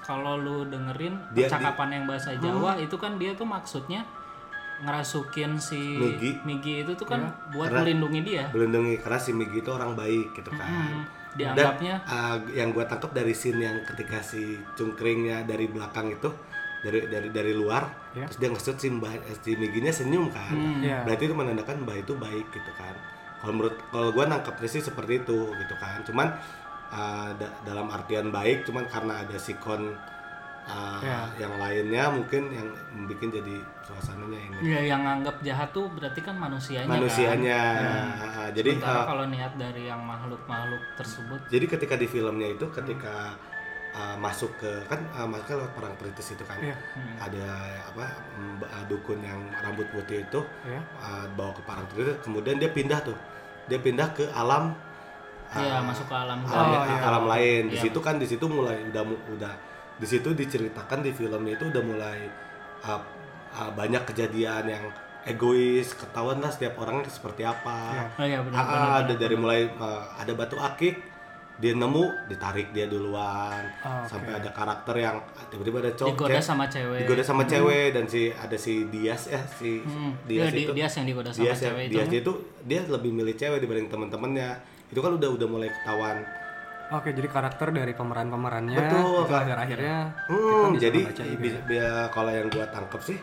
kalau 0.00 0.36
lu 0.36 0.64
dengerin 0.64 1.16
Dia- 1.30 1.48
percakapan 1.48 1.88
yang 1.94 2.04
bahasa 2.04 2.32
Jawa 2.34 2.76
itu 2.76 2.96
kan 2.96 3.16
dia 3.16 3.32
tuh 3.32 3.44
maksudnya 3.44 4.04
ngerasukin 4.80 5.58
si 5.58 5.98
Migi. 6.44 6.72
itu 6.78 6.92
tuh 6.94 7.04
kan 7.04 7.20
buat 7.48 7.68
Karena- 7.68 7.82
melindungi 7.82 8.20
dia. 8.22 8.44
melindungi 8.48 8.94
karena 8.96 9.18
si 9.18 9.30
Migi 9.30 9.58
itu 9.58 9.68
orang 9.68 9.92
baik 9.92 10.32
gitu 10.32 10.50
kan 10.50 10.68
Hmm, 10.68 11.02
dianggapnya 11.34 11.94
Uh, 12.04 12.36
yang 12.52 12.70
gue 12.70 12.84
tangkap 12.84 13.10
dari 13.10 13.32
scene 13.32 13.58
yang 13.60 13.76
ketika 13.84 14.18
si 14.20 14.42
cungkringnya 14.74 15.42
dari 15.42 15.66
belakang 15.66 16.10
itu 16.10 16.30
dari 16.78 17.04
dari 17.04 17.28
dari 17.28 17.52
luar 17.52 17.90
Ya. 18.10 18.24
terus 18.24 18.38
dia 18.38 18.48
ngesut 18.48 18.76
si 18.76 18.88
mbah 18.88 19.10
si 19.36 19.54
Miginya 19.54 19.90
senyum 19.90 20.26
kan 20.28 20.50
Hmm. 20.50 20.78
Iya. 20.80 21.02
berarti 21.02 21.22
itu 21.24 21.34
menandakan 21.34 21.82
mbah 21.82 21.96
itu 21.96 22.14
baik 22.14 22.46
gitu 22.48 22.72
kan 22.72 22.94
kalau 23.38 23.52
menurut 23.52 23.76
kalau 23.88 24.10
gue 24.10 24.24
nangkapnya 24.24 24.68
sih 24.68 24.80
seperti 24.80 25.20
itu 25.20 25.38
gitu 25.54 25.74
kan 25.74 26.02
cuman 26.02 26.28
uh, 26.88 27.30
da- 27.34 27.54
dalam 27.62 27.86
artian 27.88 28.30
baik 28.30 28.62
cuman 28.62 28.86
karena 28.86 29.20
ada 29.20 29.36
sikon 29.36 29.94
uh, 30.68 31.00
Ya. 31.00 31.18
yang 31.40 31.54
lainnya 31.56 32.04
mungkin 32.08 32.42
yang 32.48 32.68
bikin 33.04 33.28
jadi 33.30 33.56
suasananya 33.82 34.38
ini 34.38 34.56
ya 34.68 34.80
yang 34.86 35.02
anggap 35.02 35.40
jahat 35.40 35.72
tuh 35.72 35.88
berarti 35.88 36.20
kan 36.20 36.36
manusianya, 36.36 36.84
manusianya 36.86 37.60
kan. 37.74 38.06
Uh, 38.36 38.48
jadi 38.52 38.70
Sementara 38.76 39.00
uh, 39.00 39.06
kalau 39.08 39.24
niat 39.26 39.52
dari 39.56 39.82
yang 39.84 40.00
makhluk-makhluk 40.00 40.82
tersebut 40.94 41.40
Jadi 41.48 41.64
ketika 41.66 41.94
di 41.94 42.06
filmnya 42.06 42.48
itu 42.50 42.66
ketika 42.68 43.32
uh, 43.90 44.16
masuk 44.16 44.52
ke 44.56 44.70
kan 44.84 45.00
uh, 45.12 45.24
masuk 45.24 45.56
lewat 45.56 45.72
perang 45.72 45.94
kritis 45.96 46.36
itu 46.36 46.44
kan 46.44 46.58
Iya. 46.60 46.76
ada 47.18 47.46
apa 47.88 48.04
uh, 48.62 48.84
dukun 48.86 49.18
yang 49.20 49.40
rambut 49.58 49.88
putih 49.88 50.22
itu 50.22 50.40
Ya. 50.62 50.80
uh, 51.00 51.24
bawa 51.32 51.56
ke 51.56 51.62
perang 51.64 51.88
kritis 51.88 52.20
kemudian 52.20 52.56
dia 52.56 52.68
pindah 52.68 53.00
tuh 53.00 53.16
dia 53.64 53.80
pindah 53.80 54.12
ke 54.12 54.28
alam 54.32 54.76
uh, 55.48 55.56
Iya, 55.56 55.80
masuk 55.80 56.04
ke 56.04 56.14
alam 56.14 56.44
alam. 56.44 56.68
Oh, 56.68 56.84
iya. 56.84 57.00
alam 57.02 57.24
lain 57.24 57.62
di 57.68 57.76
Iya. 57.76 57.84
situ 57.88 57.98
kan 57.98 58.16
di 58.16 58.28
situ 58.28 58.44
mulai 58.44 58.84
udah 58.84 59.02
udah 59.32 59.52
di 59.98 60.06
situ 60.06 60.30
diceritakan 60.32 61.02
di 61.02 61.10
filmnya 61.10 61.52
itu 61.52 61.66
udah 61.66 61.82
mulai 61.82 62.18
uh, 62.80 63.02
uh, 63.50 63.70
banyak 63.72 64.02
kejadian 64.04 64.64
yang 64.64 64.84
egois 65.24 65.92
ketahuan 65.92 66.38
lah 66.38 66.48
setiap 66.48 66.78
orang 66.78 67.02
seperti 67.04 67.42
apa. 67.42 67.76
Iya. 67.92 68.04
oh 68.14 68.24
iya 68.24 68.38
benar 68.40 68.56
Ah, 68.56 68.64
benar, 68.64 68.90
ada 69.02 69.14
dari 69.16 69.36
mulai 69.36 69.60
uh, 69.68 70.02
ada 70.14 70.32
batu 70.32 70.56
akik 70.56 70.96
dia 71.58 71.74
nemu 71.74 72.30
ditarik 72.30 72.70
dia 72.70 72.86
duluan. 72.86 73.66
Oh, 73.82 74.06
sampai 74.06 74.30
ada 74.32 74.46
karakter 74.48 74.94
yang 74.96 75.18
tiba-tiba 75.48 75.82
ada 75.82 75.90
cowok 75.92 76.14
digoda 76.14 76.38
sama 76.40 76.64
cewek. 76.64 76.98
Digoda 77.02 77.22
sama 77.24 77.42
cewek 77.44 77.86
dan 77.90 78.04
si 78.06 78.30
ada 78.30 78.54
si 78.54 78.86
Dias 78.86 79.26
ya 79.26 79.42
si 79.50 79.82
Hmm, 79.82 80.14
Dias 80.22 80.46
iya, 80.46 80.54
di- 80.54 80.62
itu. 80.62 80.72
Dias 80.72 80.92
yang 80.94 81.06
digoda 81.10 81.28
sama 81.28 81.42
Dias, 81.42 81.58
ya, 81.58 81.66
cewek 81.68 81.82
itu. 81.84 81.92
Dias 81.92 82.10
itu 82.14 82.32
dia 82.62 82.80
lebih 82.86 83.10
milih 83.10 83.34
cewek 83.34 83.58
dibanding 83.58 83.90
teman-temannya. 83.90 84.50
Itu 84.86 85.02
kan 85.02 85.12
udah 85.12 85.28
udah 85.28 85.46
mulai 85.46 85.68
ketahuan 85.68 86.22
Oke, 86.88 87.12
jadi 87.12 87.28
karakter 87.28 87.68
dari 87.68 87.92
pemeran-pemerannya 87.92 88.80
Betul. 88.80 89.04
itu 89.22 89.34
akhir-akhirnya 89.34 89.96
Hmm, 90.24 90.72
kita 90.72 90.88
bisa 90.88 91.12
jadi 91.20 91.34
bi- 91.36 91.60
kalau 92.08 92.30
yang 92.30 92.48
gua 92.48 92.64
tangkep 92.66 93.00
sih 93.04 93.18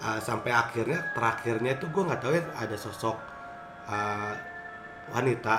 uh, 0.00 0.18
sampai 0.18 0.50
akhirnya 0.50 0.98
terakhirnya 1.12 1.70
itu 1.74 1.86
gua 1.88 2.02
nggak 2.04 2.20
tahu 2.20 2.32
ya 2.32 2.42
ada 2.56 2.74
sosok 2.74 3.14
uh, 3.86 4.34
wanita 5.08 5.56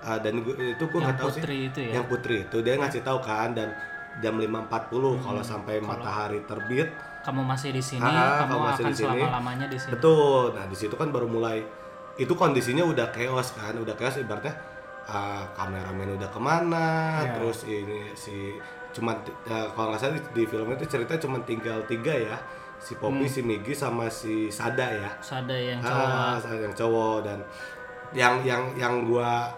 uh, 0.00 0.18
dan 0.18 0.40
gua, 0.40 0.54
itu 0.56 0.84
gua 0.86 1.00
nggak 1.04 1.18
tahu 1.18 1.28
sih. 1.30 1.42
putri 1.42 1.56
itu 1.66 1.80
ya? 1.82 1.92
Yang 1.94 2.06
putri 2.08 2.36
itu 2.42 2.56
dia 2.60 2.74
ngasih 2.74 3.02
tahu 3.02 3.18
kan 3.20 3.52
dan 3.52 3.68
jam 4.18 4.34
5.40 4.34 4.48
kalau 5.20 5.42
sampai 5.42 5.78
matahari 5.78 6.40
terbit. 6.42 6.88
kamu 7.20 7.44
masih 7.44 7.68
di 7.70 7.84
sini 7.84 8.00
Ah, 8.02 8.40
kamu 8.40 8.48
kamu 8.48 8.60
masih 8.64 8.72
akan 8.80 8.88
di 8.88 8.96
sini. 8.96 9.04
selama 9.06 9.28
lamanya 9.30 9.66
di 9.68 9.76
sini. 9.76 9.92
Betul. 9.92 10.44
Nah 10.50 10.64
di 10.64 10.72
situ 10.74 10.94
kan 10.96 11.08
baru 11.10 11.28
mulai 11.28 11.60
itu 12.16 12.32
kondisinya 12.32 12.80
udah 12.82 13.12
chaos 13.12 13.52
kan 13.52 13.76
udah 13.76 13.92
chaos 13.92 14.16
ibaratnya 14.16 14.56
uh, 15.10 15.42
kameramen 15.52 16.14
udah 16.14 16.30
ke 16.30 16.38
mana? 16.40 16.86
Iya. 17.20 17.34
terus 17.34 17.58
ini 17.66 18.14
si 18.14 18.54
cuma 18.90 19.14
uh, 19.46 19.66
kalau 19.74 19.90
nggak 19.90 20.00
salah 20.00 20.14
di, 20.14 20.22
di 20.32 20.44
film 20.46 20.70
itu 20.70 20.86
cerita 20.86 21.18
cuma 21.18 21.42
tinggal 21.42 21.82
tiga 21.86 22.14
ya 22.14 22.38
si 22.80 22.96
Poppy, 22.96 23.28
si 23.28 23.44
Migi 23.44 23.76
sama 23.76 24.08
si 24.08 24.48
Sada 24.48 24.88
ya. 24.88 25.10
Sada 25.20 25.52
yang 25.52 25.78
cowok. 25.84 26.08
Ah, 26.08 26.34
yang 26.56 26.72
cowok. 26.72 27.16
Dan 27.20 27.38
yang 28.16 28.34
yang 28.40 28.62
yang 28.74 28.94
gua 29.04 29.52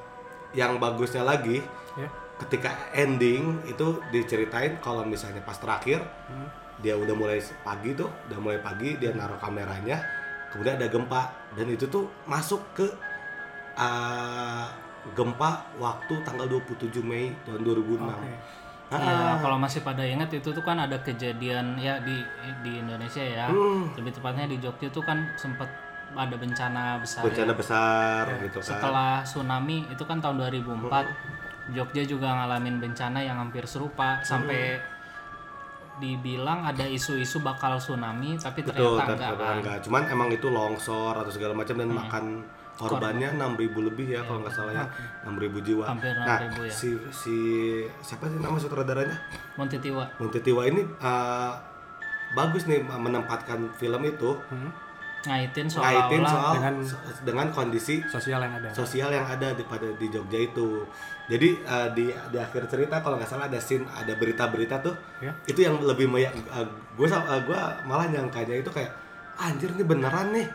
yang 0.53 0.77
bagusnya 0.77 1.23
lagi 1.23 1.63
Ya. 1.93 2.09
ketika 2.41 2.73
ending 2.97 3.61
itu 3.65 4.01
diceritain 4.11 4.81
kalau 4.81 5.05
misalnya 5.05 5.45
pas 5.45 5.55
terakhir 5.55 6.01
Hmm. 6.27 6.49
dia 6.81 6.97
udah 6.97 7.13
mulai 7.15 7.39
pagi 7.63 7.93
tuh 7.95 8.09
udah 8.27 8.39
mulai 8.41 8.59
pagi 8.59 8.97
dia 8.97 9.13
naruh 9.13 9.37
kameranya 9.39 10.03
kemudian 10.51 10.77
ada 10.77 10.89
gempa. 10.91 11.23
Dan 11.55 11.71
itu 11.71 11.87
tuh 11.87 12.11
masuk 12.27 12.61
ke 12.75 12.85
uh, 13.79 14.67
gempa 15.13 15.51
waktu 15.77 16.15
tanggal 16.23 16.47
27 16.47 17.03
Mei 17.03 17.35
tahun 17.43 17.61
2006 17.61 18.07
Oke. 18.07 18.31
Ah, 18.93 19.01
Ya, 19.01 19.41
kalau 19.41 19.57
masih 19.57 19.81
pada 19.81 20.05
ingat 20.05 20.29
itu 20.31 20.53
tuh 20.53 20.61
kan 20.61 20.77
ada 20.77 21.01
kejadian 21.01 21.81
ya 21.81 21.97
di 21.99 22.21
di 22.61 22.77
Indonesia 22.77 23.25
ya. 23.25 23.49
Hmm. 23.49 23.89
Lebih 23.97 24.13
tepatnya 24.13 24.45
di 24.45 24.61
Jogja 24.61 24.93
tuh 24.93 25.01
kan 25.01 25.33
sempat 25.35 25.65
ada 26.13 26.37
bencana 26.37 27.01
besar. 27.01 27.25
ya. 27.25 27.33
bencana 27.33 27.53
besar 27.57 28.23
gitu 28.45 28.61
kan 28.61 28.69
Setelah 28.69 29.13
tsunami 29.25 29.89
itu 29.89 30.05
kan 30.05 30.21
tahun 30.21 30.37
2004, 30.45 31.73
Jogja 31.73 32.05
juga 32.05 32.37
ngalamin 32.37 32.79
bencana 32.79 33.25
yang 33.25 33.41
hampir 33.41 33.65
serupa 33.65 34.21
sampai 34.21 34.77
dibilang 35.95 36.61
ada 36.63 36.85
isu-isu 36.85 37.41
bakal 37.41 37.77
tsunami 37.77 38.37
tapi 38.37 38.61
Betul, 38.61 38.97
ternyata 38.97 39.01
enggak 39.03 39.09
ternyata 39.09 39.41
kan. 39.43 39.57
enggak. 39.57 39.77
Cuman 39.85 40.03
emang 40.07 40.29
itu 40.29 40.47
longsor 40.49 41.15
atau 41.15 41.31
segala 41.31 41.53
macam 41.53 41.75
dan 41.75 41.89
makan 41.89 42.25
korbannya 42.75 43.29
6.000 43.35 43.59
lebih 43.85 44.07
ya 44.09 44.21
kalau 44.23 44.41
nggak 44.41 44.53
salah 44.53 44.73
ya. 44.73 44.85
6.000 45.25 45.33
jiwa. 45.63 45.85
Hampir 45.87 46.13
nah, 46.15 46.39
6.000 46.43 46.67
ya. 46.67 46.73
si 46.73 46.89
si 47.11 47.37
siapa 48.01 48.27
sih 48.27 48.39
nama 48.39 48.57
sutradaranya? 48.57 49.17
Montitiwa. 49.55 50.05
Montetiwa 50.17 50.63
ini 50.65 50.83
uh, 50.99 51.53
bagus 52.33 52.65
nih 52.65 52.81
menempatkan 52.81 53.71
film 53.73 54.03
itu 54.03 54.33
Ngaitin 55.23 55.71
ngaitin 55.71 55.71
seolah-olah 55.71 56.27
soal 56.27 56.53
dengan- 56.59 56.83
dengan 57.23 57.47
kondisi 57.49 58.03
Sosial 58.11 58.43
yang 58.43 58.59
ada. 58.59 58.75
sosial 58.75 59.07
yang 59.09 59.23
ada 59.23 59.55
di 59.55 59.63
pada 59.63 59.87
di 59.95 60.11
Jogja 60.11 60.35
itu. 60.35 60.83
Jadi 61.31 61.63
uh, 61.63 61.87
di 61.95 62.11
di 62.11 62.37
akhir 62.37 62.67
cerita 62.67 62.99
kalau 62.99 63.15
nggak 63.15 63.31
salah 63.31 63.47
ada 63.47 63.63
scene 63.63 63.87
ada 63.87 64.19
berita-berita 64.19 64.83
tuh 64.83 64.91
Ya. 65.23 65.31
itu 65.47 65.63
yang 65.63 65.79
lebih 65.79 66.11
meyak 66.11 66.35
gue 66.99 67.07
uh, 67.07 67.39
gue 67.39 67.59
malah 67.87 68.11
nyangkanya 68.11 68.59
itu 68.59 68.71
kayak 68.75 68.91
anjir 69.39 69.71
nih 69.71 69.87
beneran 69.87 70.35
nih. 70.35 70.51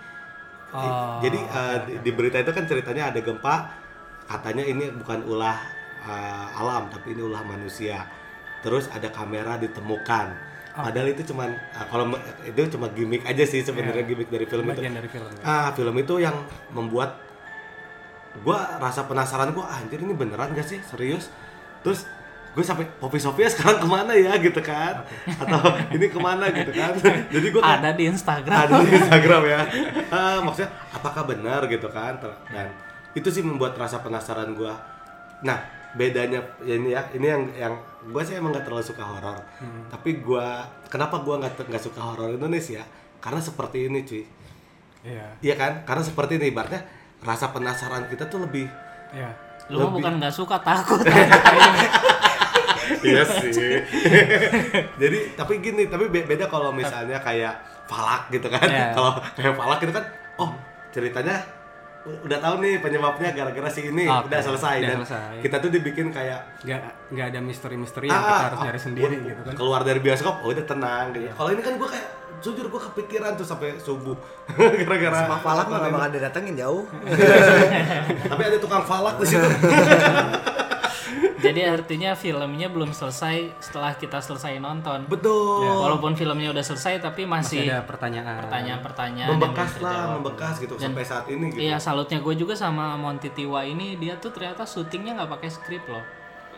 Oh, 0.67 1.23
Jadi 1.23 1.39
uh, 1.47 1.77
di, 1.87 1.93
di 2.03 2.11
berita 2.11 2.43
itu 2.43 2.51
kan 2.51 2.67
ceritanya 2.67 3.09
ada 3.15 3.19
gempa 3.23 3.71
katanya 4.27 4.67
ini 4.67 4.91
bukan 4.91 5.23
ulah 5.23 5.55
uh, 6.03 6.59
alam 6.59 6.91
tapi 6.91 7.15
ini 7.15 7.23
ulah 7.23 7.39
manusia. 7.41 8.03
Terus 8.59 8.91
ada 8.91 9.07
kamera 9.07 9.55
ditemukan. 9.55 10.27
Padahal 10.77 11.09
itu 11.09 11.25
cuman 11.31 11.55
uh, 11.73 11.85
kalau 11.87 12.13
itu 12.43 12.59
cuma 12.75 12.91
gimmick 12.91 13.23
aja 13.23 13.47
sih 13.47 13.63
sebenarnya 13.63 14.03
gimmick 14.03 14.27
dari 14.27 14.45
film 14.45 14.67
itu. 14.67 14.77
bagian 14.77 14.93
dari 14.93 15.09
film. 15.09 15.25
ya. 15.31 15.41
Ah, 15.41 15.69
film 15.71 15.95
itu 15.95 16.19
yang 16.19 16.35
membuat 16.69 17.17
gua 18.43 18.77
rasa 18.77 19.07
penasaran 19.07 19.55
gua 19.55 19.71
"Ah, 19.71 19.81
anjir 19.81 19.97
ini 19.97 20.13
beneran 20.13 20.53
gak 20.53 20.67
sih 20.67 20.77
serius 20.85 21.31
terus 21.81 22.05
gue 22.57 22.65
sampai 22.65 22.89
Poppy 22.97 23.21
Sophia 23.21 23.45
sekarang 23.45 23.77
ke 23.77 23.85
mana 23.85 24.17
ya? 24.17 24.33
Gitu 24.41 24.57
kan. 24.65 25.05
Atau 25.29 25.61
ini 25.93 26.09
ke 26.09 26.17
mana? 26.17 26.49
Gitu 26.49 26.73
kan. 26.73 26.89
Jadi 27.29 27.47
gua 27.53 27.61
kayak, 27.61 27.77
ada 27.77 27.89
di 27.93 28.03
Instagram. 28.09 28.57
ada 28.57 28.73
di 28.81 28.89
Instagram 28.97 29.41
ya. 29.45 29.61
Ah, 30.09 30.41
maksudnya 30.41 30.73
apakah 30.89 31.29
benar? 31.29 31.69
Gitu 31.69 31.85
kan. 31.93 32.17
Dan 32.49 32.73
itu 33.13 33.29
sih 33.29 33.45
membuat 33.45 33.77
rasa 33.77 34.01
penasaran 34.01 34.57
gua. 34.57 34.73
Nah 35.45 35.61
bedanya 35.93 36.41
ini 36.65 36.97
ya 36.97 37.05
ini 37.13 37.25
yang 37.25 37.43
yang 37.53 37.73
gue 38.09 38.21
sih 38.25 38.33
emang 38.33 38.53
gak 38.53 38.65
terlalu 38.65 38.81
suka 38.81 39.05
horor. 39.05 39.37
Tapi 39.93 40.17
gue 40.17 40.47
kenapa 40.89 41.21
gue 41.21 41.35
nggak 41.37 41.61
nggak 41.61 41.83
suka 41.85 42.01
horor 42.01 42.33
Indonesia? 42.33 42.81
Karena 43.21 43.37
seperti 43.37 43.85
ini 43.85 44.01
cuy. 44.01 44.25
Iya. 45.05 45.27
iya 45.45 45.55
kan? 45.55 45.85
Karena 45.85 46.01
seperti 46.01 46.41
ini 46.41 46.49
ibaratnya 46.49 46.81
rasa 47.21 47.53
penasaran 47.53 48.09
kita 48.09 48.25
tuh 48.25 48.49
lebih 48.49 48.65
Iya. 49.13 49.29
Lu 49.69 49.83
Lebih- 49.83 49.93
bukan 49.99 50.11
nggak 50.19 50.33
suka 50.33 50.57
takut. 50.63 50.99
iya 53.07 53.23
sih. 53.23 53.51
Jadi 55.01 55.17
tapi 55.33 55.53
gini 55.57 55.85
tapi 55.85 56.07
be- 56.07 56.25
beda 56.25 56.45
kalau 56.45 56.71
misalnya 56.71 57.19
kayak 57.19 57.53
falak 57.85 58.27
gitu 58.29 58.47
kan. 58.47 58.61
Iya. 58.61 58.91
kalau 58.91 59.11
kayak 59.33 59.53
falak 59.53 59.79
gitu 59.79 59.93
kan 59.93 60.05
oh 60.37 60.51
ceritanya 60.89 61.37
udah 62.07 62.39
tahu 62.39 62.63
nih 62.63 62.79
penyebabnya 62.79 63.35
gara-gara 63.35 63.67
si 63.67 63.83
ini. 63.85 64.07
Oke, 64.07 64.31
udah 64.31 64.39
selesai. 64.39 64.75
udah 64.77 64.87
dan 64.87 64.97
selesai. 65.01 65.33
kita 65.43 65.55
tuh 65.59 65.69
dibikin 65.69 66.07
kayak 66.07 66.39
Nggak 66.63 66.79
nggak 67.09 67.25
ada 67.31 67.39
misteri-misteri 67.39 68.07
yang 68.07 68.15
kita 68.17 68.45
harus 68.47 68.59
ah, 68.59 68.63
nyari 68.63 68.79
sendiri 68.79 69.15
gua- 69.17 69.27
gitu 69.27 69.41
kan. 69.43 69.53
keluar 69.53 69.81
dari 69.83 69.99
bioskop 69.99 70.39
oh 70.39 70.49
udah 70.49 70.63
tenang 70.63 71.11
gitu. 71.11 71.27
Kalau 71.29 71.49
ini 71.49 71.59
kan 71.59 71.75
gue 71.75 71.89
kayak 71.89 72.07
jujur 72.37 72.69
gue 72.69 72.81
kepikiran 72.81 73.33
tuh 73.33 73.43
sampai 73.43 73.75
subuh. 73.75 74.15
Gara-gara 74.79 75.25
Sama 75.25 75.35
Falak 75.41 75.67
mah 75.67 75.79
gak 75.81 75.91
bakal 75.91 76.09
didatengin 76.13 76.55
jauh. 76.55 76.83
tapi 78.23 78.41
ada 78.45 78.57
tukang 78.57 78.83
falak 78.83 79.15
di 79.17 79.25
situ 79.27 79.47
Jadi 81.39 81.61
artinya 81.61 82.11
filmnya 82.13 82.67
belum 82.67 82.91
selesai 82.91 83.37
setelah 83.59 83.93
kita 83.93 84.17
selesai 84.17 84.57
nonton. 84.57 85.05
betul 85.05 85.61
Walaupun 85.63 86.13
filmnya 86.13 86.49
udah 86.49 86.61
selesai 86.61 86.97
tapi 86.99 87.23
Masih 87.23 87.61
masih 87.61 87.69
ada 87.69 87.83
pertanyaan. 87.83 88.41
pertanyaan-pertanyaan 88.41 89.29
membekas 89.31 89.71
lah 89.77 89.93
terjawab. 89.93 90.13
membekas 90.17 90.53
gitu 90.57 90.73
Dan- 90.73 90.83
sampai 90.87 91.03
saat 91.03 91.25
ini 91.27 91.45
gitu 91.49 91.61
Iya 91.61 91.77
salutnya 91.77 92.17
gue 92.19 92.35
juga 92.35 92.53
sama 92.53 92.93
Monty 92.95 93.29
Tiwa 93.29 93.61
ini 93.61 93.95
dia 93.95 94.15
tuh 94.15 94.29
ternyata 94.29 94.63
syutingnya 94.63 95.13
nggak 95.15 95.31
pakai 95.31 95.49
skrip 95.49 95.83
loh. 95.85 96.01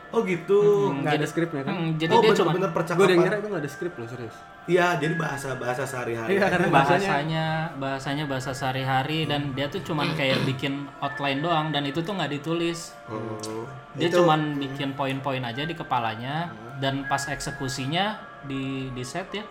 Oh 0.09 0.21
gitu 0.25 0.59
Nggak 0.99 1.13
ada 1.21 1.27
skripnya 1.27 1.61
kan? 1.65 1.73
Hmm, 1.73 1.89
jadi 1.97 2.11
oh 2.13 2.21
dia 2.21 2.33
cuma 2.33 2.51
Gue 2.55 2.69
percakapan 2.69 3.05
udah 3.05 3.17
ngira 3.21 3.35
itu 3.37 3.47
nggak 3.49 3.63
ada 3.63 3.71
skrip 3.71 3.93
loh 3.97 4.07
serius. 4.09 4.35
Iya, 4.69 4.87
jadi 5.01 5.13
bahasa 5.17 5.57
bahasa 5.57 5.81
sehari-hari. 5.81 6.37
Iya, 6.37 6.45
karena 6.45 6.67
bahasanya 6.69 7.09
bahasanya 7.09 7.45
bahasanya 7.81 8.23
bahasa 8.29 8.51
sehari-hari 8.53 9.19
dan 9.25 9.41
dia 9.57 9.65
tuh 9.65 9.81
cuman 9.81 10.13
kayak 10.13 10.45
bikin 10.45 10.85
outline 11.01 11.41
doang 11.41 11.73
dan 11.73 11.85
itu 11.89 12.05
tuh 12.05 12.13
nggak 12.13 12.31
ditulis. 12.37 12.93
Oh. 13.09 13.65
Dia 13.97 14.13
cuman 14.13 14.61
bikin 14.61 14.93
poin-poin 14.93 15.41
aja 15.41 15.65
di 15.65 15.73
kepalanya 15.73 16.53
dan 16.77 17.09
pas 17.09 17.25
eksekusinya 17.25 18.29
di 18.45 18.87
di 18.95 19.03
set 19.03 19.27
ya 19.35 19.43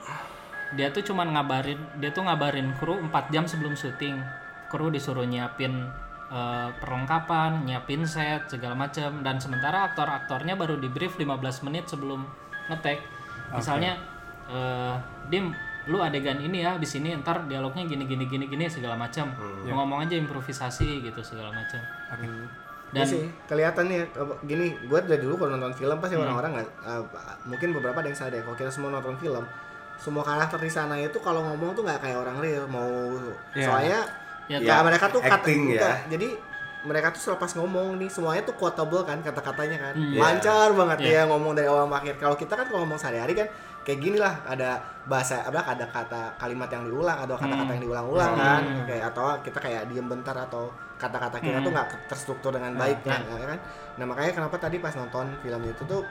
dia 0.77 0.93
tuh 0.93 1.01
cuman 1.01 1.33
ngabarin 1.33 1.81
dia 1.97 2.13
tuh 2.13 2.25
ngabarin 2.29 2.77
kru 2.77 3.01
4 3.01 3.33
jam 3.33 3.45
sebelum 3.49 3.73
syuting 3.73 4.21
kru 4.69 4.93
disuruh 4.93 5.25
nyiapin 5.25 5.89
eh, 6.29 6.69
perlengkapan 6.77 7.65
nyiapin 7.65 8.05
set 8.05 8.47
segala 8.47 8.75
macam 8.75 9.21
dan 9.21 9.41
sementara 9.41 9.89
aktor-aktornya 9.89 10.55
baru 10.55 10.77
di 10.77 10.89
brief 10.89 11.17
15 11.17 11.67
menit 11.67 11.89
sebelum 11.89 12.25
ngetek 12.69 13.01
misalnya 13.51 13.97
eh, 14.47 14.95
dim 15.29 15.53
lu 15.89 16.05
adegan 16.05 16.37
ini 16.37 16.61
ya 16.61 16.77
di 16.77 16.85
sini 16.85 17.17
ntar 17.17 17.49
dialognya 17.49 17.89
gini 17.89 18.05
gini 18.05 18.29
gini 18.29 18.45
gini 18.45 18.69
segala 18.69 18.93
macam 18.93 19.33
Lu 19.65 19.73
ngomong 19.73 20.05
aja 20.05 20.21
improvisasi 20.21 21.01
gitu 21.01 21.25
segala 21.25 21.49
macam 21.49 21.81
Dan 22.13 22.29
dan 22.93 23.05
sih 23.09 23.25
kelihatan 23.45 23.89
nih 23.89 24.05
gini, 24.45 24.73
gue 24.85 25.01
dari 25.05 25.21
dulu 25.21 25.41
kalau 25.41 25.57
nonton 25.57 25.73
film 25.73 25.97
pasti 25.97 26.17
orang-orang 26.17 26.61
nggak 26.61 26.69
eh, 26.89 27.03
mungkin 27.49 27.69
beberapa 27.73 28.05
ada 28.05 28.09
yang 28.09 28.21
sadar 28.21 28.45
kalau 28.45 28.57
kita 28.57 28.69
semua 28.69 28.93
nonton 28.93 29.17
film 29.17 29.45
semua 29.97 30.21
karakter 30.21 30.61
di 30.61 30.69
sana 30.69 30.95
itu 31.01 31.17
kalau 31.21 31.41
ngomong 31.43 31.73
tuh 31.73 31.85
nggak 31.85 32.01
kayak 32.05 32.21
orang 32.21 32.37
real 32.37 32.65
mau 32.69 32.89
Iya. 33.57 33.65
soalnya 33.65 34.01
Ya, 34.49 34.59
ya, 34.59 34.81
mereka 34.81 35.07
tuh 35.09 35.21
kata- 35.21 35.45
acting 35.45 35.61
ya. 35.69 35.77
enggak, 35.77 35.97
jadi 36.09 36.29
mereka 36.81 37.11
tuh 37.11 37.21
selepas 37.21 37.51
ngomong 37.53 37.99
nih 37.99 38.09
semuanya 38.09 38.43
tuh 38.43 38.55
quotable 38.55 39.03
kan 39.03 39.19
kata-katanya 39.21 39.77
kan. 39.79 39.95
Hmm. 39.95 40.15
lancar 40.15 40.73
banget 40.73 40.99
Iya. 41.03 41.13
ya 41.13 41.23
ngomong 41.27 41.53
dari 41.53 41.67
awal 41.67 41.85
akhir. 41.87 42.17
Kalau 42.17 42.33
kita 42.33 42.55
kan 42.55 42.65
kalau 42.65 42.81
ngomong 42.83 42.97
sehari-hari 42.97 43.35
kan 43.35 43.49
kayak 43.83 43.99
gini 43.99 44.17
lah 44.17 44.41
ada 44.45 44.79
bahasa 45.05 45.43
apa 45.43 45.65
ada 45.65 45.85
kata 45.87 46.37
kalimat 46.37 46.69
yang 46.69 46.85
diulang 46.85 47.19
atau 47.19 47.35
kata-kata 47.35 47.71
yang 47.73 47.83
diulang-ulang 47.83 48.33
kan. 48.33 48.63
Kayak 48.87 49.05
atau 49.11 49.25
kita 49.43 49.59
kayak 49.59 49.83
diem 49.87 50.07
bentar 50.07 50.33
atau 50.35 50.71
kata-kata 50.97 51.37
kita 51.41 51.59
tuh 51.61 51.71
nggak 51.71 51.89
terstruktur 52.07 52.51
dengan 52.51 52.73
baik 52.75 53.03
kan, 53.03 53.21
ya 53.29 53.47
kan? 53.47 53.59
Nah 53.97 54.05
makanya 54.07 54.33
kenapa 54.35 54.57
tadi 54.57 54.77
pas 54.79 54.95
nonton 54.95 55.29
film 55.39 55.63
itu 55.65 55.83
tuh 55.85 56.03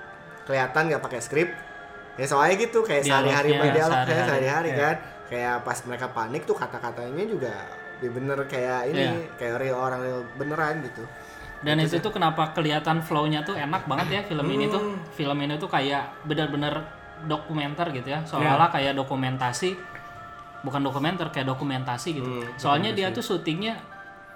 kelihatan 0.43 0.81
nggak 0.85 1.01
pakai 1.01 1.19
skrip? 1.19 1.49
Ya 2.15 2.25
soalnya 2.25 2.59
gitu 2.59 2.83
kayak 2.83 3.01
sehari-hari 3.03 3.55
berdialog 3.55 4.03
kayak 4.03 4.25
sehari-hari. 4.25 4.29
sehari-hari 4.29 4.69
kan. 4.75 4.95
Kayak 5.27 5.55
pas 5.63 5.77
mereka 5.81 6.07
panik 6.09 6.43
tuh 6.43 6.55
kata-katanya 6.55 7.23
juga 7.25 7.55
ya 7.97 8.09
bener 8.09 8.37
kayak 8.45 8.79
ini 8.89 9.01
Iya. 9.01 9.11
kayak 9.35 9.55
real 9.57 9.77
orang 9.77 9.99
real 10.01 10.21
beneran 10.35 10.81
gitu. 10.83 11.03
Dan 11.57 11.81
itu 11.81 11.97
tuh 11.97 12.13
kenapa 12.13 12.53
kelihatan 12.53 13.01
flow-nya 13.01 13.41
tuh 13.41 13.57
enak 13.57 13.89
banget 13.89 14.07
ya 14.11 14.21
film 14.23 14.45
ini 14.47 14.69
tuh. 14.69 14.93
Film 15.11 15.37
ini 15.41 15.57
tuh 15.57 15.65
kayak 15.65 16.21
benar-benar 16.23 16.85
dokumenter 17.25 17.89
gitu 17.91 18.13
ya. 18.13 18.21
Seolah-olah 18.21 18.69
kayak 18.69 18.93
dokumentasi 18.93 19.73
bukan 20.61 20.81
dokumenter 20.81 21.29
kayak 21.29 21.49
dokumentasi 21.49 22.21
gitu. 22.21 22.29
Soalnya 22.55 22.93
dia 22.93 23.09
tuh 23.09 23.25
syutingnya 23.25 23.73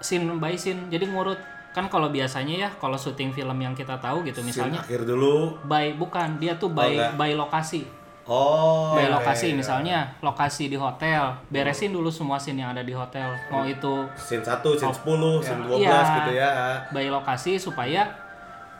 scene 0.01 0.41
by 0.41 0.57
scene 0.57 0.89
jadi 0.89 1.05
ngurut. 1.05 1.37
Kan 1.71 1.87
kalau 1.87 2.11
biasanya 2.11 2.55
ya 2.57 2.69
kalau 2.75 2.97
syuting 2.97 3.31
film 3.31 3.55
yang 3.55 3.71
kita 3.71 3.95
tahu 3.95 4.27
gitu 4.27 4.43
Scene 4.43 4.49
misalnya 4.73 4.83
akhir 4.83 5.07
dulu. 5.07 5.55
by 5.63 5.95
bukan 5.95 6.35
dia 6.35 6.59
tuh 6.59 6.67
by 6.67 6.91
enggak. 6.91 7.15
by 7.15 7.31
lokasi 7.31 7.87
Oh. 8.29 8.93
by 8.93 9.05
iya, 9.05 9.17
lokasi 9.17 9.47
iya. 9.49 9.57
misalnya 9.57 9.97
lokasi 10.21 10.69
di 10.69 10.77
hotel 10.77 11.33
beresin 11.49 11.89
dulu 11.89 12.13
semua 12.13 12.37
scene 12.37 12.61
yang 12.61 12.71
ada 12.71 12.85
di 12.85 12.93
hotel 12.93 13.33
mau 13.49 13.65
itu 13.65 14.05
Scene 14.13 14.45
1, 14.45 14.61
scene 14.77 14.93
10, 14.93 15.41
scene 15.41 15.61
12 15.65 15.81
Iya. 15.81 15.99
gitu 16.21 16.31
ya. 16.37 16.49
by 16.93 17.05
lokasi 17.09 17.57
supaya 17.57 18.07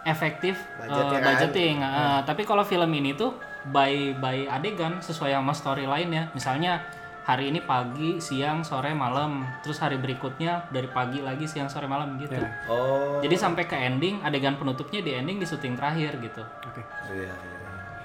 efektif 0.06 0.58
eh, 0.82 0.89
kan. 0.89 1.22
budgeting. 1.22 1.82
Eh, 1.82 2.20
tapi 2.26 2.42
kalau 2.46 2.66
film 2.66 2.89
ini 2.89 3.14
tuh 3.14 3.38
by 3.70 4.18
by 4.18 4.50
adegan 4.50 4.98
sesuai 5.02 5.38
sama 5.38 5.54
storyline 5.54 6.10
ya. 6.10 6.24
Misalnya 6.34 6.82
hari 7.22 7.54
ini 7.54 7.62
pagi, 7.62 8.18
siang, 8.18 8.66
sore, 8.66 8.98
malam. 8.98 9.46
Terus 9.62 9.78
hari 9.78 10.02
berikutnya 10.02 10.66
dari 10.74 10.89
pagi 10.89 11.22
lagi, 11.22 11.46
siang, 11.46 11.70
sore, 11.70 11.86
malam 11.86 12.18
gitu. 12.18 12.34
Iya. 12.34 12.50
Oh. 12.66 13.22
Jadi 13.22 13.36
sampai 13.38 13.70
ke 13.70 13.78
ending, 13.78 14.26
adegan 14.26 14.58
penutupnya 14.58 15.06
di 15.06 15.14
ending 15.14 15.38
di 15.38 15.46
syuting 15.46 15.78
terakhir 15.78 16.18
gitu. 16.18 16.42
Oke. 16.42 16.82
Iya, 17.14 17.30
iya. 17.30 17.61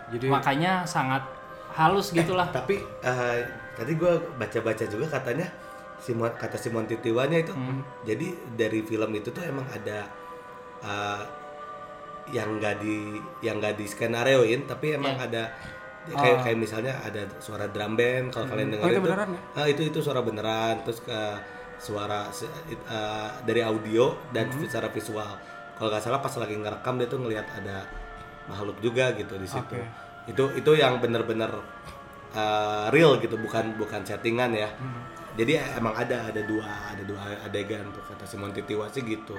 Jadi 0.08 0.26
Makanya 0.26 0.82
sangat 0.82 1.22
halus 1.72 2.10
gitulah. 2.10 2.46
Tapi 2.48 2.78
eh, 3.02 3.38
tadi 3.72 3.92
gua 3.94 4.14
baca-baca 4.36 4.84
juga 4.84 5.06
katanya 5.10 5.46
Simon 5.96 6.30
kata 6.30 6.54
Simon 6.54 6.84
Titiwanya 6.84 7.38
itu. 7.38 7.52
Hmm. 7.52 7.82
Jadi 8.02 8.26
dari 8.54 8.80
film 8.80 9.10
itu 9.12 9.28
tuh 9.28 9.42
emang 9.42 9.66
ada 9.66 10.06
eh, 10.80 11.22
yang 12.28 12.58
enggak 12.58 12.78
di 12.78 13.14
yang 13.40 13.58
enggak 13.58 13.78
di 13.78 13.86
skenarioin 13.86 14.66
tapi 14.66 14.94
emang 14.94 15.14
Iya. 15.16 15.26
ada 15.26 15.42
kayak 16.08 16.38
kayak 16.42 16.58
misalnya 16.58 16.94
ada 17.00 17.22
suara 17.38 17.66
drum 17.66 17.94
band 17.94 18.30
kalau 18.30 18.46
kalian 18.46 18.70
dengar 18.70 18.82
Oh, 18.82 18.88
itu 18.88 18.94
itu, 18.94 19.04
beneran 19.04 19.28
ya? 19.28 19.40
ah, 19.54 19.66
itu 19.66 19.82
itu 19.84 19.98
suara 19.98 20.20
beneran 20.22 20.74
terus 20.82 21.02
ke 21.02 21.18
suara 21.76 22.26
se- 22.30 22.50
it- 22.66 22.82
eh, 22.84 23.30
dari 23.42 23.62
audio 23.62 24.14
dan 24.30 24.46
Hmm. 24.46 24.58
secara 24.60 24.86
visual 24.88 25.26
kalau 25.74 25.88
nggak 25.88 26.02
salah 26.02 26.18
pas 26.18 26.30
lagi 26.32 26.54
ngerekam 26.54 26.94
dia 26.96 27.06
tuh 27.06 27.18
ngelihat 27.20 27.46
ada 27.52 27.86
makhluk 28.46 28.78
juga 28.78 29.10
gitu 29.12 29.34
di 29.34 29.44
situ 29.44 29.74
Oke. 29.74 29.82
itu 30.26 30.44
itu 30.54 30.70
yang 30.74 30.96
bener-bener 30.96 31.50
eh, 32.32 32.86
real 32.90 33.16
gitu 33.16 33.36
bukan 33.36 33.74
bukan 33.76 34.02
settingan 34.02 34.52
ya 34.52 34.68
Hmm. 34.76 35.02
jadi 35.36 35.52
emang 35.74 35.92
ada 35.92 36.26
ada 36.26 36.40
dua 36.42 36.64
ada 36.64 37.02
dua 37.02 37.20
adegan 37.42 37.84
tuh 37.90 38.00
kata 38.02 38.24
Simon 38.24 38.50
Titiwa 38.50 38.88
sih 38.88 39.02
gitu 39.02 39.36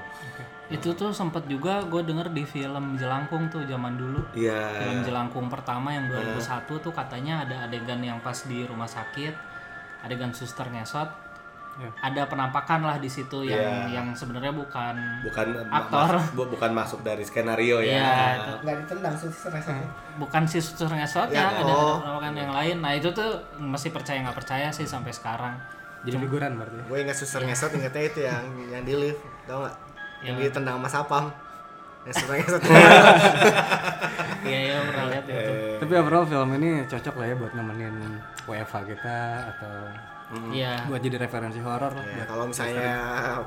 Itu 0.68 0.92
tuh 0.94 1.10
sempet 1.10 1.48
juga 1.48 1.80
gue 1.82 2.04
denger 2.04 2.28
di 2.30 2.44
film 2.44 2.94
Jelangkung 2.96 3.48
tuh 3.48 3.64
zaman 3.64 3.96
dulu. 3.96 4.20
iya 4.36 4.68
Film 4.78 5.00
Jelangkung 5.02 5.48
pertama 5.48 5.90
yang 5.90 6.06
2001 6.06 6.44
tuh 6.68 6.92
katanya 6.92 7.42
ada 7.42 7.64
adegan 7.64 7.98
yang 8.00 8.20
pas 8.20 8.36
di 8.44 8.62
rumah 8.62 8.86
sakit, 8.86 9.32
adegan 10.04 10.30
suster 10.30 10.68
ngesot. 10.68 11.08
Ya. 11.78 11.94
Ada 12.02 12.26
penampakan 12.26 12.82
lah 12.82 12.98
di 12.98 13.06
situ 13.06 13.46
yang 13.46 13.62
Iya. 13.86 14.02
yang 14.02 14.08
sebenarnya 14.12 14.50
bukan 14.50 14.98
bukan 15.22 15.48
ma- 15.64 15.78
Aktor. 15.78 16.10
mas- 16.12 16.34
bu- 16.34 16.50
bukan 16.50 16.72
masuk 16.72 17.00
dari 17.02 17.22
skenario 17.22 17.78
ya 17.80 17.94
Iya, 17.94 18.10
itu. 18.36 18.54
nggak 18.60 18.76
ditendang 18.82 19.14
sih 19.16 19.30
rasanya 19.30 19.86
bukan 20.16 20.42
si 20.44 20.58
suster 20.58 20.90
ngesot 20.90 21.30
Ya, 21.30 21.46
ya, 21.48 21.62
ada 21.62 21.70
oh. 21.70 22.02
penampakan 22.02 22.34
yang 22.36 22.50
lain. 22.52 22.76
Nah, 22.80 22.92
itu 22.92 23.10
tuh 23.12 23.30
masih 23.56 23.90
percaya 23.90 24.18
nggak 24.20 24.34
percaya 24.36 24.68
sih 24.70 24.84
sampai 24.84 25.12
sekarang. 25.12 25.54
jadi 26.00 26.18
figuran 26.20 26.56
berarti. 26.56 26.78
ya? 26.78 26.84
gue 26.84 26.98
ingat 27.00 27.16
suster 27.16 27.42
ngesot 27.42 27.72
ingetnya 27.72 28.04
itu 28.04 28.20
yang 28.24 28.42
yang 28.68 28.82
di 28.82 28.94
lift 28.96 29.18
tau 29.44 29.62
nggak 29.62 29.76
yang 30.24 30.36
Yang- 30.36 30.50
ditendang 30.50 30.76
sama 30.78 30.90
sapam 30.90 31.26
yang 32.04 32.14
suster 32.16 32.34
ngesot 32.38 32.62
Iya, 34.40 34.60
iya 34.64 34.76
pernah 34.82 35.06
lihat 35.10 35.26
itu. 35.26 35.54
Tapi 35.78 35.94
overall 35.94 36.24
film 36.24 36.50
ini 36.56 36.70
cocok 36.86 37.14
lah 37.14 37.26
ya 37.28 37.36
buat 37.36 37.52
nemenin 37.52 37.96
WFH 38.46 38.76
kita 38.88 39.18
atau 39.48 39.74
Iya. 40.28 40.84
buat 40.92 41.00
jadi 41.00 41.24
referensi 41.24 41.64
horor 41.64 41.96
lah. 41.96 42.04
Ya, 42.04 42.24
kalau 42.28 42.52
misalnya 42.52 42.92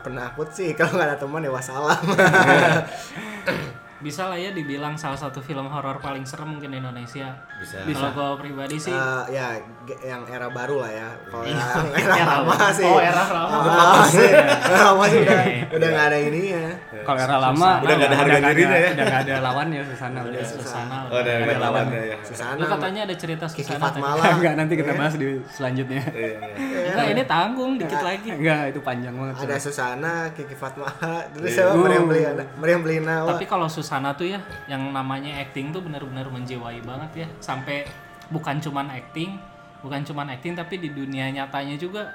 penakut 0.00 0.48
sih 0.48 0.72
kalau 0.78 0.96
nggak 0.96 1.08
ada 1.12 1.18
teman 1.20 1.44
ya 1.44 1.52
wassalam. 1.52 2.00
bisa 4.00 4.26
lah 4.26 4.34
ya 4.34 4.50
dibilang 4.50 4.96
salah 4.96 5.14
satu 5.14 5.38
film 5.38 5.66
horor 5.66 5.96
paling 5.98 6.24
serem 6.24 6.48
mungkin 6.50 6.70
di 6.70 6.78
Indonesia. 6.78 7.36
Bisa. 7.56 7.84
Kalau 8.10 8.34
gue 8.34 8.42
pribadi 8.42 8.76
sih 8.76 8.88
Eh, 8.90 9.22
ya 9.30 9.60
yang 10.02 10.24
era 10.24 10.48
baru 10.48 10.80
lah 10.80 10.90
ya. 10.90 11.08
Kalau 11.26 11.44
Iya. 11.44 11.52
yang 11.52 11.88
era 11.92 12.14
Era 12.16 12.24
lama 12.38 12.56
sih. 12.70 12.86
Oh, 12.86 12.96
era 12.98 13.24
lama. 13.26 13.56
Lama 13.60 14.02
sih. 14.06 14.28
Era 14.32 14.80
lama 14.86 15.04
sih 15.06 15.18
udah 15.20 15.36
Oke. 15.36 15.56
udah 15.76 15.88
nggak 15.90 16.06
ada 16.06 16.18
ini 16.18 16.40
ya. 16.48 16.66
Kalau 17.00 17.18
era 17.18 17.36
lama 17.38 17.70
Udah 17.78 17.94
nggak 17.94 18.08
ada 18.08 18.16
harga 18.16 18.36
nggak 18.40 18.54
dirinya 18.54 18.78
ya. 18.78 18.90
Udah 18.90 19.04
nggak 19.04 19.22
ada 19.22 19.34
lawannya 19.42 19.80
Susana 19.92 20.18
udah. 20.22 20.40
Susana. 20.42 20.96
Oh, 21.06 21.18
ada 21.20 21.32
ada 21.36 21.56
lawannya 21.60 22.00
ya. 22.06 22.16
Susana. 22.24 22.56
Lu 22.56 22.64
katanya 22.66 23.00
ada 23.04 23.14
cerita 23.14 23.44
Kiki 23.44 23.62
Susana 23.62 23.84
tadi. 23.86 24.00
Fatmala. 24.00 24.22
Enggak 24.40 24.54
nanti 24.56 24.74
kita 24.74 24.92
bahas 24.94 25.14
di 25.14 25.28
selanjutnya. 25.46 26.02
Iya, 26.10 26.36
iya. 26.56 26.90
Enggak, 26.90 27.06
ini 27.10 27.22
tanggung 27.24 27.72
dikit 27.76 28.00
lagi. 28.00 28.28
Enggak, 28.30 28.62
itu 28.70 28.80
panjang 28.80 29.12
banget. 29.12 29.34
Ada 29.40 29.56
Susana, 29.58 30.12
Kiki 30.32 30.54
Fatmala, 30.54 31.28
terus 31.30 31.50
Iya. 31.50 31.66
siapa 31.66 31.76
Meriam 31.76 32.04
Belina, 32.06 32.44
Meriam 32.56 32.80
Belina. 32.80 33.14
wah. 33.24 33.34
Tapi 33.34 33.44
kalau 33.44 33.66
Susana 33.66 33.89
tuh 34.14 34.30
ya, 34.30 34.40
yang 34.70 34.94
namanya 34.94 35.42
acting 35.42 35.74
tuh 35.74 35.82
bener-bener 35.82 36.26
menjiwai 36.30 36.78
banget 36.86 37.26
ya. 37.26 37.28
Sampai 37.42 37.82
bukan 38.30 38.62
cuman 38.62 38.86
acting, 38.94 39.34
bukan 39.82 40.06
cuman 40.06 40.30
acting 40.38 40.54
tapi 40.54 40.78
di 40.78 40.94
dunia 40.94 41.26
nyatanya 41.34 41.74
juga 41.74 42.06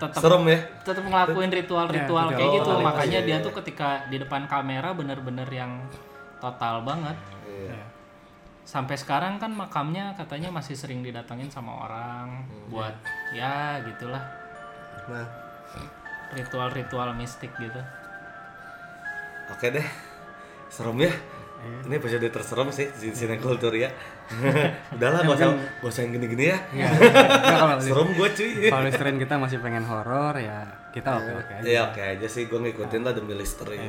tetap 0.00 0.18
Serem 0.24 0.48
ya. 0.48 0.58
tetap 0.80 1.04
ngelakuin 1.04 1.52
ritual-ritual 1.52 2.26
Ya, 2.32 2.36
kayak 2.40 2.50
gitu. 2.56 2.70
ritual. 2.72 2.80
Makanya 2.82 3.20
iya, 3.20 3.28
dia 3.28 3.36
iya. 3.38 3.44
tuh 3.44 3.52
ketika 3.60 4.08
di 4.08 4.16
depan 4.16 4.48
kamera 4.48 4.96
bener-bener 4.96 5.46
yang 5.52 5.84
total 6.40 6.82
banget. 6.82 7.14
Iya. 7.44 7.78
Sampai 8.64 8.96
sekarang 8.96 9.36
kan 9.36 9.52
makamnya 9.52 10.16
katanya 10.16 10.48
masih 10.48 10.72
sering 10.78 11.04
didatengin 11.04 11.52
sama 11.52 11.84
orang 11.84 12.48
buat 12.70 12.94
ya 13.34 13.82
gitulah 13.82 14.22
Nah, 15.10 15.26
ritual-ritual 16.30 17.10
mistik 17.18 17.50
gitu. 17.58 17.82
Oke 19.50 19.74
deh. 19.74 19.86
Serem 20.70 21.02
ya. 21.02 21.12
Ini 21.84 21.94
episode 21.98 22.24
terserem 22.30 22.70
sih 22.72 22.88
di 22.94 23.12
sini 23.12 23.36
kultur 23.42 23.74
ya. 23.74 23.90
Udahlah 24.96 25.18
gak 25.22 25.36
usah 25.36 25.48
gak 25.52 25.90
usah 25.90 26.00
yang 26.06 26.12
gini-gini 26.16 26.44
ya. 26.50 26.58
Kalau 27.50 27.76
Serem 27.84 28.08
gue 28.14 28.28
cuy. 28.30 28.50
kalau 28.70 28.84
listerin 28.86 29.18
kita 29.18 29.34
masih 29.36 29.58
pengen 29.58 29.84
horor 29.84 30.34
ya 30.38 30.64
kita 30.90 31.22
oke 31.22 31.30
oke 31.38 31.52
aja. 31.54 31.66
Ya 31.66 31.80
oke 31.86 32.02
aja 32.02 32.26
sih 32.26 32.50
gue 32.50 32.58
ngikutin 32.58 33.06
lah 33.06 33.14
demi 33.14 33.38
lister 33.38 33.66
ini. 33.70 33.86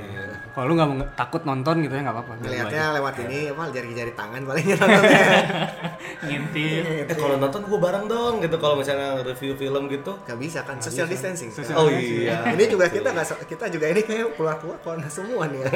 Kalau 0.54 0.66
lu 0.70 0.74
nggak 0.78 1.18
takut 1.18 1.42
nonton 1.42 1.82
gitu 1.82 1.94
ya 1.94 2.02
nggak 2.06 2.14
apa-apa. 2.14 2.34
ngelihatnya 2.42 2.84
lewat 2.94 3.16
ini 3.26 3.40
apa 3.50 3.64
jari-jari 3.74 4.14
tangan 4.14 4.42
paling 4.46 4.66
nontonnya. 4.70 5.22
Ngintip. 6.30 7.10
Eh 7.10 7.16
kalau 7.18 7.36
nonton 7.42 7.62
gue 7.66 7.80
bareng 7.82 8.06
dong 8.06 8.34
gitu 8.42 8.56
kalau 8.62 8.78
misalnya 8.78 9.18
review 9.22 9.58
film 9.58 9.90
gitu. 9.90 10.14
Gak 10.22 10.38
bisa 10.38 10.62
kan 10.62 10.78
social 10.78 11.10
distancing. 11.10 11.50
Oh 11.74 11.90
iya. 11.90 12.46
Ini 12.54 12.64
juga 12.70 12.86
kita 12.86 13.10
nggak 13.10 13.26
se- 13.26 13.42
kita 13.50 13.66
juga 13.74 13.90
ini 13.90 14.06
kayak 14.06 14.38
keluar-keluar 14.38 14.78
corona 14.82 15.10
semua 15.10 15.50
nih. 15.50 15.66
ya. 15.66 15.70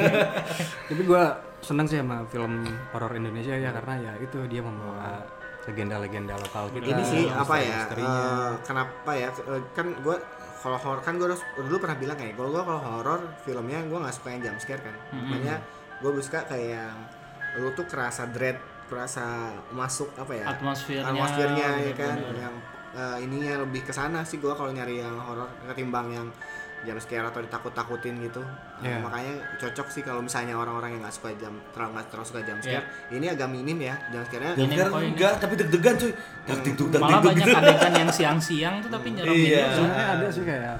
Tapi 0.86 1.02
gua 1.02 1.34
seneng 1.58 1.90
sih 1.90 1.98
sama 1.98 2.22
film 2.30 2.62
horor 2.94 3.10
Indonesia 3.18 3.50
ya 3.50 3.74
karena 3.74 3.98
ya 3.98 4.12
itu 4.22 4.38
dia 4.56 4.64
membawa 4.64 5.20
legenda-legenda 5.68 6.34
lokal 6.40 6.72
kita. 6.72 6.88
ini 6.88 7.02
sih 7.04 7.22
apa 7.28 7.54
ya? 7.60 7.80
eh, 7.92 8.52
kenapa 8.64 9.10
ya? 9.12 9.28
eh, 9.28 9.62
kan 9.76 9.86
gue 10.00 10.16
kalau 10.64 10.78
horor 10.80 11.00
kan 11.04 11.20
gue 11.20 11.28
dulu 11.60 11.76
pernah 11.76 11.98
bilang 12.00 12.16
kayak 12.16 12.32
kalau 12.40 12.50
gue 12.56 12.62
kalau 12.64 12.80
horor 12.80 13.20
filmnya 13.44 13.84
gue 13.84 13.98
nggak 14.00 14.14
suka 14.16 14.28
yang 14.32 14.40
jump 14.48 14.58
scare 14.64 14.80
kan. 14.80 14.96
Makanya 15.12 15.60
gue 16.00 16.10
suka 16.24 16.40
kayak 16.48 16.68
yang 16.80 16.96
lu 17.60 17.68
tuh 17.76 17.84
kerasa 17.84 18.24
dread, 18.32 18.56
kerasa 18.88 19.52
masuk 19.76 20.08
apa 20.16 20.32
ya? 20.32 20.44
Atmosfernya. 20.56 21.04
atmosfernya 21.12 21.68
ya 21.84 21.92
kan 21.92 22.16
yang 22.32 22.54
eh, 22.96 23.16
ininya 23.28 23.68
lebih 23.68 23.84
ke 23.84 23.92
sana 23.92 24.24
sih 24.24 24.40
gua 24.40 24.56
kalau 24.56 24.72
nyari 24.72 25.04
yang 25.04 25.20
horor 25.20 25.50
ketimbang 25.68 26.08
yang 26.14 26.26
jam 26.86 26.96
scare 26.96 27.26
atau 27.26 27.38
ditakut-takutin 27.38 28.14
gitu 28.22 28.40
Eh, 28.76 28.86
Iya. 28.86 29.00
makanya 29.00 29.32
cocok 29.56 29.86
sih 29.88 30.00
kalau 30.00 30.20
misalnya 30.20 30.54
orang-orang 30.54 30.92
yang 30.92 31.02
nggak 31.02 31.12
suka 31.12 31.32
jam 31.34 31.52
terlalu 31.70 31.90
nggak 31.92 32.06
terlalu 32.08 32.26
suka 32.26 32.40
jam 32.42 32.56
Iya. 32.56 32.64
scare 32.78 32.86
ini 33.10 33.26
agak 33.26 33.48
minim 33.48 33.78
ya 33.80 33.94
jam 34.08 34.22
scare-nya 34.22 34.52
scare 34.54 34.90
enggak, 34.92 35.34
tapi 35.36 35.54
deg-degan 35.56 35.94
cuy. 35.96 36.12
Dak 36.42 36.58
dik 36.62 36.74
duk 36.74 36.88
dak 36.88 37.00
dik 37.00 37.02
Malah 37.02 37.18
duk 37.18 37.28
banyak 37.28 37.42
gitu. 37.42 37.58
adegan 37.58 37.92
yang 37.96 38.10
siang-siang 38.10 38.74
tuh 38.78 38.88
tapi 38.88 39.08
nyeremin 39.10 39.34
Iya. 39.42 39.58
juga. 39.58 39.74
Sebenarnya 39.74 40.06
ada 40.08 40.26
sih 40.30 40.44
kayak 40.44 40.76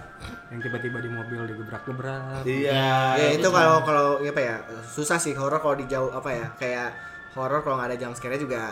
yang 0.47 0.61
tiba-tiba 0.63 0.99
di 1.01 1.11
mobil 1.11 1.41
digebrak-gebrak. 1.45 2.23
Iya. 2.45 2.87
ya 3.17 3.29
itu 3.33 3.49
kalau 3.49 3.83
kalau 3.83 4.07
ya 4.21 4.31
apa 4.31 4.41
ya 4.41 4.55
susah 4.87 5.17
sih 5.17 5.33
horor 5.33 5.59
kalau 5.59 5.75
di 5.75 5.85
jauh 5.85 6.09
apa 6.09 6.31
ya 6.31 6.47
kayak 6.55 6.89
horor 7.33 7.61
kalau 7.61 7.77
nggak 7.77 7.91
ada 7.91 7.99
jam 7.99 8.13
scare 8.13 8.37
juga 8.37 8.63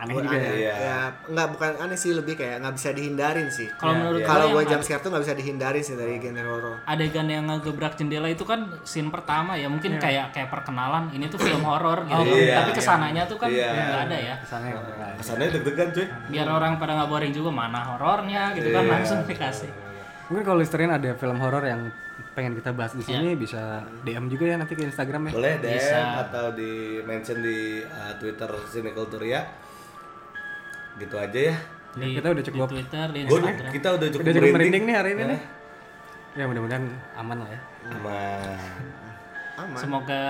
Aneh 0.00 0.12
gua- 0.12 0.24
juga 0.24 0.36
ya. 0.36 0.50
Iya. 0.50 0.74
ya 0.74 0.96
nggak 1.26 1.48
bukan 1.50 1.72
aneh 1.78 1.94
sih 1.94 2.10
lebih 2.10 2.34
kayak 2.34 2.56
nggak 2.58 2.74
bisa 2.74 2.88
dihindarin 2.90 3.48
sih 3.48 3.68
Kalau 3.72 3.92
Iya, 3.92 3.98
menurut 4.00 4.18
iya. 4.18 4.26
gua 4.26 4.34
kalau 4.34 4.46
ad- 4.56 4.66
jam 4.66 4.80
scare 4.80 5.00
tuh 5.00 5.10
nggak 5.10 5.22
bisa 5.22 5.34
dihindarin 5.34 5.82
sih 5.82 5.94
dari 5.94 6.14
genre 6.16 6.42
horor 6.46 6.76
adegan 6.82 7.26
yang 7.26 7.44
ngegebrak 7.46 7.94
jendela 7.94 8.26
itu 8.26 8.42
kan 8.42 8.60
scene 8.82 9.08
pertama 9.08 9.54
ya 9.54 9.68
mungkin 9.68 9.96
kayak 9.96 10.32
kayak 10.32 10.48
perkenalan 10.48 11.10
ini 11.10 11.26
tuh 11.26 11.36
film 11.36 11.60
horor 11.62 12.02
gitu 12.02 12.22
Iya. 12.26 12.54
tapi 12.58 12.70
ke 12.72 12.80
sananya 12.80 13.22
tuh 13.24 13.36
kan 13.36 13.46
Iya. 13.46 13.68
nggak 13.68 14.00
ada 14.06 14.16
ya 14.18 14.34
Kesannya. 14.40 14.72
Kesannya 15.16 15.46
deg-degan 15.52 15.88
cuy. 15.90 16.06
biar 16.28 16.48
orang 16.48 16.72
pada 16.76 16.92
nggak 16.94 17.08
boring 17.08 17.32
juga 17.32 17.50
mana 17.50 17.80
horornya 17.82 18.52
gitu 18.52 18.68
kan 18.70 18.82
Iya. 18.82 18.92
langsung 18.94 19.20
dikasih 19.22 19.70
Mungkin 20.26 20.46
kalau 20.46 20.58
listerin 20.58 20.86
ada 20.88 21.10
film 21.12 21.36
horor 21.36 21.66
yang 21.66 21.90
pengen 22.30 22.54
kita 22.54 22.70
bahas 22.70 22.94
di 22.94 23.02
Iya. 23.02 23.18
sini 23.18 23.34
bisa 23.34 23.82
DM 24.00 24.30
juga 24.30 24.46
ya 24.46 24.56
nanti 24.56 24.78
ke 24.78 24.86
Instagram 24.86 25.26
ya. 25.26 25.32
Boleh 25.34 25.54
DM 25.58 25.74
Bisa. 25.74 26.22
atau 26.22 26.54
di 26.54 26.72
mention 27.02 27.42
di 27.42 27.82
uh, 27.82 28.14
Twitter 28.14 28.46
Sini 28.64 28.94
ya. 29.26 29.42
Gitu 31.00 31.16
aja 31.16 31.40
ya. 31.50 31.56
di, 31.90 32.06
kita 32.14 32.28
udah 32.30 32.44
cukup- 32.44 32.70
di 32.70 32.74
Twitter 32.76 33.06
di 33.10 33.20
Gua, 33.26 33.38
Instagram 33.42 33.70
kita 33.74 33.88
udah 33.98 34.08
cukup, 34.14 34.22
Udah 34.22 34.32
cukup 34.36 34.54
merinding 34.54 34.84
nih 34.86 34.94
hari 34.94 35.10
ini 35.16 35.22
nih. 35.26 35.40
Ya 36.38 36.44
mudah-mudahan 36.46 36.84
aman 37.18 37.36
lah 37.42 37.48
ya. 37.50 37.60
Aman. 37.90 38.58
aman 39.58 39.76
semoga 39.76 40.22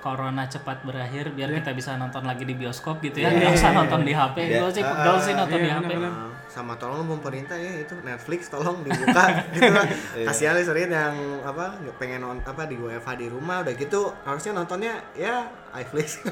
corona 0.00 0.44
cepat 0.44 0.82
berakhir 0.82 1.30
biar 1.30 1.48
Iya. 1.48 1.56
kita 1.60 1.70
bisa 1.72 1.94
nonton 1.94 2.24
lagi 2.24 2.42
di 2.42 2.52
bioskop 2.52 2.98
gitu 2.98 3.20
ya 3.20 3.28
nggak 3.28 3.52
usah 3.52 3.70
nonton 3.70 4.00
di 4.02 4.12
HP 4.12 4.36
Iya. 4.42 4.58
gue 4.58 4.70
sih 4.72 4.82
pegel 4.82 5.16
sih 5.20 5.34
nonton 5.34 5.58
di 5.58 5.68
iya, 5.68 5.76
HP 5.76 5.84
benar-benar. 5.86 6.12
Uh, 6.12 6.28
sama 6.50 6.74
tolong 6.74 7.06
pemerintah 7.06 7.54
ya 7.54 7.72
itu 7.78 7.94
Netflix 8.00 8.48
tolong 8.48 8.82
dibuka 8.82 9.22
gitu 9.54 9.70
lah. 9.70 9.86
Kasihan 10.26 10.58
li 10.58 10.64
sering 10.64 10.90
yang 10.90 11.14
apa 11.40 11.78
pengen 11.94 12.20
nonton 12.20 12.42
apa 12.42 12.64
di 12.64 12.74
WFH 12.74 13.10
di 13.14 13.26
rumah 13.28 13.62
udah 13.62 13.70
gitu 13.72 14.10
harusnya 14.24 14.52
nontonnya 14.52 14.98
ya 15.14 15.46
iFlix. 15.72 16.26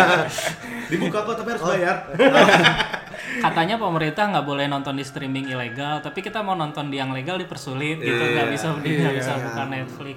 Dibuka 0.90 1.18
kok 1.24 1.34
tapi 1.36 1.48
harus 1.50 1.64
bayar. 1.64 1.96
katanya 3.20 3.76
pemerintah 3.76 4.26
nggak 4.26 4.42
boleh 4.42 4.66
nonton 4.66 4.96
di 4.96 5.04
streaming 5.04 5.46
ilegal 5.46 6.00
tapi 6.00 6.18
kita 6.18 6.40
mau 6.40 6.54
nonton 6.54 6.88
di 6.88 6.98
yang 6.98 7.12
legal 7.12 7.36
dipersulit 7.36 8.00
gitu 8.00 8.16
nggak 8.18 8.48
Iya. 8.48 8.52
bisa 8.52 8.66
nggak 8.74 9.14
bisa 9.14 9.32
buka 9.38 9.62
Netflix 9.66 10.16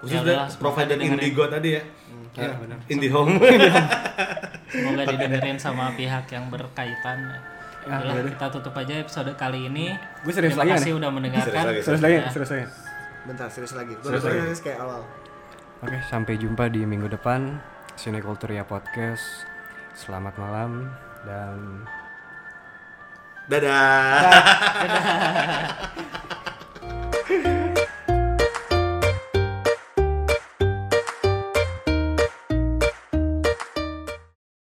Khusus 0.00 0.20
Ya 0.20 0.44
provider. 0.56 0.96
Indigo 0.96 1.44
tadi 1.46 1.68
ya. 1.74 1.82
Iya 2.36 2.52
benar. 2.56 2.78
Indihome. 2.86 3.40
semoga 4.72 5.02
didengerin 5.06 5.56
sama 5.56 5.94
pihak 5.94 6.26
yang 6.28 6.50
berkaitan 6.50 7.32
Ya, 7.86 8.02
Udah, 8.02 8.18
udah. 8.18 8.34
kita 8.34 8.46
tutup 8.50 8.74
aja 8.74 8.98
episode 8.98 9.30
kali 9.38 9.70
ini 9.70 9.94
Gue 10.20 10.34
serius 10.34 10.52
terima 10.52 10.66
lagi 10.66 10.72
kasih 10.74 10.90
nih. 10.90 10.98
udah 10.98 11.10
mendengarkan 11.12 11.46
Serius 11.46 11.62
lagi, 11.62 11.80
Serius 11.80 12.02
lagi, 12.02 12.16
Ya. 12.16 12.26
serius 12.28 12.50
lagi. 12.50 12.66
Bentar 13.22 13.46
serius 13.48 13.72
lagi. 13.72 13.92
Gue 13.94 14.04
Serius 14.04 14.24
lagi. 14.26 14.38
serius 14.42 14.60
kayak 14.60 14.78
awal. 14.82 15.00
Oke, 15.78 15.98
sampai 16.04 16.34
jumpa 16.34 16.64
di 16.66 16.82
minggu 16.82 17.06
depan. 17.08 17.62
Sinekulturia 17.94 18.62
Podcast. 18.62 19.46
Selamat 19.94 20.34
malam 20.34 20.90
dan 21.22 21.86
Dadah. 23.46 24.34